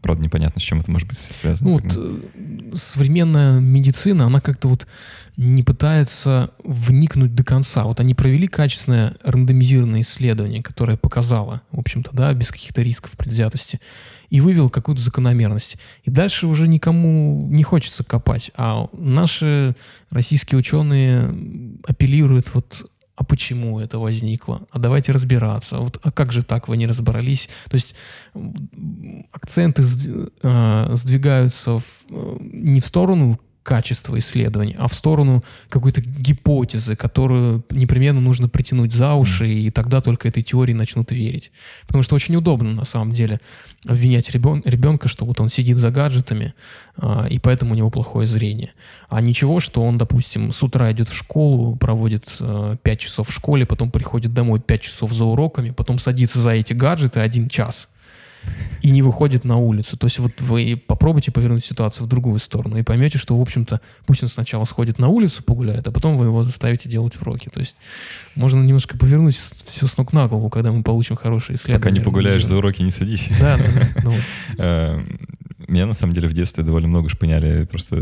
Правда, 0.07 0.23
непонятно, 0.23 0.61
с 0.61 0.63
чем 0.63 0.79
это 0.79 0.89
может 0.89 1.05
быть 1.05 1.19
связано. 1.41 1.69
Ну, 1.69 1.79
вот, 1.79 1.93
э, 1.93 2.75
современная 2.75 3.59
медицина, 3.59 4.27
она 4.27 4.39
как-то 4.39 4.69
вот 4.69 4.87
не 5.35 5.63
пытается 5.63 6.49
вникнуть 6.63 7.35
до 7.35 7.43
конца. 7.43 7.83
Вот 7.83 7.99
они 7.99 8.15
провели 8.15 8.47
качественное 8.47 9.17
рандомизированное 9.21 9.99
исследование, 9.99 10.63
которое 10.63 10.95
показало, 10.95 11.61
в 11.71 11.79
общем-то, 11.79 12.11
да, 12.13 12.33
без 12.33 12.51
каких-то 12.51 12.81
рисков 12.81 13.11
предвзятости, 13.17 13.81
и 14.29 14.39
вывел 14.39 14.69
какую-то 14.69 15.01
закономерность. 15.01 15.75
И 16.05 16.09
дальше 16.09 16.47
уже 16.47 16.69
никому 16.69 17.45
не 17.51 17.63
хочется 17.63 18.05
копать. 18.05 18.49
А 18.55 18.87
наши 18.93 19.75
российские 20.09 20.59
ученые 20.59 21.35
апеллируют 21.85 22.53
вот 22.53 22.89
а 23.17 23.23
почему 23.23 23.79
это 23.79 23.97
возникло? 23.97 24.61
А 24.69 24.77
давайте 24.77 25.11
разбираться. 25.11 25.79
Вот, 25.79 25.99
а 26.03 26.11
как 26.11 26.31
же 26.31 26.43
так 26.43 26.67
вы 26.67 26.77
не 26.77 26.85
разобрались? 26.85 27.49
То 27.67 27.73
есть 27.73 27.95
акценты 29.31 29.83
э, 30.43 30.87
сдвигаются 30.91 31.79
в, 31.79 31.83
э, 32.11 32.37
не 32.39 32.79
в 32.79 32.85
сторону 32.85 33.39
качества 33.67 34.17
исследований, 34.17 34.77
а 34.79 34.87
в 34.87 34.93
сторону 34.93 35.43
какой-то 35.67 35.99
гипотезы, 35.99 36.95
которую 36.95 37.65
непременно 37.69 38.21
нужно 38.21 38.47
притянуть 38.47 38.93
за 38.93 39.13
уши, 39.15 39.45
и 39.45 39.71
тогда 39.71 39.99
только 39.99 40.29
этой 40.29 40.41
теории 40.41 40.71
начнут 40.71 41.11
верить. 41.11 41.51
Потому 41.85 42.01
что 42.01 42.15
очень 42.15 42.37
удобно, 42.37 42.71
на 42.71 42.85
самом 42.85 43.11
деле, 43.11 43.41
обвинять 43.85 44.29
ребен, 44.29 44.61
ребенка, 44.63 45.09
что 45.09 45.25
вот 45.25 45.41
он 45.41 45.49
сидит 45.49 45.75
за 45.75 45.91
гаджетами, 45.91 46.53
а, 46.95 47.27
и 47.29 47.39
поэтому 47.39 47.73
у 47.73 47.75
него 47.75 47.89
плохое 47.89 48.25
зрение. 48.25 48.71
А 49.09 49.19
ничего, 49.19 49.59
что 49.59 49.83
он, 49.83 49.97
допустим, 49.97 50.53
с 50.53 50.63
утра 50.63 50.89
идет 50.93 51.09
в 51.09 51.13
школу, 51.13 51.75
проводит 51.75 52.37
а, 52.39 52.77
5 52.77 52.99
часов 53.01 53.27
в 53.27 53.33
школе, 53.33 53.65
потом 53.65 53.91
приходит 53.91 54.33
домой 54.33 54.61
5 54.61 54.81
часов 54.81 55.11
за 55.11 55.25
уроками, 55.25 55.71
потом 55.71 55.99
садится 55.99 56.39
за 56.39 56.51
эти 56.51 56.71
гаджеты 56.71 57.19
один 57.19 57.49
час– 57.49 57.89
и 58.81 58.89
не 58.89 59.01
выходит 59.01 59.43
на 59.43 59.57
улицу. 59.57 59.97
То 59.97 60.05
есть 60.05 60.19
вот 60.19 60.31
вы 60.39 60.81
попробуйте 60.85 61.31
повернуть 61.31 61.65
ситуацию 61.65 62.05
в 62.05 62.09
другую 62.09 62.39
сторону 62.39 62.77
и 62.77 62.83
поймете, 62.83 63.17
что, 63.17 63.37
в 63.37 63.41
общем-то, 63.41 63.81
пусть 64.05 64.23
он 64.23 64.29
сначала 64.29 64.65
сходит 64.65 64.99
на 64.99 65.09
улицу, 65.09 65.43
погуляет, 65.43 65.87
а 65.87 65.91
потом 65.91 66.17
вы 66.17 66.25
его 66.25 66.43
заставите 66.43 66.89
делать 66.89 67.19
уроки. 67.21 67.49
То 67.49 67.59
есть 67.59 67.77
можно 68.35 68.63
немножко 68.63 68.97
повернуть 68.97 69.35
все 69.35 69.85
с 69.85 69.97
ног 69.97 70.13
на 70.13 70.27
голову, 70.27 70.49
когда 70.49 70.71
мы 70.71 70.83
получим 70.83 71.15
хорошие 71.15 71.55
исследования. 71.55 71.83
Пока 71.83 71.91
не 71.91 71.99
погуляешь 71.99 72.45
за 72.45 72.57
уроки, 72.57 72.81
не 72.81 72.91
садись. 72.91 73.29
Да, 73.39 73.57
да, 73.57 73.65
да. 73.65 73.89
Ну 74.03 74.13
э, 74.57 74.99
меня 75.67 75.85
на 75.85 75.93
самом 75.93 76.13
деле 76.13 76.27
в 76.27 76.33
детстве 76.33 76.63
довольно 76.63 76.87
много 76.87 77.09
шпыняли. 77.09 77.65
Просто 77.65 77.97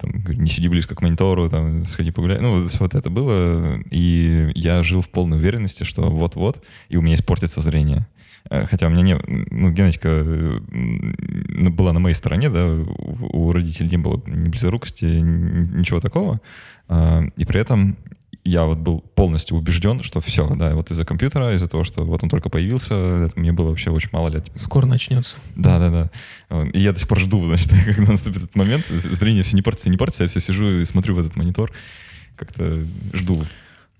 там, 0.00 0.24
не 0.28 0.48
сиди 0.48 0.68
близко 0.68 0.94
к 0.94 1.02
монитору, 1.02 1.48
там, 1.48 1.84
сходи 1.84 2.10
погуляй. 2.10 2.40
Ну, 2.40 2.68
вот 2.78 2.94
это 2.94 3.10
было. 3.10 3.78
И 3.90 4.50
я 4.54 4.82
жил 4.82 5.02
в 5.02 5.08
полной 5.08 5.38
уверенности, 5.38 5.84
что 5.84 6.08
вот-вот, 6.08 6.64
и 6.88 6.96
у 6.96 7.02
меня 7.02 7.14
испортится 7.14 7.60
зрение. 7.60 8.06
Э, 8.52 8.66
хотя 8.66 8.86
у 8.86 8.90
меня 8.90 9.02
не... 9.02 9.18
Ну, 9.50 9.70
генетика 9.70 10.08
э, 10.10 10.58
была 11.70 11.92
на 11.94 12.00
моей 12.00 12.14
стороне, 12.14 12.50
да, 12.50 12.66
у 12.66 13.50
родителей 13.50 13.88
не 13.88 13.96
было 13.96 14.22
ни 14.26 14.48
близорукости, 14.48 15.04
ничего 15.06 16.00
такого. 16.00 16.40
А, 16.86 17.22
и 17.36 17.46
при 17.46 17.60
этом 17.60 17.96
я 18.44 18.64
вот 18.64 18.78
был 18.78 19.00
полностью 19.00 19.56
убежден, 19.56 20.02
что 20.02 20.20
все, 20.20 20.54
да, 20.54 20.74
вот 20.74 20.90
из-за 20.90 21.06
компьютера, 21.06 21.54
из-за 21.54 21.68
того, 21.68 21.84
что 21.84 22.04
вот 22.04 22.22
он 22.22 22.28
только 22.28 22.50
появился, 22.50 22.94
это 22.94 23.40
мне 23.40 23.52
было 23.52 23.70
вообще 23.70 23.90
очень 23.90 24.10
мало 24.12 24.28
лет. 24.28 24.50
Скоро 24.56 24.84
начнется. 24.84 25.36
Да, 25.56 25.78
да, 25.78 26.10
да. 26.50 26.66
И 26.74 26.80
я 26.80 26.92
до 26.92 26.98
сих 26.98 27.08
пор 27.08 27.20
жду, 27.20 27.42
значит, 27.46 27.72
когда 27.96 28.12
наступит 28.12 28.44
этот 28.44 28.56
момент. 28.56 28.84
Зрение 28.86 29.44
все 29.44 29.56
не 29.56 29.62
портится, 29.62 29.88
не 29.88 29.96
портится, 29.96 30.24
я 30.24 30.28
все 30.28 30.40
сижу 30.40 30.68
и 30.68 30.84
смотрю 30.84 31.14
в 31.14 31.20
этот 31.20 31.36
монитор, 31.36 31.72
как-то 32.36 32.84
жду. 33.14 33.42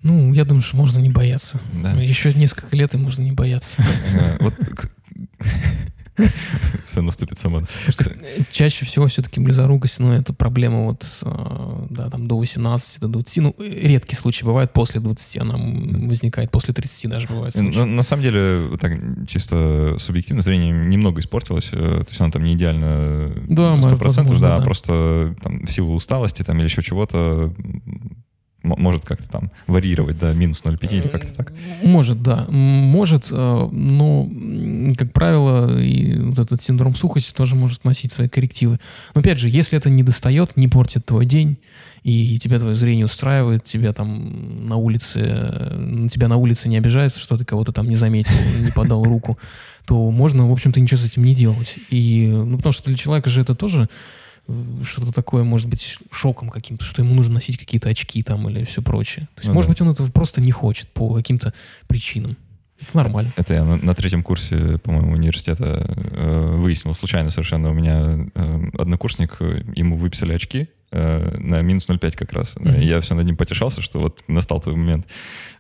Ну, 0.03 0.33
я 0.33 0.45
думаю, 0.45 0.63
что 0.63 0.77
можно 0.77 0.99
не 0.99 1.11
бояться. 1.11 1.61
Да. 1.83 1.93
Еще 1.93 2.35
несколько 2.35 2.75
лет 2.77 2.95
и 2.95 2.99
можно 2.99 3.23
не 3.23 3.33
бояться. 3.33 3.83
Вот 4.41 4.55
все 6.85 7.01
наступит 7.01 7.39
само. 7.39 7.63
Чаще 8.51 8.85
всего 8.85 9.07
все-таки 9.07 9.41
близорукость, 9.41 9.99
ну, 9.99 10.13
это 10.13 10.33
проблема 10.33 10.85
вот, 10.85 11.05
э, 11.23 11.87
да, 11.91 12.11
там 12.11 12.29
до 12.29 12.37
18, 12.39 13.01
до 13.01 13.09
20. 13.09 13.37
Ну, 13.39 13.55
редкий 13.59 14.15
случай 14.15 14.45
бывает 14.45 14.73
после 14.73 15.01
20, 15.01 15.39
она 15.39 15.55
возникает 15.57 16.51
после 16.51 16.75
30 16.75 17.11
даже 17.11 17.29
бывает. 17.29 17.55
На, 17.55 17.87
на 17.87 18.03
самом 18.03 18.23
деле, 18.23 18.77
так 18.79 18.93
чисто 19.27 19.97
субъективно 19.99 20.43
зрение 20.43 20.73
немного 20.73 21.21
испортилось, 21.21 21.71
э, 21.73 21.77
то 21.77 22.07
есть 22.09 22.21
оно 22.21 22.31
там 22.31 22.45
не 22.45 22.55
идеально 22.55 23.33
да, 23.49 23.77
100%, 23.77 23.97
возможно, 23.97 24.41
да, 24.41 24.59
да, 24.59 24.65
просто 24.65 25.35
там, 25.43 25.65
в 25.65 25.73
силу 25.73 25.95
усталости 25.95 26.43
там 26.43 26.59
или 26.59 26.65
еще 26.65 26.83
чего-то 26.83 27.55
может 28.63 29.05
как-то 29.05 29.29
там 29.29 29.51
варьировать, 29.67 30.19
да, 30.19 30.33
минус 30.33 30.63
0,5 30.65 30.89
или 30.91 31.09
как-то 31.09 31.37
так? 31.37 31.53
Может, 31.83 32.23
да. 32.23 32.47
Может, 32.49 33.29
э, 33.31 33.69
но, 33.71 34.29
как 34.97 35.13
правило, 35.13 35.79
и 35.79 36.19
вот 36.19 36.39
этот 36.39 36.63
синдром 36.63 36.95
сухости 36.95 37.33
тоже 37.33 37.57
может 37.57 37.85
носить 37.85 38.13
свои 38.13 38.29
коррективы. 38.29 38.79
Но, 39.15 39.21
опять 39.21 39.39
же, 39.39 39.49
если 39.49 39.77
это 39.77 39.91
не 39.91 40.03
достает, 40.03 40.57
не 40.57 40.69
портит 40.69 41.07
твой 41.07 41.27
день, 41.27 41.59
и 42.05 42.39
тебя 42.39 42.59
твое 42.59 42.75
зрение 42.75 43.07
устраивает, 43.07 43.65
тебя 43.65 43.93
там 43.93 44.67
на 44.67 44.77
улице, 44.77 45.21
на 45.21 46.09
тебя 46.09 46.29
на 46.29 46.37
улице 46.37 46.69
не 46.69 46.77
обижается, 46.77 47.21
что 47.21 47.37
ты 47.37 47.45
кого-то 47.45 47.73
там 47.73 47.89
не 47.89 47.95
заметил, 47.95 48.35
не 48.61 48.71
подал 48.73 49.05
руку, 49.05 49.39
то 49.85 50.11
можно, 50.11 50.49
в 50.49 50.53
общем-то, 50.53 50.81
ничего 50.81 50.99
с 50.99 51.07
этим 51.07 51.25
не 51.25 51.35
делать. 51.35 51.77
И, 51.91 52.29
ну, 52.29 52.57
потому 52.57 52.73
что 52.73 52.85
для 52.85 52.97
человека 52.97 53.31
же 53.31 53.41
это 53.41 53.55
тоже 53.55 53.89
что-то 54.85 55.13
такое, 55.13 55.45
может 55.45 55.69
быть, 55.69 55.99
шоком 56.11 56.49
каким-то, 56.49 56.85
что 56.85 57.03
ему 57.03 57.15
нужно 57.15 57.35
носить 57.35 57.59
какие-то 57.59 57.89
очки 57.89 58.23
там 58.23 58.49
или 58.49 58.65
все 58.65 58.83
прочее. 58.83 59.29
То 59.35 59.41
есть, 59.41 59.49
ну, 59.49 59.55
может 59.55 59.69
да. 59.69 59.73
быть, 59.73 59.81
он 59.83 59.91
этого 59.91 60.11
просто 60.11 60.41
не 60.41 60.53
хочет 60.53 60.89
по 60.89 61.15
каким-то 61.15 61.55
причинам. 61.87 62.37
Это 62.81 62.97
нормально. 62.97 63.33
Это 63.37 63.55
я 63.55 63.65
на, 63.65 63.77
на 63.77 63.95
третьем 63.95 64.23
курсе, 64.23 64.79
по-моему, 64.79 65.13
университета 65.13 65.87
э, 65.87 66.57
выяснил 66.57 66.95
случайно 66.95 67.31
совершенно. 67.31 67.71
У 67.71 67.75
меня 67.75 68.29
э, 68.35 68.63
однокурсник, 68.79 69.39
ему 69.41 69.97
выписали 69.97 70.33
очки, 70.33 70.69
Э, 70.95 71.39
на 71.39 71.63
минус 71.63 71.89
0,5 71.89 72.17
как 72.17 72.33
раз. 72.35 72.57
Mm-hmm. 72.57 72.85
Я 72.85 73.01
все 73.01 73.15
над 73.15 73.25
ним 73.25 73.37
потешался, 73.37 73.81
что 73.81 73.99
вот 73.99 74.21
настал 74.29 74.61
твой 74.61 74.77
момент. 74.77 75.07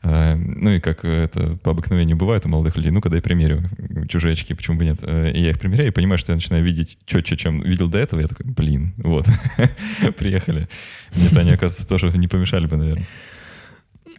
Э, 0.02 0.34
ну 0.34 0.70
и 0.70 0.80
как 0.80 1.04
это 1.04 1.56
по 1.58 1.70
обыкновению 1.70 2.16
бывает 2.16 2.44
у 2.46 2.48
молодых 2.48 2.76
людей, 2.76 2.90
ну-ка 2.90 3.08
дай 3.08 3.22
примерю 3.22 3.62
чужие 4.08 4.32
очки, 4.32 4.54
почему 4.54 4.78
бы 4.78 4.84
нет. 4.84 4.98
Э, 5.02 5.30
и 5.30 5.40
я 5.40 5.50
их 5.50 5.58
примеряю 5.58 5.88
и 5.88 5.92
понимаю, 5.92 6.18
что 6.18 6.32
я 6.32 6.36
начинаю 6.36 6.64
видеть 6.64 6.98
четче, 7.06 7.36
чем 7.36 7.60
видел 7.62 7.88
до 7.88 7.98
этого. 7.98 8.20
Я 8.20 8.28
такой, 8.28 8.46
блин, 8.46 8.94
вот, 8.98 9.26
приехали. 10.16 10.68
Мне-то 11.14 11.40
они, 11.40 11.52
оказывается, 11.52 11.86
тоже 11.86 12.16
не 12.16 12.28
помешали 12.28 12.66
бы, 12.66 12.76
наверное. 12.76 13.06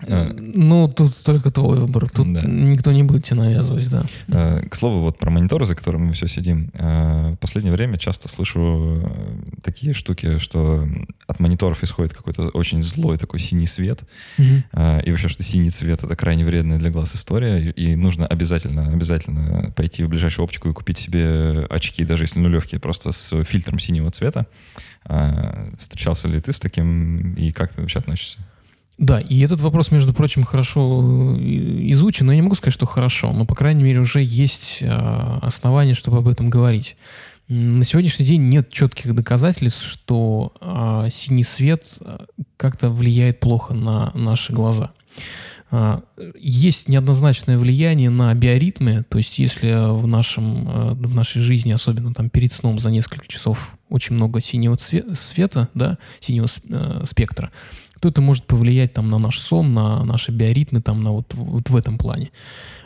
А. 0.08 0.36
Ну, 0.38 0.88
тут 0.88 1.14
только 1.24 1.52
твой 1.52 1.80
выбор. 1.80 2.10
Тут 2.10 2.32
да. 2.34 2.42
никто 2.44 2.92
не 2.92 3.04
будет 3.04 3.26
тебе 3.26 3.42
навязывать, 3.42 3.90
да. 3.90 4.04
А, 4.30 4.68
к 4.68 4.76
слову, 4.76 5.02
вот 5.02 5.18
про 5.18 5.30
мониторы, 5.30 5.66
за 5.66 5.76
которыми 5.76 6.06
мы 6.08 6.14
все 6.14 6.28
сидим. 6.28 6.72
А, 6.76 7.34
в 7.34 7.38
последнее 7.38 7.74
время 7.74 7.98
часто 7.98 8.30
слышу 8.30 9.12
такие 9.64 9.94
штуки, 9.94 10.38
что 10.38 10.88
от 11.28 11.40
мониторов 11.40 11.84
исходит 11.84 12.14
какой-то 12.14 12.50
очень 12.50 12.82
злой 12.82 13.18
такой 13.18 13.40
синий 13.40 13.68
свет. 13.68 14.04
Угу. 14.38 14.46
И 15.06 15.12
вообще, 15.12 15.28
что 15.28 15.44
синий 15.44 15.70
цвет— 15.70 16.04
это 16.06 16.16
крайне 16.16 16.46
вредная 16.46 16.80
для 16.80 16.90
глаз 16.90 17.16
история. 17.16 17.70
И 17.72 17.96
нужно 17.96 18.26
обязательно, 18.26 18.90
обязательно 18.90 19.72
пойти 19.76 20.04
в 20.04 20.10
ближайшую 20.10 20.46
оптику 20.46 20.70
и 20.70 20.74
купить 20.74 20.98
себе 20.98 21.66
очки, 21.70 22.04
даже 22.04 22.24
если 22.24 22.40
нулевки, 22.40 22.78
просто 22.78 23.12
с 23.12 23.44
фильтром 23.44 23.80
синего 23.80 24.10
цвета. 24.10 24.48
Встречался 25.80 26.28
ли 26.28 26.40
ты 26.40 26.54
с 26.54 26.60
таким 26.60 27.34
и 27.36 27.52
как 27.52 27.74
ты 27.74 27.82
вообще 27.82 28.00
относишься? 28.00 28.40
Да, 29.04 29.20
и 29.20 29.42
этот 29.42 29.60
вопрос, 29.60 29.92
между 29.92 30.14
прочим, 30.14 30.46
хорошо 30.46 31.36
э, 31.36 31.42
изучен, 31.92 32.26
но 32.26 32.32
я 32.32 32.38
не 32.38 32.42
могу 32.42 32.56
сказать, 32.56 32.74
что 32.74 32.86
хорошо, 32.86 33.34
но, 33.34 33.46
по 33.46 33.54
крайней 33.54 33.84
мере, 33.84 34.00
уже 34.00 34.24
есть 34.24 34.78
э, 34.80 34.88
основания, 35.42 35.94
чтобы 35.94 36.20
об 36.20 36.30
этом 36.30 36.50
говорить. 36.50 36.96
На 37.50 37.84
сегодняшний 37.84 38.26
день 38.26 38.44
нет 38.44 38.70
четких 38.70 39.14
доказательств, 39.14 39.84
что 39.84 40.54
э, 40.62 41.10
синий 41.12 41.44
свет 41.44 41.86
э, 42.00 42.20
как-то 42.56 42.90
влияет 42.90 43.42
плохо 43.42 43.74
на 43.74 44.14
наши 44.16 44.54
глаза. 44.54 44.92
Э, 45.70 46.00
есть 46.40 46.88
неоднозначное 46.88 47.58
влияние 47.58 48.10
на 48.10 48.34
биоритмы, 48.34 49.04
то 49.10 49.18
есть 49.18 49.38
если 49.38 50.00
в, 50.00 50.08
нашем, 50.08 50.96
в 50.96 51.14
нашей 51.14 51.42
жизни, 51.42 51.74
особенно 51.74 52.14
там 52.14 52.30
перед 52.30 52.54
сном 52.54 52.80
за 52.80 52.90
несколько 52.90 53.28
часов 53.28 53.76
очень 53.94 54.16
много 54.16 54.42
синего 54.42 54.76
цвета, 54.76 55.14
света, 55.14 55.70
да, 55.76 55.98
синего 56.20 56.48
э, 56.70 57.04
спектра, 57.06 57.52
то 58.04 58.10
это 58.10 58.20
может 58.20 58.44
повлиять 58.44 58.92
там 58.92 59.08
на 59.08 59.18
наш 59.18 59.40
сон, 59.40 59.74
на 59.74 60.04
наши 60.04 60.34
биоритмы, 60.34 60.82
там 60.82 61.04
на 61.06 61.12
вот, 61.12 61.34
вот 61.36 61.70
в 61.70 61.76
этом 61.78 61.98
плане. 61.98 62.32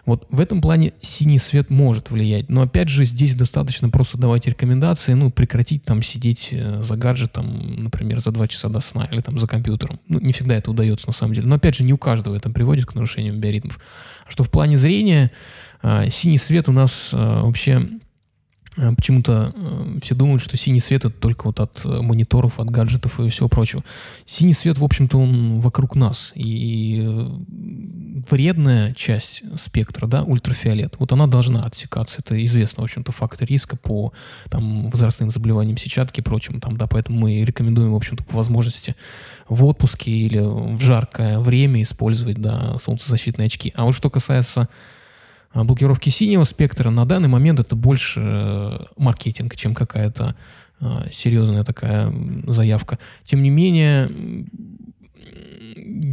Вот 0.05 0.27
в 0.29 0.39
этом 0.39 0.61
плане 0.61 0.93
синий 1.01 1.39
свет 1.39 1.71
может 1.71 2.11
влиять. 2.11 2.49
Но 2.49 2.61
опять 2.61 2.87
же, 2.87 3.03
здесь 3.03 3.33
достаточно 3.33 3.89
просто 3.89 4.19
давать 4.19 4.45
рекомендации, 4.45 5.13
ну, 5.13 5.31
прекратить 5.31 5.83
там 5.83 6.03
сидеть 6.03 6.49
э, 6.51 6.83
за 6.83 6.95
гаджетом, 6.97 7.83
например, 7.85 8.19
за 8.19 8.29
два 8.29 8.47
часа 8.47 8.69
до 8.69 8.79
сна 8.79 9.09
или 9.11 9.21
там 9.21 9.39
за 9.39 9.47
компьютером. 9.47 9.99
Ну, 10.07 10.19
не 10.19 10.33
всегда 10.33 10.53
это 10.53 10.69
удается 10.69 11.07
на 11.07 11.13
самом 11.13 11.33
деле. 11.33 11.47
Но 11.47 11.55
опять 11.55 11.73
же, 11.73 11.83
не 11.83 11.93
у 11.93 11.97
каждого 11.97 12.35
это 12.35 12.51
приводит 12.51 12.85
к 12.85 12.93
нарушениям 12.93 13.39
биоритмов. 13.39 13.79
А 14.27 14.31
что 14.31 14.43
в 14.43 14.51
плане 14.51 14.77
зрения, 14.77 15.31
э, 15.81 16.11
синий 16.11 16.37
свет 16.37 16.69
у 16.69 16.71
нас 16.71 17.09
э, 17.11 17.17
вообще 17.17 17.89
почему-то 18.95 19.53
э, 19.55 19.99
все 20.01 20.15
думают, 20.15 20.41
что 20.41 20.55
синий 20.55 20.79
свет 20.79 21.05
это 21.05 21.15
только 21.15 21.47
вот 21.47 21.59
от 21.59 21.83
э, 21.83 22.01
мониторов, 22.01 22.59
от 22.59 22.69
гаджетов 22.69 23.19
и 23.19 23.29
всего 23.29 23.49
прочего. 23.49 23.83
Синий 24.25 24.53
свет, 24.53 24.77
в 24.77 24.83
общем-то, 24.83 25.17
он 25.17 25.59
вокруг 25.59 25.95
нас. 25.95 26.31
И 26.35 27.03
вредная 28.29 28.93
часть 28.93 29.43
спектра, 29.63 30.07
да, 30.07 30.23
ультрафиолет, 30.23 30.95
вот 30.99 31.11
она 31.11 31.27
должна 31.27 31.65
отсекаться. 31.65 32.17
Это 32.19 32.43
известно, 32.45 32.81
в 32.81 32.85
общем-то, 32.85 33.11
фактор 33.11 33.47
риска 33.47 33.75
по 33.75 34.13
там, 34.49 34.89
возрастным 34.89 35.31
заболеваниям 35.31 35.77
сетчатки 35.77 36.19
и 36.19 36.23
прочим. 36.23 36.59
Там, 36.59 36.77
да, 36.77 36.87
поэтому 36.87 37.19
мы 37.19 37.43
рекомендуем, 37.43 37.93
в 37.93 37.95
общем-то, 37.95 38.23
по 38.23 38.35
возможности 38.35 38.95
в 39.49 39.65
отпуске 39.65 40.11
или 40.11 40.39
в 40.39 40.79
жаркое 40.81 41.39
время 41.39 41.81
использовать 41.81 42.39
да, 42.39 42.77
солнцезащитные 42.77 43.47
очки. 43.47 43.73
А 43.75 43.85
вот 43.85 43.95
что 43.95 44.09
касается 44.09 44.69
блокировки 45.53 46.09
синего 46.09 46.43
спектра 46.43 46.89
на 46.89 47.05
данный 47.05 47.29
момент 47.29 47.59
это 47.59 47.75
больше 47.75 48.21
э, 48.23 48.79
маркетинг, 48.97 49.55
чем 49.55 49.73
какая-то 49.73 50.35
а, 50.79 51.07
серьезная 51.11 51.63
такая 51.63 52.13
заявка. 52.45 52.99
Тем 53.23 53.41
не 53.41 53.49
менее, 53.49 54.45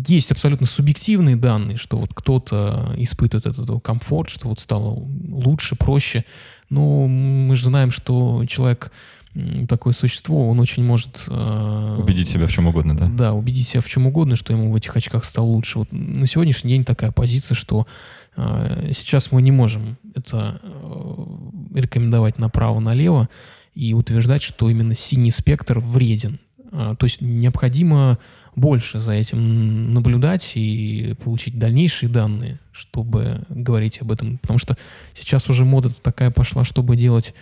есть 0.06 0.30
абсолютно 0.32 0.66
субъективные 0.66 1.36
данные, 1.36 1.76
что 1.76 1.98
вот 1.98 2.14
кто-то 2.14 2.94
испытывает 2.96 3.46
этот 3.46 3.82
комфорт, 3.82 4.30
что 4.30 4.48
вот 4.48 4.60
стало 4.60 5.06
лучше, 5.28 5.76
проще. 5.76 6.24
Но 6.70 7.06
мы 7.06 7.54
же 7.56 7.66
знаем, 7.66 7.90
что 7.90 8.44
человек 8.46 8.90
такое 9.68 9.92
существо, 9.92 10.48
он 10.48 10.60
очень 10.60 10.84
может... 10.84 11.24
Э, 11.28 11.96
убедить 11.98 12.28
себя 12.28 12.46
в 12.46 12.52
чем 12.52 12.66
угодно, 12.66 12.96
да? 12.96 13.06
Да, 13.08 13.32
убедить 13.32 13.66
себя 13.66 13.80
в 13.80 13.88
чем 13.88 14.06
угодно, 14.06 14.36
что 14.36 14.52
ему 14.52 14.70
в 14.70 14.76
этих 14.76 14.96
очках 14.96 15.24
стало 15.24 15.46
лучше. 15.46 15.80
Вот 15.80 15.88
на 15.90 16.26
сегодняшний 16.26 16.70
день 16.70 16.84
такая 16.84 17.10
позиция, 17.10 17.54
что 17.56 17.86
э, 18.36 18.92
сейчас 18.94 19.32
мы 19.32 19.42
не 19.42 19.50
можем 19.50 19.98
это 20.14 20.60
э, 20.62 21.24
рекомендовать 21.74 22.38
направо-налево 22.38 23.28
и 23.74 23.92
утверждать, 23.92 24.42
что 24.42 24.70
именно 24.70 24.94
синий 24.94 25.32
спектр 25.32 25.80
вреден. 25.80 26.38
Э, 26.70 26.94
то 26.98 27.04
есть 27.04 27.20
необходимо 27.20 28.18
больше 28.56 29.00
за 29.00 29.12
этим 29.12 29.94
наблюдать 29.94 30.52
и 30.54 31.14
получить 31.24 31.58
дальнейшие 31.58 32.08
данные, 32.08 32.60
чтобы 32.72 33.42
говорить 33.48 34.00
об 34.00 34.12
этом. 34.12 34.38
Потому 34.38 34.58
что 34.58 34.76
сейчас 35.12 35.48
уже 35.50 35.64
мода 35.64 35.90
такая 35.90 36.30
пошла, 36.30 36.62
чтобы 36.64 36.96
делать 36.96 37.34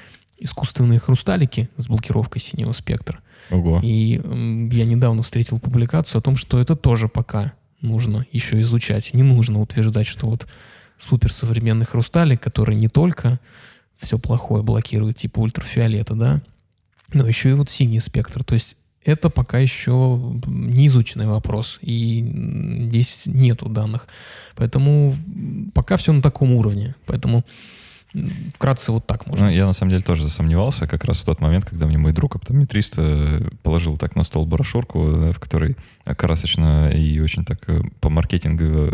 искусственные 0.42 0.98
хрусталики 0.98 1.68
с 1.76 1.86
блокировкой 1.86 2.40
синего 2.40 2.72
спектра. 2.72 3.20
Ого. 3.50 3.80
И 3.82 4.20
я 4.72 4.84
недавно 4.84 5.22
встретил 5.22 5.58
публикацию 5.58 6.18
о 6.18 6.22
том, 6.22 6.36
что 6.36 6.58
это 6.58 6.76
тоже 6.76 7.08
пока 7.08 7.52
нужно 7.80 8.26
еще 8.32 8.60
изучать. 8.60 9.14
Не 9.14 9.22
нужно 9.22 9.60
утверждать, 9.60 10.06
что 10.06 10.28
вот 10.28 10.46
суперсовременный 10.98 11.86
хрусталик, 11.86 12.40
который 12.40 12.76
не 12.76 12.88
только 12.88 13.40
все 14.00 14.18
плохое 14.18 14.62
блокирует, 14.62 15.16
типа 15.18 15.40
ультрафиолета, 15.40 16.14
да, 16.14 16.42
но 17.12 17.26
еще 17.26 17.50
и 17.50 17.54
вот 17.54 17.70
синий 17.70 18.00
спектр. 18.00 18.44
То 18.44 18.54
есть 18.54 18.76
это 19.04 19.30
пока 19.30 19.58
еще 19.58 20.40
не 20.46 20.86
изученный 20.86 21.26
вопрос, 21.26 21.78
и 21.82 22.22
здесь 22.88 23.22
нету 23.26 23.68
данных. 23.68 24.06
Поэтому 24.54 25.14
пока 25.74 25.96
все 25.96 26.12
на 26.12 26.22
таком 26.22 26.52
уровне. 26.52 26.94
Поэтому 27.06 27.44
Вкратце 28.54 28.92
вот 28.92 29.06
так 29.06 29.26
можно. 29.26 29.46
Ну, 29.46 29.52
я 29.52 29.66
на 29.66 29.72
самом 29.72 29.90
деле 29.90 30.02
тоже 30.02 30.24
засомневался 30.24 30.86
как 30.86 31.04
раз 31.04 31.20
в 31.20 31.24
тот 31.24 31.40
момент, 31.40 31.64
когда 31.64 31.86
мне 31.86 31.96
мой 31.96 32.12
друг 32.12 32.36
оптометрист 32.36 32.94
э, 32.98 33.48
положил 33.62 33.96
так 33.96 34.16
на 34.16 34.22
стол 34.22 34.44
брошюрку, 34.44 35.00
в 35.00 35.38
которой 35.38 35.76
красочно 36.04 36.90
и 36.92 37.20
очень 37.20 37.44
так 37.44 37.60
э, 37.68 37.80
по 38.00 38.10
маркетингу 38.10 38.64
э, 38.64 38.88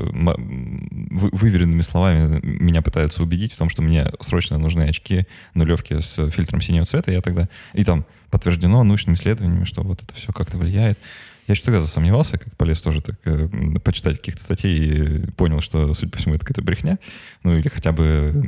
выверенными 1.32 1.80
словами 1.80 2.40
меня 2.42 2.80
пытаются 2.80 3.22
убедить 3.22 3.52
в 3.52 3.56
том, 3.56 3.68
что 3.68 3.82
мне 3.82 4.10
срочно 4.20 4.56
нужны 4.56 4.82
очки 4.82 5.26
нулевки 5.54 5.98
с 5.98 6.30
фильтром 6.30 6.60
синего 6.60 6.84
цвета. 6.84 7.10
Я 7.10 7.20
тогда... 7.20 7.48
И 7.74 7.82
там 7.82 8.04
подтверждено 8.30 8.84
научными 8.84 9.16
исследованиями, 9.16 9.64
что 9.64 9.82
вот 9.82 10.02
это 10.02 10.14
все 10.14 10.32
как-то 10.32 10.58
влияет. 10.58 10.98
Я 11.48 11.52
еще 11.52 11.62
тогда 11.62 11.80
засомневался, 11.80 12.36
как 12.36 12.54
полез 12.56 12.82
тоже 12.82 13.00
так 13.00 13.16
э, 13.24 13.48
почитать 13.82 14.18
каких-то 14.18 14.42
статей 14.42 14.78
и 14.78 15.30
понял, 15.30 15.62
что, 15.62 15.94
судя 15.94 16.12
по 16.12 16.18
всему, 16.18 16.34
это 16.34 16.44
какая-то 16.44 16.62
брехня. 16.62 16.98
Ну, 17.42 17.56
или 17.56 17.68
хотя 17.68 17.92
бы 17.92 18.46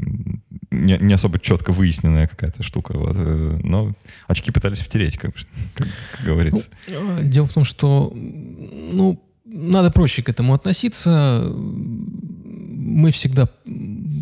не, 0.70 0.98
не 0.98 1.14
особо 1.14 1.38
четко 1.38 1.72
выясненная 1.72 2.28
какая-то 2.28 2.62
штука. 2.62 2.98
Вот. 2.98 3.16
Э, 3.16 3.58
но 3.62 3.94
очки 4.28 4.52
пытались 4.52 4.80
втереть, 4.80 5.16
как, 5.16 5.34
как, 5.74 5.88
говорится. 6.22 6.68
Ну, 6.88 7.16
а, 7.16 7.22
дело 7.22 7.46
в 7.46 7.52
том, 7.54 7.64
что 7.64 8.12
ну, 8.14 9.18
надо 9.46 9.90
проще 9.90 10.22
к 10.22 10.28
этому 10.28 10.52
относиться. 10.52 11.42
Мы 11.50 13.12
всегда, 13.12 13.48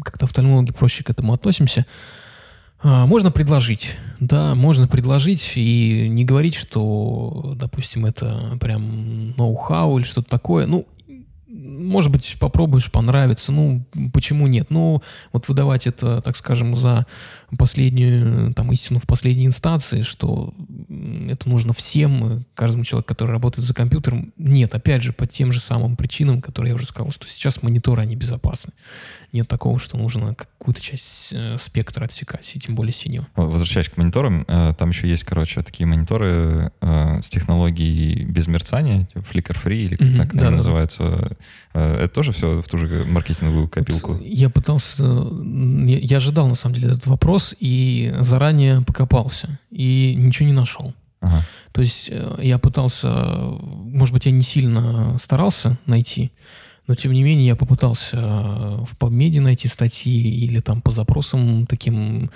как-то 0.04 0.26
офтальмологи, 0.26 0.70
проще 0.70 1.02
к 1.02 1.10
этому 1.10 1.32
относимся. 1.32 1.84
А, 2.80 3.06
можно 3.06 3.30
предложить, 3.30 3.96
да, 4.20 4.54
можно 4.54 4.86
предложить 4.86 5.52
и 5.56 6.08
не 6.08 6.24
говорить, 6.24 6.54
что, 6.54 7.54
допустим, 7.56 8.06
это 8.06 8.56
прям 8.60 9.32
ноу-хау 9.36 9.98
или 9.98 10.04
что-то 10.04 10.30
такое. 10.30 10.66
Ну, 10.66 10.86
может 11.48 12.12
быть, 12.12 12.36
попробуешь, 12.38 12.90
понравится. 12.90 13.50
Ну, 13.50 13.84
почему 14.12 14.46
нет? 14.46 14.66
Ну, 14.70 15.02
вот 15.32 15.48
выдавать 15.48 15.86
это, 15.86 16.22
так 16.22 16.36
скажем, 16.36 16.76
за 16.76 17.06
последнюю, 17.56 18.52
там, 18.54 18.70
истину 18.72 18.98
в 18.98 19.06
последней 19.06 19.46
инстанции, 19.46 20.02
что 20.02 20.52
это 21.28 21.48
нужно 21.48 21.72
всем, 21.72 22.44
каждому 22.54 22.84
человеку, 22.84 23.08
который 23.08 23.30
работает 23.30 23.66
за 23.66 23.74
компьютером. 23.74 24.32
Нет, 24.36 24.74
опять 24.74 25.02
же, 25.02 25.12
по 25.12 25.26
тем 25.26 25.52
же 25.52 25.60
самым 25.60 25.96
причинам, 25.96 26.42
которые 26.42 26.70
я 26.70 26.74
уже 26.74 26.86
сказал, 26.86 27.10
что 27.10 27.26
сейчас 27.26 27.62
мониторы, 27.62 28.02
они 28.02 28.16
безопасны. 28.16 28.72
Нет 29.32 29.48
такого, 29.48 29.78
что 29.78 29.96
нужно 29.96 30.34
какую-то 30.34 30.80
часть 30.80 31.28
э, 31.32 31.56
спектра 31.58 32.04
отсекать, 32.04 32.50
и 32.54 32.58
тем 32.58 32.74
более 32.74 32.92
синего. 32.92 33.26
Возвращаясь 33.36 33.88
к 33.88 33.96
мониторам, 33.96 34.44
э, 34.48 34.74
там 34.78 34.90
еще 34.90 35.08
есть, 35.08 35.24
короче, 35.24 35.62
такие 35.62 35.86
мониторы 35.86 36.72
э, 36.80 37.20
с 37.20 37.28
технологией 37.28 38.24
без 38.24 38.46
мерцания, 38.46 39.06
типа 39.06 39.24
flicker-free, 39.30 39.76
или 39.76 39.96
как 39.96 40.08
mm-hmm, 40.08 40.16
так 40.16 40.34
да, 40.34 40.50
называются. 40.50 41.36
Э, 41.74 42.04
это 42.04 42.08
тоже 42.08 42.32
все 42.32 42.62
в 42.62 42.68
ту 42.68 42.78
же 42.78 43.04
маркетинговую 43.06 43.68
копилку? 43.68 44.18
Я 44.22 44.50
пытался... 44.50 45.04
Я, 45.04 45.98
я 45.98 46.16
ожидал, 46.16 46.48
на 46.48 46.54
самом 46.54 46.74
деле, 46.74 46.88
этот 46.88 47.06
вопрос, 47.06 47.37
и 47.58 48.12
заранее 48.20 48.82
покопался, 48.82 49.58
и 49.70 50.14
ничего 50.16 50.46
не 50.46 50.54
нашел. 50.54 50.94
Ага. 51.20 51.42
То 51.72 51.80
есть 51.80 52.08
э, 52.10 52.38
я 52.42 52.58
пытался, 52.58 53.08
может 53.08 54.14
быть, 54.14 54.26
я 54.26 54.32
не 54.32 54.42
сильно 54.42 55.18
старался 55.18 55.78
найти, 55.86 56.30
но 56.86 56.94
тем 56.94 57.12
не 57.12 57.22
менее 57.22 57.48
я 57.48 57.56
попытался 57.56 58.16
э, 58.16 58.84
в 58.84 58.96
PubMed 58.98 59.40
найти 59.40 59.68
статьи 59.68 60.44
или 60.44 60.60
там 60.60 60.80
по 60.80 60.90
запросам 60.90 61.66
таким 61.66 62.30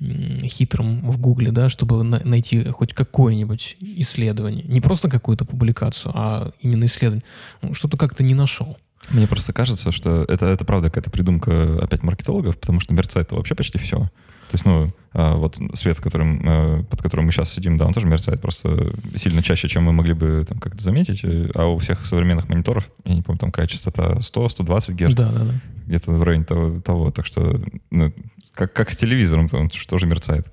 хитрым 0.00 1.00
в 1.08 1.18
Гугле, 1.20 1.50
да, 1.52 1.68
чтобы 1.68 2.02
на 2.02 2.20
найти 2.24 2.64
хоть 2.64 2.92
какое-нибудь 2.92 3.76
исследование. 3.80 4.64
Не 4.64 4.80
просто 4.80 5.08
какую-то 5.08 5.44
публикацию, 5.44 6.12
а 6.14 6.50
именно 6.60 6.84
исследование. 6.86 7.24
Ну, 7.62 7.74
что-то 7.74 7.96
как-то 7.96 8.24
не 8.24 8.34
нашел. 8.34 8.76
Мне 9.10 9.26
просто 9.26 9.52
кажется, 9.52 9.92
что 9.92 10.24
это, 10.28 10.46
это 10.46 10.64
правда 10.64 10.88
какая-то 10.88 11.10
придумка 11.10 11.78
опять 11.80 12.02
маркетологов, 12.02 12.58
потому 12.58 12.80
что 12.80 12.94
мерцает 12.94 13.32
вообще 13.32 13.54
почти 13.54 13.78
все. 13.78 14.10
То 14.54 14.56
есть, 14.56 14.66
ну, 14.66 14.92
вот 15.12 15.58
свет, 15.74 15.98
которым, 15.98 16.40
э, 16.44 16.84
под 16.84 17.02
которым 17.02 17.26
мы 17.26 17.32
сейчас 17.32 17.52
сидим, 17.52 17.76
да, 17.76 17.86
он 17.86 17.92
тоже 17.92 18.06
мерцает 18.06 18.40
просто 18.40 18.94
сильно 19.16 19.42
чаще, 19.42 19.66
чем 19.66 19.82
мы 19.82 19.92
могли 19.92 20.12
бы 20.12 20.44
там 20.48 20.60
как-то 20.60 20.80
заметить. 20.80 21.24
А 21.56 21.66
у 21.66 21.78
всех 21.78 22.06
современных 22.06 22.48
мониторов, 22.48 22.88
я 23.04 23.16
не 23.16 23.22
помню, 23.22 23.40
там 23.40 23.50
какая 23.50 23.66
частота 23.66 24.12
100-120 24.20 24.92
Гц. 24.92 25.16
Да, 25.16 25.32
да, 25.32 25.40
да. 25.40 25.54
Где-то 25.86 26.12
в 26.12 26.22
районе 26.22 26.44
того. 26.44 26.80
того. 26.80 27.10
Так 27.10 27.26
что, 27.26 27.60
ну, 27.90 28.12
как, 28.52 28.72
как 28.72 28.92
с 28.92 28.96
телевизором, 28.96 29.48
он 29.52 29.70
тоже 29.88 30.06
мерцает 30.06 30.46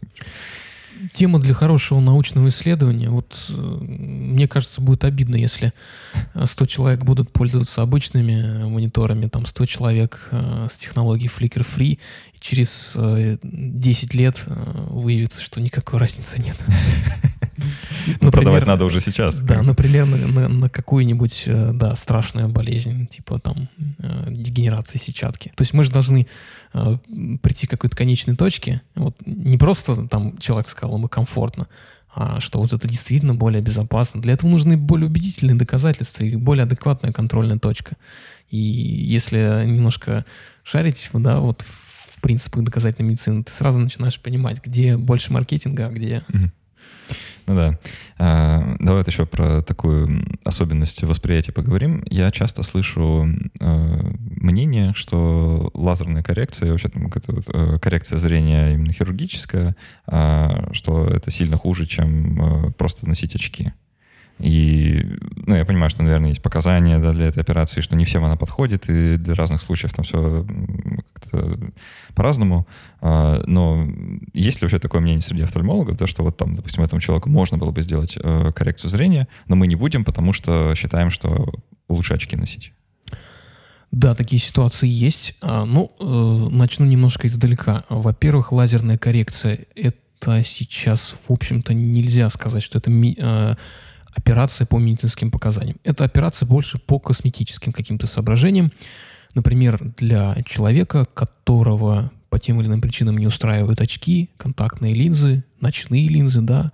тема 1.14 1.40
для 1.40 1.54
хорошего 1.54 2.00
научного 2.00 2.48
исследования. 2.50 3.10
Вот 3.10 3.36
э, 3.50 3.54
мне 3.54 4.48
кажется, 4.48 4.82
будет 4.82 5.04
обидно, 5.04 5.36
если 5.36 5.74
100 6.42 6.66
человек 6.66 7.04
будут 7.04 7.32
пользоваться 7.32 7.82
обычными 7.82 8.66
мониторами, 8.66 9.28
там 9.28 9.46
100 9.46 9.66
человек 9.66 10.30
э, 10.32 10.68
с 10.70 10.78
технологией 10.78 11.30
Flickr 11.30 11.66
Free, 11.66 12.00
и 12.34 12.40
через 12.40 12.94
э, 12.96 13.38
10 13.44 14.14
лет 14.14 14.44
э, 14.46 14.54
выявится, 14.90 15.42
что 15.42 15.62
никакой 15.62 16.00
разницы 16.00 16.42
нет. 16.42 16.58
Ну, 18.22 18.32
продавать 18.32 18.66
надо 18.66 18.86
уже 18.86 19.00
сейчас. 19.00 19.42
Да, 19.42 19.62
например, 19.62 20.06
на, 20.06 20.18
на, 20.18 20.48
на 20.48 20.70
какую-нибудь, 20.70 21.44
э, 21.48 21.72
да, 21.74 21.96
страшную 21.96 22.50
болезнь, 22.50 23.08
типа 23.08 23.40
там 23.40 23.70
э, 24.00 24.28
дегенерации 24.30 24.98
сетчатки. 24.98 25.50
То 25.56 25.62
есть 25.62 25.74
мы 25.74 25.84
же 25.84 25.92
должны 25.92 26.28
э, 26.74 26.98
прийти 27.42 27.68
к 27.68 27.72
какой-то 27.72 27.96
конечной 27.96 28.36
точке. 28.36 28.82
Вот 28.96 29.16
не 29.26 29.58
просто 29.58 30.08
там 30.08 30.38
человек 30.38 30.68
сказал, 30.68 30.98
ему 30.98 31.08
комфортно, 31.08 31.68
а 32.14 32.40
что 32.40 32.60
вот 32.60 32.74
это 32.74 32.88
действительно 32.88 33.36
более 33.36 33.62
безопасно. 33.62 34.22
Для 34.22 34.34
этого 34.34 34.50
нужны 34.50 34.78
более 34.78 35.08
убедительные 35.08 35.56
доказательства 35.56 36.24
и 36.24 36.36
более 36.36 36.64
адекватная 36.64 37.14
контрольная 37.14 37.60
точка. 37.60 37.96
И 38.50 38.58
если 38.58 39.66
немножко 39.66 40.26
шарить, 40.64 41.10
да, 41.14 41.40
вот 41.40 41.64
в 42.16 42.22
принципах 42.22 42.64
доказательной 42.64 43.10
медицины, 43.10 43.44
ты 43.44 43.52
сразу 43.52 43.80
начинаешь 43.80 44.20
понимать, 44.20 44.64
где 44.64 44.98
больше 44.98 45.32
маркетинга, 45.32 45.88
а 45.88 45.90
где... 45.90 46.24
Mm-hmm 46.28 46.50
ну 47.48 47.56
да. 47.56 47.80
А, 48.18 48.76
давай 48.80 49.00
вот 49.00 49.08
еще 49.08 49.26
про 49.26 49.62
такую 49.62 50.24
особенность 50.46 51.04
восприятия 51.04 51.52
поговорим. 51.52 52.04
Я 52.10 52.32
часто 52.32 52.64
слышу 52.64 53.28
а, 53.60 54.00
мнение, 54.20 54.94
что 54.96 55.72
лазерная 55.74 56.24
коррекция, 56.24 56.72
вообще 56.72 56.90
там 56.90 57.10
вот, 57.10 57.46
а, 57.54 57.80
коррекция 57.80 58.20
зрения 58.20 58.74
именно 58.74 58.94
хирургическая, 58.94 59.76
а, 60.08 60.70
что 60.74 61.06
это 61.08 61.32
сильно 61.32 61.58
хуже, 61.58 61.86
чем 61.86 62.42
а, 62.42 62.72
просто 62.72 63.08
носить 63.08 63.36
очки. 63.36 63.74
И, 64.42 65.06
ну, 65.46 65.56
я 65.56 65.66
понимаю, 65.66 65.90
что, 65.90 66.04
наверное, 66.04 66.30
есть 66.30 66.42
показания 66.42 67.00
да, 67.00 67.12
для 67.14 67.28
этой 67.28 67.42
операции, 67.42 67.82
что 67.82 67.96
не 67.96 68.06
всем 68.06 68.24
она 68.24 68.36
подходит, 68.36 68.90
и 68.90 69.18
для 69.18 69.36
разных 69.36 69.62
случаев 69.62 69.94
там 69.94 70.04
все 70.04 70.46
по-разному. 72.16 72.68
А, 73.02 73.42
но 73.46 73.88
есть 74.34 74.62
ли 74.62 74.66
вообще 74.66 74.80
такое 74.80 75.02
мнение 75.02 75.22
среди 75.22 75.44
офтальмологов, 75.44 75.98
то, 75.98 76.08
что 76.08 76.24
вот 76.24 76.38
там, 76.38 76.56
допустим, 76.56 76.84
этому 76.84 77.02
человеку 77.02 77.30
можно 77.30 77.58
было 77.58 77.72
бы 77.72 77.82
сделать 77.82 78.18
э, 78.22 78.52
коррекцию 78.54 78.90
зрения, 78.90 79.28
но 79.48 79.56
мы 79.56 79.68
не 79.68 79.76
будем, 79.76 80.04
потому 80.04 80.34
что 80.34 80.74
считаем, 80.76 81.10
что 81.10 81.54
лучше 81.88 82.14
очки 82.14 82.36
носить? 82.36 82.74
Да, 83.92 84.16
такие 84.16 84.42
ситуации 84.42 84.88
есть. 84.88 85.36
А, 85.42 85.66
ну, 85.66 85.94
э, 86.00 86.56
начну 86.56 86.86
немножко 86.86 87.28
издалека. 87.28 87.84
Во-первых, 87.90 88.52
лазерная 88.52 88.98
коррекция— 88.98 89.66
это 89.76 90.44
сейчас, 90.44 91.16
в 91.28 91.32
общем-то, 91.32 91.74
нельзя 91.74 92.30
сказать, 92.30 92.64
что 92.64 92.78
это 92.78 92.90
э, 92.90 93.56
операция 94.14 94.66
по 94.66 94.78
медицинским 94.78 95.32
показаниям. 95.32 95.78
Это 95.84 96.04
операция 96.04 96.46
больше 96.46 96.80
по 96.80 97.00
косметическим 97.00 97.72
каким-то 97.72 98.08
соображениям. 98.08 98.72
Например, 99.34 99.80
для 99.98 100.36
человека, 100.46 101.06
которого 101.14 102.12
по 102.30 102.40
тем 102.40 102.60
или 102.62 102.68
иным 102.68 102.82
причинам 102.82 103.18
не 103.18 103.28
устраивают 103.28 103.82
очки, 103.82 104.30
контактные 104.38 104.94
линзы, 104.94 105.44
ночные 105.60 106.08
линзы, 106.08 106.42
да, 106.42 106.72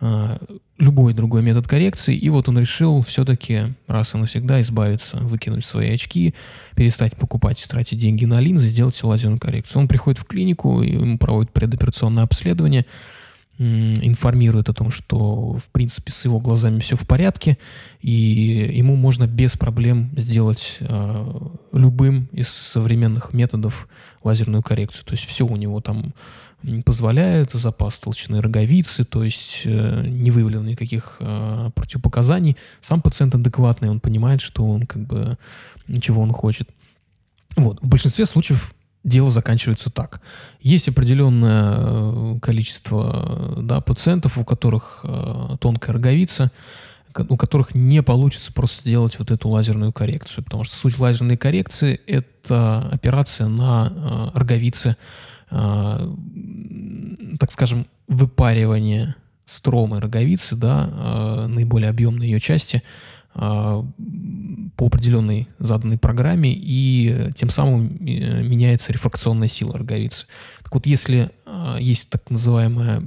а, 0.00 0.38
любой 0.78 1.12
другой 1.12 1.42
метод 1.42 1.68
коррекции, 1.68 2.16
и 2.16 2.28
вот 2.30 2.48
он 2.48 2.58
решил 2.58 3.02
все-таки 3.02 3.74
раз 3.86 4.14
и 4.14 4.18
навсегда 4.18 4.60
избавиться, 4.60 5.18
выкинуть 5.18 5.64
свои 5.64 5.92
очки, 5.92 6.34
перестать 6.74 7.16
покупать, 7.16 7.64
тратить 7.68 7.98
деньги 7.98 8.24
на 8.24 8.40
линзы, 8.40 8.66
сделать 8.66 9.00
лазерную 9.02 9.38
коррекцию. 9.38 9.82
Он 9.82 9.88
приходит 9.88 10.18
в 10.18 10.24
клинику, 10.24 10.82
и 10.82 10.92
ему 10.92 11.18
проводят 11.18 11.52
предоперационное 11.52 12.24
обследование, 12.24 12.86
информирует 13.58 14.68
о 14.68 14.74
том, 14.74 14.90
что, 14.90 15.54
в 15.54 15.70
принципе, 15.70 16.10
с 16.10 16.24
его 16.24 16.40
глазами 16.40 16.80
все 16.80 16.96
в 16.96 17.06
порядке, 17.06 17.58
и 18.00 18.10
ему 18.10 18.96
можно 18.96 19.26
без 19.26 19.56
проблем 19.56 20.10
сделать 20.16 20.78
э, 20.80 21.40
любым 21.72 22.28
из 22.32 22.48
современных 22.48 23.32
методов 23.32 23.88
лазерную 24.22 24.62
коррекцию. 24.62 25.04
То 25.04 25.12
есть 25.12 25.24
все 25.24 25.46
у 25.46 25.56
него 25.56 25.80
там 25.80 26.14
позволяет, 26.84 27.52
запас 27.52 27.98
толщины 27.98 28.40
роговицы, 28.40 29.04
то 29.04 29.22
есть 29.22 29.62
э, 29.64 30.04
не 30.06 30.30
выявлено 30.30 30.64
никаких 30.64 31.18
э, 31.20 31.70
противопоказаний. 31.74 32.56
Сам 32.80 33.02
пациент 33.02 33.34
адекватный, 33.34 33.90
он 33.90 34.00
понимает, 34.00 34.40
что 34.40 34.64
он 34.64 34.86
как 34.86 35.06
бы, 35.06 35.38
чего 36.00 36.22
он 36.22 36.32
хочет. 36.32 36.68
Вот. 37.56 37.80
В 37.82 37.88
большинстве 37.88 38.24
случаев 38.24 38.74
дело 39.04 39.30
заканчивается 39.30 39.90
так. 39.90 40.20
Есть 40.60 40.88
определенное 40.88 41.76
э, 41.76 42.38
количество 42.40 43.54
да, 43.58 43.80
пациентов, 43.80 44.38
у 44.38 44.44
которых 44.44 45.00
э, 45.04 45.56
тонкая 45.60 45.92
роговица, 45.92 46.50
у 47.28 47.36
которых 47.36 47.74
не 47.74 48.02
получится 48.02 48.52
просто 48.52 48.80
сделать 48.80 49.18
вот 49.18 49.30
эту 49.30 49.48
лазерную 49.48 49.92
коррекцию, 49.92 50.42
потому 50.42 50.64
что 50.64 50.74
суть 50.74 50.98
лазерной 50.98 51.36
коррекции– 51.36 52.00
это 52.06 52.88
операция 52.90 53.46
на 53.46 53.92
э, 54.34 54.38
роговице 54.38 54.96
так 57.38 57.52
скажем, 57.52 57.86
выпаривание 58.08 59.14
стромы 59.46 60.00
роговицы, 60.00 60.56
да, 60.56 61.46
наиболее 61.46 61.90
объемной 61.90 62.26
ее 62.26 62.40
части, 62.40 62.82
по 63.34 64.86
определенной 64.86 65.48
заданной 65.58 65.98
программе, 65.98 66.52
и 66.54 67.30
тем 67.34 67.48
самым 67.48 67.96
меняется 68.00 68.92
рефракционная 68.92 69.48
сила 69.48 69.76
роговицы. 69.76 70.26
Так 70.62 70.72
вот, 70.74 70.86
если 70.86 71.30
есть 71.78 72.10
так 72.10 72.30
называемая, 72.30 73.02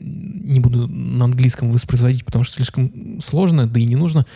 не 0.00 0.60
буду 0.60 0.88
на 0.88 1.26
английском 1.26 1.70
воспроизводить, 1.70 2.24
потому 2.24 2.44
что 2.44 2.56
слишком 2.56 3.20
сложно, 3.20 3.66
да 3.66 3.80
и 3.80 3.84
не 3.84 3.96
нужно, 3.96 4.26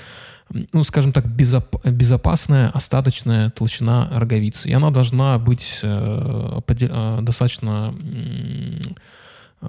ну, 0.73 0.83
скажем 0.85 1.13
так, 1.13 1.27
безоп 1.29 1.77
безопасная 1.85 2.71
остаточная 2.71 3.51
толщина 3.51 4.09
роговицы. 4.13 4.69
И 4.69 4.73
она 4.73 4.91
должна 4.91 5.39
быть 5.39 5.81
э, 5.83 6.61
э, 6.67 7.19
достаточно... 7.23 7.95
Э, 9.61 9.67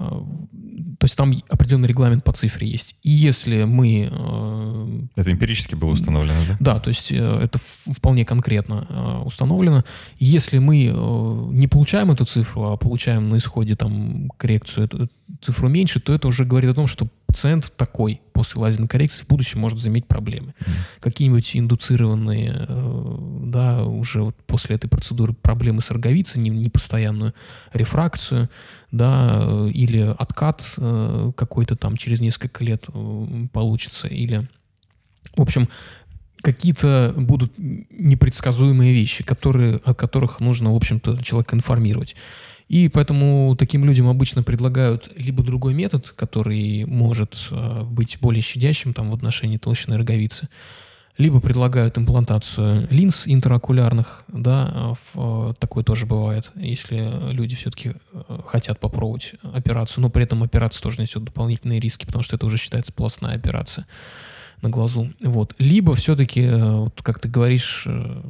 то 0.98 1.04
есть 1.04 1.16
там 1.16 1.34
определенный 1.48 1.88
регламент 1.88 2.24
по 2.24 2.32
цифре 2.32 2.68
есть. 2.68 2.96
И 3.02 3.10
если 3.10 3.64
мы... 3.64 4.08
Э, 4.10 5.00
это 5.16 5.32
эмпирически 5.32 5.74
было 5.74 5.90
установлено, 5.90 6.38
да? 6.48 6.56
Да, 6.60 6.80
то 6.80 6.88
есть 6.88 7.10
э, 7.10 7.16
это 7.16 7.58
вполне 7.58 8.24
конкретно 8.24 9.22
установлено. 9.24 9.84
Если 10.18 10.58
мы 10.58 10.92
не 11.52 11.66
получаем 11.66 12.10
эту 12.10 12.24
цифру, 12.24 12.70
а 12.70 12.76
получаем 12.76 13.28
на 13.30 13.38
исходе 13.38 13.76
там 13.76 14.30
коррекцию, 14.36 14.84
эту 14.84 15.08
цифру 15.42 15.68
меньше, 15.68 16.00
то 16.00 16.12
это 16.12 16.28
уже 16.28 16.44
говорит 16.44 16.70
о 16.70 16.74
том, 16.74 16.86
что 16.86 17.06
пациент 17.30 17.72
такой 17.76 18.20
после 18.32 18.60
лазерной 18.60 18.88
коррекции 18.88 19.22
в 19.22 19.28
будущем 19.28 19.60
может 19.60 19.78
заиметь 19.78 20.06
проблемы. 20.08 20.52
Mm. 20.58 20.72
Какие-нибудь 20.98 21.50
индуцированные, 21.54 22.66
э, 22.68 23.16
да, 23.44 23.84
уже 23.84 24.22
вот 24.22 24.36
после 24.48 24.74
этой 24.74 24.88
процедуры 24.88 25.32
проблемы 25.32 25.80
с 25.80 25.92
роговицей, 25.92 26.42
непостоянную 26.42 27.32
рефракцию, 27.72 28.50
да, 28.90 29.30
э, 29.32 29.70
или 29.72 30.12
откат 30.18 30.74
э, 30.76 31.30
какой-то 31.36 31.76
там 31.76 31.96
через 31.96 32.18
несколько 32.20 32.64
лет 32.64 32.86
получится, 33.52 34.08
или, 34.08 34.48
в 35.36 35.42
общем, 35.42 35.68
какие-то 36.42 37.14
будут 37.16 37.52
непредсказуемые 37.58 38.92
вещи, 38.92 39.22
которые, 39.22 39.76
о 39.84 39.94
которых 39.94 40.40
нужно, 40.40 40.72
в 40.72 40.76
общем-то, 40.76 41.22
человека 41.22 41.54
информировать. 41.54 42.16
И 42.70 42.88
поэтому 42.88 43.56
таким 43.58 43.84
людям 43.84 44.06
обычно 44.06 44.44
предлагают 44.44 45.10
либо 45.16 45.42
другой 45.42 45.74
метод, 45.74 46.14
который 46.16 46.84
может 46.84 47.48
э, 47.50 47.82
быть 47.82 48.18
более 48.20 48.42
щадящим 48.42 48.94
там, 48.94 49.10
в 49.10 49.14
отношении 49.16 49.56
толщины 49.56 49.96
роговицы, 49.96 50.48
либо 51.18 51.40
предлагают 51.40 51.98
имплантацию 51.98 52.86
линз 52.92 53.24
интерокулярных, 53.26 54.22
да, 54.28 54.94
в, 54.94 55.50
э, 55.50 55.54
такое 55.58 55.82
тоже 55.82 56.06
бывает, 56.06 56.52
если 56.54 57.32
люди 57.32 57.56
все-таки 57.56 57.94
э, 58.12 58.38
хотят 58.46 58.78
попробовать 58.78 59.32
операцию, 59.42 60.02
но 60.02 60.08
при 60.08 60.22
этом 60.22 60.44
операция 60.44 60.80
тоже 60.80 61.00
несет 61.00 61.24
дополнительные 61.24 61.80
риски, 61.80 62.06
потому 62.06 62.22
что 62.22 62.36
это 62.36 62.46
уже 62.46 62.56
считается 62.56 62.92
пластная 62.92 63.34
операция 63.34 63.84
на 64.62 64.68
глазу. 64.68 65.10
Вот. 65.22 65.54
Либо 65.58 65.94
все-таки, 65.94 66.42
э, 66.42 66.74
вот, 66.74 67.00
как 67.02 67.20
ты 67.20 67.28
говоришь, 67.28 67.84
э, 67.86 68.22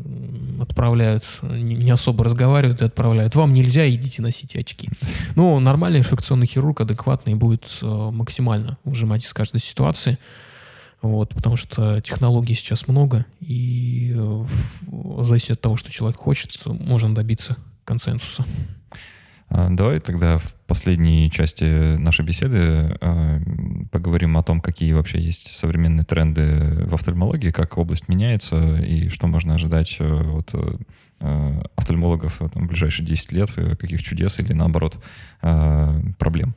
отправляют, 0.61 1.24
не 1.43 1.91
особо 1.91 2.24
разговаривают 2.24 2.83
и 2.83 2.85
отправляют. 2.85 3.35
Вам 3.35 3.53
нельзя, 3.53 3.89
идите 3.89 4.22
носите 4.22 4.61
очки. 4.61 4.89
Ну, 5.35 5.59
нормальный 5.61 5.99
инфекционный 5.99 6.47
хирург 6.47 6.81
адекватный 6.81 7.35
будет 7.35 7.78
э, 7.83 7.87
максимально 7.87 8.78
выжимать 8.85 9.24
из 9.24 9.33
каждой 9.33 9.61
ситуации. 9.61 10.18
Вот, 11.03 11.31
потому 11.31 11.57
что 11.57 12.03
технологий 12.03 12.55
сейчас 12.55 12.87
много, 12.87 13.24
и 13.41 14.12
в 14.14 15.24
зависимости 15.24 15.53
от 15.53 15.61
того, 15.62 15.76
что 15.76 15.91
человек 15.91 16.18
хочет, 16.18 16.61
можно 16.66 17.14
добиться 17.14 17.57
консенсуса. 17.87 18.45
А, 19.51 19.68
давай 19.68 19.98
тогда 19.98 20.38
в 20.38 20.55
последней 20.68 21.28
части 21.28 21.96
нашей 21.96 22.24
беседы 22.24 22.96
э, 23.01 23.40
поговорим 23.90 24.36
о 24.36 24.44
том, 24.44 24.61
какие 24.61 24.92
вообще 24.92 25.20
есть 25.20 25.59
современные 25.59 26.05
тренды 26.05 26.84
в 26.86 26.94
офтальмологии, 26.94 27.51
как 27.51 27.76
область 27.76 28.09
меняется 28.09 28.76
и 28.76 29.09
что 29.09 29.26
можно 29.26 29.57
ожидать 29.57 29.96
э, 29.98 30.05
от 30.05 30.55
э, 30.55 31.62
офтальмологов 31.74 32.40
там, 32.53 32.64
в 32.64 32.68
ближайшие 32.68 33.05
10 33.05 33.32
лет, 33.32 33.51
каких 33.78 34.03
чудес 34.03 34.38
или 34.38 34.53
наоборот 34.53 35.03
проблем. 35.40 36.55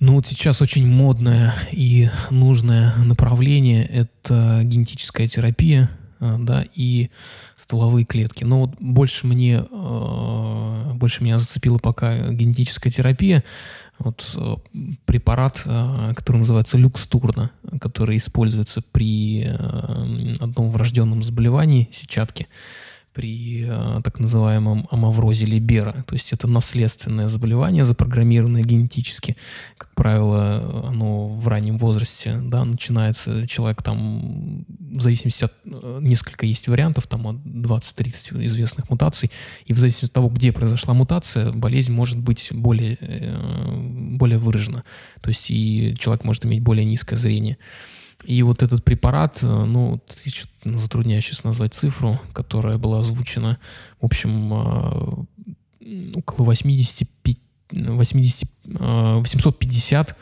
Ну 0.00 0.14
вот 0.14 0.26
сейчас 0.26 0.60
очень 0.60 0.86
модное 0.86 1.54
и 1.70 2.08
нужное 2.30 2.94
направление– 2.96 3.86
это 3.86 4.62
генетическая 4.64 5.28
терапия, 5.28 5.88
да, 6.18 6.64
и 6.74 7.10
стволовые 7.66 8.04
клетки. 8.04 8.44
Но 8.44 8.60
вот 8.60 8.76
больше 8.78 9.26
мне, 9.26 9.64
э, 9.68 10.92
больше 10.94 11.24
меня 11.24 11.36
зацепила 11.36 11.78
пока 11.78 12.30
генетическая 12.30 12.90
терапия. 12.90 13.42
Вот 13.98 14.30
э, 14.36 14.56
препарат, 15.04 15.62
э, 15.64 16.12
который 16.14 16.38
называется 16.38 16.78
люкстурна, 16.78 17.50
который 17.80 18.18
используется 18.18 18.82
при 18.92 19.42
одном 20.38 20.70
врожденном 20.70 21.24
заболевании 21.24 21.88
сетчатки 21.90 22.46
при 23.16 23.64
э, 23.66 24.00
так 24.04 24.20
называемом 24.20 24.86
амаврозе 24.90 25.46
Либера. 25.46 26.04
То 26.06 26.14
есть 26.14 26.34
это 26.34 26.46
наследственное 26.46 27.28
заболевание, 27.28 27.86
запрограммированное 27.86 28.62
генетически. 28.62 29.38
Как 29.78 29.88
правило, 29.94 30.84
оно 30.86 31.28
в 31.28 31.48
раннем 31.48 31.78
возрасте 31.78 32.38
да, 32.42 32.66
начинается. 32.66 33.48
Человек 33.48 33.82
там, 33.82 34.66
в 34.68 35.00
зависимости 35.00 35.44
от... 35.44 35.54
Э, 35.64 35.98
несколько 36.02 36.44
есть 36.44 36.68
вариантов, 36.68 37.06
там 37.06 37.26
от 37.26 37.36
20-30 37.36 38.44
известных 38.44 38.90
мутаций. 38.90 39.30
И 39.64 39.72
в 39.72 39.78
зависимости 39.78 40.04
от 40.04 40.12
того, 40.12 40.28
где 40.28 40.52
произошла 40.52 40.92
мутация, 40.92 41.52
болезнь 41.52 41.92
может 41.92 42.18
быть 42.18 42.48
более, 42.50 42.98
э, 43.00 43.76
более 44.18 44.38
выражена. 44.38 44.84
То 45.22 45.28
есть 45.28 45.50
и 45.50 45.94
человек 45.98 46.22
может 46.24 46.44
иметь 46.44 46.60
более 46.60 46.84
низкое 46.84 47.18
зрение. 47.18 47.56
И 48.26 48.42
вот 48.42 48.62
этот 48.62 48.84
препарат, 48.84 49.38
э, 49.42 49.46
ну, 49.46 50.00
ну, 50.64 50.78
затрудняюсь 50.78 51.24
сейчас 51.24 51.44
назвать 51.44 51.74
цифру, 51.74 52.20
которая 52.32 52.76
была 52.76 53.00
озвучена, 53.00 53.58
в 54.00 54.04
общем, 54.04 54.52
э, 54.52 56.16
около 56.16 56.44
85, 56.46 57.36
80, 57.70 58.48
850 58.64 60.16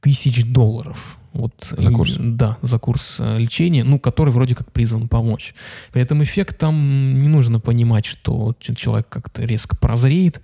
тысяч 0.00 0.44
долларов. 0.44 1.17
Вот, 1.32 1.52
за 1.76 1.90
курс? 1.90 2.16
И, 2.16 2.18
да, 2.20 2.58
за 2.62 2.78
курс 2.78 3.16
э, 3.18 3.38
лечения, 3.38 3.84
ну, 3.84 3.98
который 3.98 4.30
вроде 4.30 4.54
как 4.54 4.72
призван 4.72 5.08
помочь. 5.08 5.54
При 5.92 6.02
этом 6.02 6.22
эффект 6.22 6.58
там 6.58 7.20
не 7.22 7.28
нужно 7.28 7.60
понимать, 7.60 8.06
что 8.06 8.54
человек 8.58 9.08
как-то 9.08 9.42
резко 9.42 9.76
прозреет. 9.76 10.40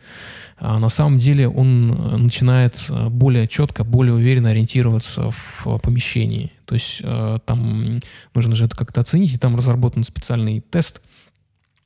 А 0.58 0.78
на 0.78 0.88
самом 0.88 1.18
деле 1.18 1.48
он 1.48 1.92
э, 1.92 2.16
начинает 2.18 2.84
э, 2.88 3.08
более 3.08 3.48
четко, 3.48 3.84
более 3.84 4.14
уверенно 4.14 4.50
ориентироваться 4.50 5.30
в 5.30 5.78
помещении. 5.78 6.52
То 6.64 6.74
есть 6.74 7.02
там 7.44 7.98
нужно 8.34 8.54
же 8.54 8.64
это 8.64 8.74
как-то 8.74 9.02
оценить, 9.02 9.34
и 9.34 9.36
там 9.36 9.54
разработан 9.54 10.02
специальный 10.02 10.60
тест– 10.60 11.02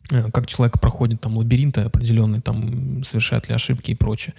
как 0.08 0.46
человек 0.46 0.80
проходит 0.80 1.20
там 1.20 1.36
лабиринты 1.36 1.82
определенные, 1.82 2.40
там 2.40 3.04
совершает 3.04 3.48
ли 3.48 3.54
ошибки 3.54 3.90
и 3.90 3.94
прочее. 3.94 4.34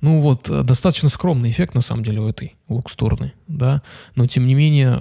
Ну 0.00 0.20
вот, 0.20 0.50
э, 0.50 0.62
достаточно 0.62 1.08
скромный 1.08 1.50
эффект 1.50 1.74
на 1.74 1.80
самом 1.80 2.02
деле 2.02 2.20
у 2.20 2.28
этой 2.28 2.56
лукстурны, 2.68 3.32
да, 3.46 3.82
но 4.16 4.26
тем 4.26 4.46
не 4.46 4.54
менее, 4.54 5.00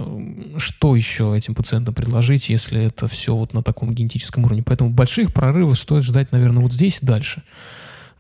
что 0.58 0.96
еще 0.96 1.36
этим 1.36 1.56
пациентам 1.56 1.94
предложить, 1.94 2.50
если 2.50 2.84
это 2.84 3.08
все 3.08 3.36
вот 3.36 3.54
на 3.54 3.64
таком 3.64 3.94
генетическом 3.94 4.46
уровне? 4.46 4.64
Поэтому 4.64 4.92
больших 4.92 5.34
прорывов 5.34 5.80
стоит 5.80 6.04
ждать, 6.04 6.32
наверное, 6.32 6.62
вот 6.62 6.74
здесь 6.74 7.00
и 7.02 7.06
дальше. 7.06 7.44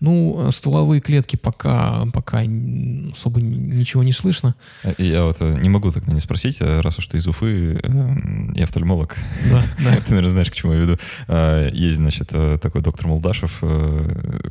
Ну, 0.04 0.52
стволовые 0.52 1.00
клетки 1.00 1.38
пока, 1.38 2.06
пока 2.12 2.40
особо 2.40 3.40
ничего 3.40 4.04
не 4.04 4.12
слышно. 4.12 4.54
Я 4.98 5.24
вот 5.24 5.38
э, 5.40 5.58
не 5.62 5.70
могу 5.70 5.94
тогда 5.94 6.12
не 6.12 6.20
спросить, 6.20 6.58
э, 6.60 6.82
раз 6.82 7.00
уж 7.00 7.08
ты 7.08 7.20
из 7.20 7.28
Уфы 7.30 7.72
и 7.72 7.80
э, 7.82 8.64
офтальмолог. 8.64 9.16
Да, 9.50 9.64
да. 9.82 9.96
Ты, 10.06 10.10
наверное, 10.10 10.30
знаешь, 10.30 10.52
к 10.52 10.56
чему 10.56 10.74
я 10.74 10.80
веду. 10.80 10.98
А, 11.30 11.70
есть, 11.70 11.96
значит, 11.96 12.34
такой 12.62 12.82
доктор 12.82 13.08
Молдашев, 13.08 13.64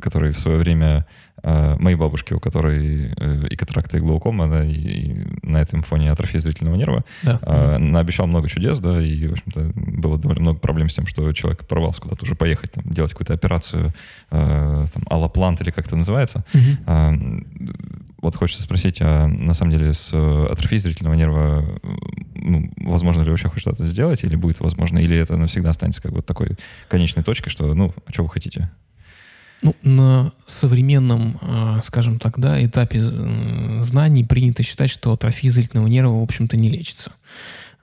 который 0.01 0.33
в 0.33 0.39
свое 0.39 0.57
время 0.57 1.05
моей 1.43 1.97
бабушки, 1.97 2.35
у 2.35 2.41
которой 2.41 3.13
э, 3.17 3.47
и 3.51 3.57
катаракта, 3.57 3.99
и 3.99 4.01
глаукома, 4.01 4.49
да, 4.49 4.65
и, 4.65 4.73
и 4.73 5.27
на 5.43 5.61
этом 5.61 5.83
фоне 5.83 6.11
атрофия 6.11 6.41
зрительного 6.41 6.77
нерва, 6.77 7.05
да. 7.23 7.41
а, 7.43 7.79
наобещал 7.79 8.27
много 8.27 8.49
чудес, 8.49 8.79
да, 8.79 9.01
и, 9.01 9.27
в 9.27 9.33
общем-то, 9.33 9.73
было 9.75 10.19
довольно 10.19 10.43
много 10.43 10.61
проблем 10.61 10.89
с 10.89 10.95
тем, 10.95 11.07
что 11.07 11.33
человек 11.33 11.67
порвался 11.67 12.01
куда-то 12.01 12.25
уже 12.25 12.37
поехать, 12.37 12.73
там, 12.73 12.85
делать 12.85 13.13
какую-то 13.13 13.35
операцию, 13.35 13.93
а, 14.31 14.87
там, 14.93 15.03
аллоплант 15.11 15.61
или 15.63 15.71
как 15.71 15.87
это 15.87 15.97
называется. 15.97 16.45
Угу. 16.55 16.63
А, 16.87 17.13
вот 18.21 18.37
хочется 18.37 18.63
спросить, 18.63 18.99
а 19.01 19.27
на 19.27 19.53
самом 19.53 19.73
деле 19.73 19.93
с 19.93 20.15
атрофией 20.15 20.79
зрительного 20.79 21.15
нерва 21.15 21.65
ну, 22.35 22.71
возможно 22.77 23.23
ли 23.23 23.31
вообще 23.31 23.49
хоть 23.49 23.61
что-то 23.61 23.87
сделать, 23.87 24.25
или 24.25 24.37
будет 24.37 24.61
возможно, 24.61 24.99
или 24.99 25.17
это 25.17 25.37
навсегда 25.37 25.71
останется 25.71 26.03
как 26.03 26.13
бы 26.13 26.23
такой 26.23 26.57
конечной 26.89 27.23
точкой, 27.23 27.51
что, 27.51 27.75
ну, 27.75 27.95
а 28.07 28.13
что 28.13 28.23
вы 28.23 28.31
хотите? 28.31 28.71
Ну, 29.63 29.77
на 29.85 30.33
современном, 30.47 31.39
а, 31.41 31.81
скажем 31.83 32.19
так, 32.19 32.39
да, 32.39 32.63
этапе 32.65 33.01
знаний 33.81 34.25
принято 34.25 34.65
считать, 34.65 34.91
что 34.91 35.13
атрофия 35.13 35.51
зрительного 35.51 35.87
нерва, 35.87 36.19
в 36.19 36.23
общем-то, 36.23 36.57
не 36.57 36.69
лечится. 36.69 37.13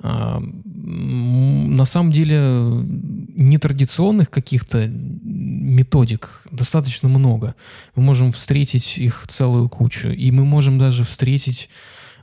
А, 0.01 0.41
на 0.41 1.85
самом 1.85 2.11
деле 2.11 2.37
нетрадиционных 3.35 4.29
каких-то 4.29 4.87
методик 4.87 6.43
достаточно 6.51 7.09
много. 7.09 7.55
Мы 7.95 8.03
можем 8.03 8.31
встретить 8.31 8.97
их 8.97 9.25
целую 9.27 9.69
кучу. 9.69 10.09
И 10.09 10.31
мы 10.31 10.45
можем 10.45 10.77
даже 10.77 11.03
встретить 11.03 11.69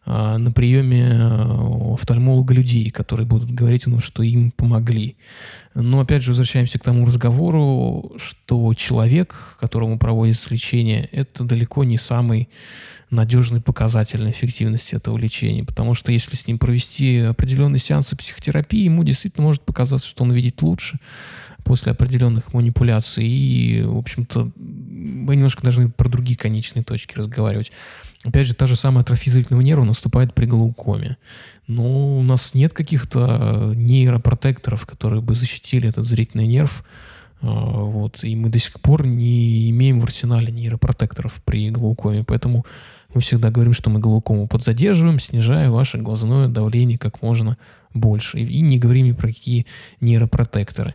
на 0.07 0.53
приеме 0.53 1.03
э, 1.03 1.95
офтальмолога 1.95 2.55
людей, 2.55 2.91
которые 2.91 3.27
будут 3.27 3.51
говорить, 3.51 3.87
ну, 3.87 4.01
что 4.01 4.23
им 4.23 4.53
помогли. 4.53 5.17
Но 5.75 6.01
опять 6.01 6.23
же 6.23 6.31
возвращаемся 6.31 6.79
к 6.79 6.85
тому 6.85 7.05
разговору, 7.05 8.13
что 8.17 8.73
человек, 8.75 9.57
которому 9.61 9.99
проводится 9.99 10.55
лечение, 10.55 11.09
это 11.13 11.45
далеко 11.45 11.85
не 11.85 11.99
самый 11.99 12.49
надежный 13.11 13.61
показатель 13.61 14.29
эффективности 14.31 14.95
этого 14.95 15.17
лечения. 15.19 15.65
Потому 15.65 15.95
что 15.95 16.13
если 16.13 16.37
с 16.37 16.47
ним 16.47 16.59
провести 16.59 17.19
определенные 17.19 17.81
сеансы 17.81 18.17
психотерапии, 18.17 18.85
ему 18.85 19.05
действительно 19.05 19.47
может 19.47 19.63
показаться, 19.63 20.09
что 20.09 20.25
он 20.25 20.33
видит 20.33 20.63
лучше 20.63 20.99
после 21.65 21.93
определенных 21.93 22.53
манипуляций. 22.53 23.27
И, 23.27 23.83
в 23.83 23.97
общем-то, 23.97 24.51
мы 24.57 25.35
немножко 25.35 25.63
должны 25.63 25.91
про 25.91 26.09
другие 26.09 26.39
конечные 26.39 26.85
точки 26.85 27.19
разговаривать. 27.19 27.73
Опять 28.27 28.49
же, 28.49 28.55
та 28.55 28.67
же 28.67 28.75
самая 28.75 29.03
атрофия 29.03 29.33
зрительного 29.33 29.63
нерва 29.63 29.85
наступает 29.85 30.35
при 30.35 30.47
глаукоме. 30.47 31.17
Но 31.69 32.19
у 32.19 32.23
нас 32.23 32.55
нет 32.55 32.73
каких-то 32.73 33.73
нейропротекторов, 33.75 34.85
которые 34.85 35.23
бы 35.23 35.35
защитили 35.35 35.89
этот 35.89 36.05
зрительный 36.07 36.49
нерв. 36.49 36.85
А, 37.41 37.49
вот. 37.49 38.25
И 38.25 38.35
мы 38.35 38.49
до 38.49 38.59
сих 38.59 38.81
пор 38.81 39.07
не 39.07 39.71
имеем 39.71 40.01
в 40.01 40.05
арсенале 40.05 40.51
нейропротекторов 40.51 41.41
при 41.45 41.71
глаукоме. 41.71 42.25
Поэтому 42.25 42.67
мы 43.15 43.21
всегда 43.21 43.51
говорим, 43.51 43.73
что 43.73 43.91
мы 43.91 44.01
глаукому 44.01 44.49
подзадерживаем, 44.49 45.21
снижая 45.21 45.71
ваше 45.71 45.99
глазное 45.99 46.49
давление 46.49 46.99
как 46.99 47.23
можно 47.23 47.57
больше. 47.95 48.41
И 48.41 48.61
не 48.61 48.79
говорим 48.79 49.07
ни 49.07 49.13
про 49.13 49.29
какие 49.29 49.67
нейропротекторы. 50.01 50.95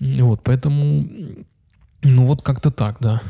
Вот, 0.00 0.42
поэтому, 0.42 1.08
ну 2.02 2.26
вот 2.26 2.42
как-то 2.42 2.70
так, 2.70 2.98
да. 3.00 3.22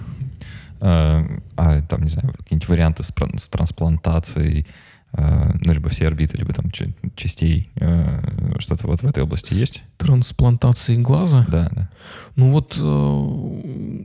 А, 0.81 1.24
а 1.57 1.81
там, 1.83 2.03
не 2.03 2.09
знаю, 2.09 2.33
какие-нибудь 2.37 2.68
варианты 2.68 3.03
с, 3.03 3.12
с 3.37 3.49
трансплантацией, 3.49 4.66
а, 5.12 5.53
ну, 5.61 5.72
либо 5.72 5.89
все 5.89 6.07
орбиты, 6.07 6.37
либо 6.37 6.53
там 6.53 6.70
частей, 7.14 7.70
а, 7.81 8.22
что-то 8.59 8.87
вот 8.87 9.01
в 9.01 9.07
этой 9.07 9.22
области 9.22 9.55
есть? 9.55 9.83
Трансплантации 9.97 10.97
глаза? 10.97 11.47
Да, 11.49 11.70
да. 11.74 11.89
Ну 12.35 12.51
вот, 12.51 12.77
э, 12.79 13.95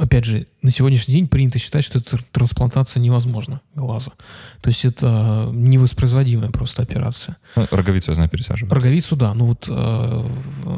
опять 0.00 0.24
же, 0.24 0.46
на 0.62 0.70
сегодняшний 0.70 1.14
день 1.14 1.28
принято 1.28 1.58
считать, 1.58 1.84
что 1.84 1.98
эта 1.98 2.16
трансплантация 2.32 3.00
невозможна 3.00 3.60
глаза. 3.74 4.12
То 4.60 4.68
есть 4.68 4.84
это 4.84 5.50
невоспроизводимая 5.52 6.50
просто 6.50 6.82
операция. 6.82 7.36
Ну, 7.56 7.66
роговицу, 7.70 8.10
я 8.10 8.14
знаю, 8.14 8.30
пересаживают. 8.30 8.72
Роговицу, 8.72 9.16
да. 9.16 9.34
Ну 9.34 9.46
вот, 9.46 9.66
э, 9.68 10.28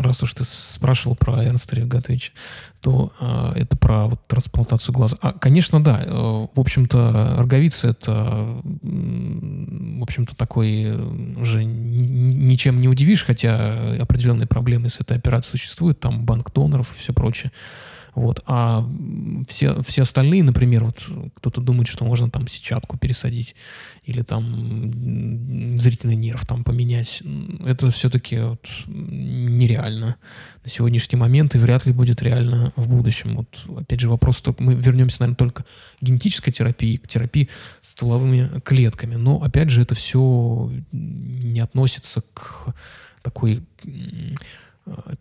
раз 0.00 0.22
уж 0.22 0.34
ты 0.34 0.44
спрашивал 0.44 1.16
про 1.16 1.44
Эрнста 1.44 1.76
Ревгатовича, 1.76 2.32
то 2.80 3.12
э, 3.20 3.60
это 3.60 3.76
про 3.76 4.06
вот, 4.06 4.26
трансплантацию 4.26 4.94
глаза. 4.94 5.16
А, 5.20 5.32
конечно, 5.32 5.82
да. 5.82 6.02
Э, 6.04 6.10
в 6.10 6.60
общем-то, 6.60 7.36
роговица 7.38 7.88
это, 7.88 8.60
в 8.62 10.02
общем-то, 10.02 10.36
такой 10.36 10.92
уже 11.36 11.64
ничем 11.64 12.80
не 12.80 12.88
удивишь, 12.88 13.24
хотя 13.24 13.96
определенные 14.00 14.46
проблемы 14.46 14.88
с 14.88 15.00
этой 15.00 15.16
операцией 15.16 15.58
существуют, 15.58 16.00
там 16.00 16.24
банк 16.24 16.52
доноров 16.52 16.92
и 16.94 16.98
все 16.98 17.12
прочее. 17.12 17.52
Вот. 18.14 18.42
А 18.46 18.86
все, 19.48 19.82
все 19.82 20.02
остальные, 20.02 20.42
например, 20.42 20.84
вот 20.84 21.08
кто-то 21.34 21.60
думает, 21.60 21.88
что 21.88 22.04
можно 22.04 22.30
там 22.30 22.46
сетчатку 22.46 22.98
пересадить 22.98 23.54
или 24.04 24.22
там 24.22 25.76
зрительный 25.78 26.16
нерв 26.16 26.46
там 26.46 26.64
поменять. 26.64 27.22
Это 27.64 27.90
все-таки 27.90 28.38
вот 28.38 28.68
нереально 28.86 30.16
на 30.62 30.70
сегодняшний 30.70 31.18
момент 31.18 31.54
и 31.54 31.58
вряд 31.58 31.86
ли 31.86 31.92
будет 31.92 32.22
реально 32.22 32.72
в 32.76 32.88
будущем. 32.88 33.36
Вот 33.36 33.80
опять 33.80 34.00
же 34.00 34.08
вопрос, 34.08 34.40
только 34.42 34.62
мы 34.62 34.74
вернемся, 34.74 35.20
наверное, 35.20 35.36
только 35.36 35.62
к 35.62 35.66
генетической 36.02 36.52
терапии, 36.52 36.96
к 36.96 37.08
терапии 37.08 37.48
стволовыми 37.82 38.60
клетками. 38.60 39.14
Но 39.14 39.42
опять 39.42 39.70
же 39.70 39.82
это 39.82 39.94
все 39.94 40.70
не 40.92 41.60
относится 41.60 42.22
к 42.34 42.74
такой 43.22 43.62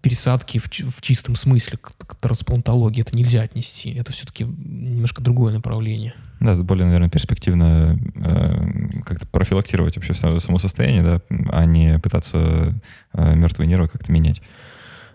пересадки 0.02 0.58
в, 0.58 0.68
в 0.68 1.02
чистом 1.02 1.36
смысле 1.36 1.78
к, 1.78 1.92
к 1.98 2.16
трансплантологии 2.16 3.02
это 3.02 3.16
нельзя 3.16 3.42
отнести. 3.42 3.92
Это 3.92 4.12
все-таки 4.12 4.44
немножко 4.44 5.22
другое 5.22 5.54
направление. 5.54 6.16
Да, 6.40 6.54
это 6.54 6.64
более, 6.64 6.86
наверное, 6.86 7.10
перспективно 7.10 8.00
э, 8.16 9.02
как-то 9.06 9.28
профилактировать 9.28 9.96
вообще 9.96 10.16
само 10.16 10.58
состояние, 10.58 11.04
да, 11.04 11.22
а 11.52 11.66
не 11.66 12.00
пытаться 12.00 12.74
э, 13.14 13.36
мертвые 13.36 13.68
нервы 13.68 13.88
как-то 13.88 14.12
менять. 14.12 14.42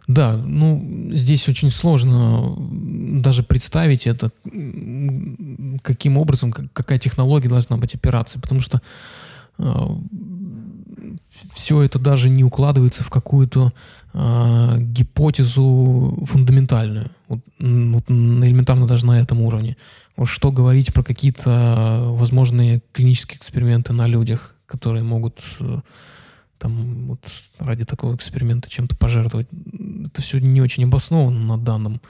Да, 0.06 0.36
ну, 0.36 1.10
здесь 1.10 1.48
очень 1.48 1.70
сложно 1.70 2.54
даже 3.20 3.42
представить 3.42 4.06
это, 4.06 4.30
каким 5.82 6.16
образом, 6.16 6.52
какая 6.52 7.00
технология 7.00 7.48
должна 7.48 7.76
быть 7.76 7.96
операции, 7.96 8.38
потому 8.38 8.60
что 8.60 8.80
э, 9.58 9.64
все 11.54 11.82
это 11.82 11.98
даже 11.98 12.30
не 12.30 12.44
укладывается 12.44 13.02
в 13.02 13.10
какую-то 13.10 13.72
э, 14.16 14.76
гипотезу 14.80 16.18
фундаментальную, 16.26 17.10
вот, 17.28 17.40
вот 17.58 18.10
элементарно 18.10 18.86
даже 18.86 19.06
на 19.06 19.20
этом 19.20 19.42
уровне. 19.42 19.76
Вот 20.16 20.26
что 20.26 20.50
говорить 20.50 20.92
про 20.92 21.02
какие-то 21.02 22.06
возможные 22.12 22.82
клинические 22.92 23.38
эксперименты 23.38 23.92
на 23.92 24.06
людях, 24.06 24.54
которые 24.66 25.04
могут 25.04 25.42
э, 25.60 25.80
там 26.58 27.08
вот 27.08 27.20
ради 27.58 27.84
такого 27.84 28.16
эксперимента 28.16 28.70
чем-то 28.70 28.96
пожертвовать. 28.96 29.48
Это 30.06 30.22
все 30.22 30.38
не 30.38 30.62
очень 30.62 30.84
обосновано 30.84 31.38
на 31.38 31.58
данном 31.58 32.00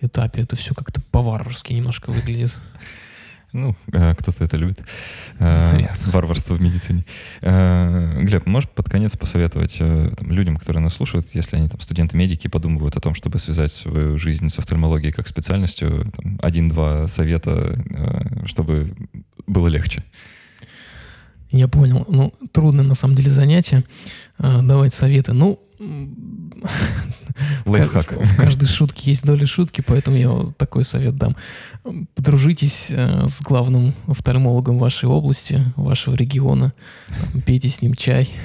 этапе. 0.00 0.42
Это 0.42 0.54
все 0.54 0.74
как-то 0.74 1.00
по-варварски 1.10 1.72
немножко 1.72 2.10
выглядит. 2.10 2.56
Ну, 3.56 3.74
э, 3.92 4.14
кто-то 4.14 4.44
это 4.44 4.58
любит. 4.58 4.82
Э, 5.38 5.88
варварство 6.06 6.54
в 6.54 6.60
медицине. 6.60 7.02
Э, 7.40 8.20
Глеб, 8.20 8.46
можешь 8.46 8.68
под 8.68 8.90
конец 8.90 9.16
посоветовать 9.16 9.78
там, 9.78 10.30
людям, 10.30 10.58
которые 10.58 10.82
нас 10.82 10.94
слушают, 10.94 11.26
если 11.32 11.56
они 11.56 11.68
там 11.68 11.80
студенты-медики 11.80 12.48
подумывают 12.48 12.96
о 12.96 13.00
том, 13.00 13.14
чтобы 13.14 13.38
связать 13.38 13.72
свою 13.72 14.18
жизнь 14.18 14.50
с 14.50 14.58
офтальмологией 14.58 15.12
как 15.12 15.26
специальностью, 15.26 16.12
один-два 16.42 17.06
совета, 17.06 17.78
чтобы 18.44 18.94
было 19.46 19.68
легче? 19.68 20.04
Я 21.50 21.68
понял. 21.68 22.04
Ну, 22.08 22.34
трудно 22.52 22.82
на 22.82 22.94
самом 22.94 23.14
деле 23.14 23.30
занятие. 23.30 23.84
Давать 24.38 24.92
советы. 24.92 25.32
Ну, 25.32 25.58
Лайфхак. 27.66 28.12
В 28.12 28.36
каждой 28.36 28.66
шутке 28.66 29.10
есть 29.10 29.24
доля 29.24 29.46
шутки, 29.46 29.82
поэтому 29.86 30.16
я 30.16 30.30
вот 30.30 30.56
такой 30.56 30.84
совет 30.84 31.16
дам. 31.16 31.36
Подружитесь 32.14 32.86
э, 32.88 33.26
с 33.28 33.40
главным 33.42 33.94
офтальмологом 34.06 34.78
вашей 34.78 35.08
области, 35.08 35.60
вашего 35.76 36.14
региона, 36.14 36.72
пейте 37.44 37.68
с 37.68 37.82
ним 37.82 37.94
чай. 37.94 38.30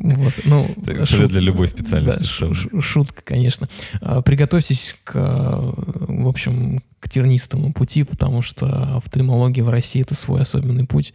Вот, 0.00 0.32
ну, 0.44 0.64
шут... 1.06 1.26
для 1.26 1.40
любой 1.40 1.66
специальности. 1.66 2.24
Да, 2.40 2.80
шутка, 2.80 3.20
конечно. 3.24 3.68
А, 4.00 4.22
приготовьтесь 4.22 4.94
к, 5.02 5.12
в 5.16 6.28
общем, 6.28 6.80
к 7.00 7.10
тернистому 7.10 7.72
пути, 7.72 8.04
потому 8.04 8.40
что 8.40 8.96
офтальмология 8.96 9.64
в 9.64 9.70
России— 9.70 10.00
это 10.02 10.14
свой 10.14 10.42
особенный 10.42 10.86
путь 10.86 11.14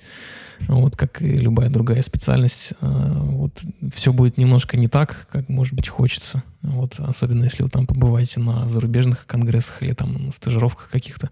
вот 0.67 0.95
как 0.95 1.21
и 1.21 1.37
любая 1.37 1.69
другая 1.69 2.01
специальность, 2.01 2.73
а, 2.81 3.13
вот 3.23 3.61
все 3.93 4.13
будет 4.13 4.37
немножко 4.37 4.77
не 4.77 4.87
так, 4.87 5.27
как, 5.31 5.49
может 5.49 5.73
быть, 5.73 5.87
хочется. 5.87 6.43
Вот, 6.61 6.99
особенно 6.99 7.43
если 7.43 7.63
вы 7.63 7.69
там 7.69 7.85
побываете 7.85 8.39
на 8.39 8.67
зарубежных 8.69 9.25
конгрессах 9.27 9.83
или 9.83 9.93
там 9.93 10.25
на 10.25 10.31
стажировках 10.31 10.89
каких-то 10.89 11.29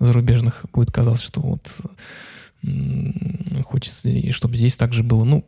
зарубежных, 0.00 0.64
будет 0.72 0.90
казаться, 0.90 1.24
что 1.24 1.40
вот 1.40 1.70
хочется, 3.64 4.08
и 4.08 4.30
чтобы 4.30 4.56
здесь 4.56 4.76
также 4.76 5.02
было. 5.02 5.24
Ну, 5.24 5.44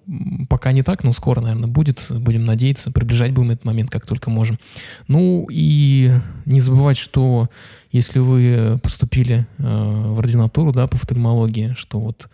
пока 0.48 0.72
не 0.72 0.82
так, 0.82 1.04
но 1.04 1.12
скоро, 1.12 1.40
наверное, 1.40 1.68
будет. 1.68 2.04
Будем 2.10 2.44
надеяться, 2.44 2.90
приближать 2.90 3.32
будем 3.32 3.52
этот 3.52 3.64
момент, 3.64 3.90
как 3.90 4.04
только 4.06 4.30
можем. 4.30 4.58
Ну, 5.06 5.46
и 5.50 6.12
не 6.44 6.60
забывать, 6.60 6.96
что 6.96 7.48
если 7.92 8.18
вы 8.18 8.80
поступили 8.82 9.46
э, 9.58 9.62
в 9.62 10.18
ординатуру, 10.18 10.72
да, 10.72 10.88
по 10.88 10.96
офтальмологии, 10.96 11.74
что 11.76 12.00
вот 12.00 12.28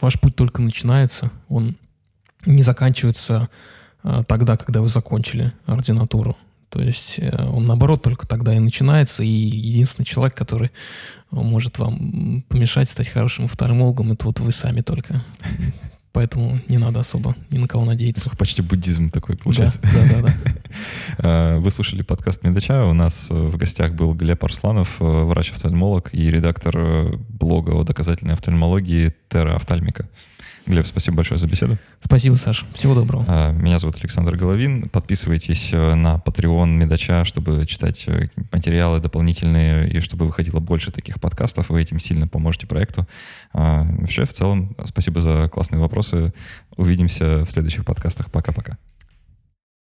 ваш 0.00 0.20
путь 0.20 0.36
только 0.36 0.62
начинается, 0.62 1.30
он 1.48 1.76
не 2.46 2.62
заканчивается 2.62 3.48
а, 4.02 4.22
тогда, 4.24 4.56
когда 4.56 4.80
вы 4.80 4.88
закончили 4.88 5.52
ординатуру. 5.66 6.36
То 6.68 6.82
есть 6.82 7.14
э, 7.18 7.30
он, 7.46 7.66
наоборот, 7.66 8.02
только 8.02 8.26
тогда 8.26 8.52
и 8.54 8.58
начинается, 8.58 9.22
и 9.22 9.28
единственный 9.28 10.04
человек, 10.04 10.36
который 10.36 10.72
может 11.30 11.78
вам 11.78 12.42
помешать 12.48 12.88
стать 12.88 13.08
хорошим 13.08 13.44
офтальмологом, 13.44 14.12
это 14.12 14.26
вот 14.26 14.40
вы 14.40 14.50
сами 14.50 14.80
только. 14.80 15.22
Поэтому 16.14 16.60
не 16.68 16.78
надо 16.78 17.00
особо 17.00 17.34
ни 17.50 17.58
на 17.58 17.66
кого 17.66 17.84
надеяться. 17.84 18.30
Почти 18.36 18.62
буддизм 18.62 19.10
такой 19.10 19.36
получается. 19.36 19.80
Да, 19.82 20.22
да, 20.22 20.22
да. 20.22 20.34
А, 21.18 21.58
вы 21.58 21.70
слушали 21.72 22.02
подкаст 22.02 22.44
Медача. 22.44 22.84
У 22.84 22.92
нас 22.92 23.28
э, 23.30 23.34
в 23.34 23.56
гостях 23.56 23.94
был 23.94 24.14
Глеб 24.14 24.44
Арсланов, 24.44 25.00
э, 25.00 25.04
врач-офтальмолог 25.04 26.10
и 26.12 26.30
редактор 26.30 26.76
э, 26.76 27.12
блога 27.28 27.70
о 27.70 27.82
доказательной 27.82 28.34
офтальмологии 28.34 29.12
Терра 29.28 29.56
Офтальмика. 29.56 30.08
Глеб, 30.66 30.86
спасибо 30.86 31.18
большое 31.18 31.38
за 31.38 31.46
беседу. 31.46 31.78
Спасибо, 32.00 32.34
Саш. 32.36 32.64
Всего 32.72 32.94
доброго. 32.94 33.24
А, 33.28 33.52
меня 33.52 33.78
зовут 33.78 33.96
Александр 34.00 34.36
Головин. 34.36 34.88
Подписывайтесь 34.88 35.70
э, 35.72 35.94
на 35.94 36.22
Patreon 36.24 36.68
Медача, 36.68 37.24
чтобы 37.24 37.66
читать 37.66 38.04
э, 38.06 38.28
материалы 38.50 39.00
дополнительные 39.00 39.90
и 39.90 40.00
чтобы 40.00 40.24
выходило 40.24 40.60
больше 40.60 40.90
таких 40.90 41.20
подкастов. 41.20 41.68
Вы 41.68 41.82
этим 41.82 42.00
сильно 42.00 42.26
поможете 42.26 42.66
проекту. 42.66 43.06
А, 43.52 43.82
вообще, 43.82 44.24
в 44.24 44.32
целом, 44.32 44.74
спасибо 44.84 45.20
за 45.20 45.50
классные 45.52 45.80
вопросы. 45.80 46.32
Увидимся 46.76 47.44
в 47.44 47.50
следующих 47.50 47.84
подкастах. 47.84 48.30
Пока-пока. 48.30 48.78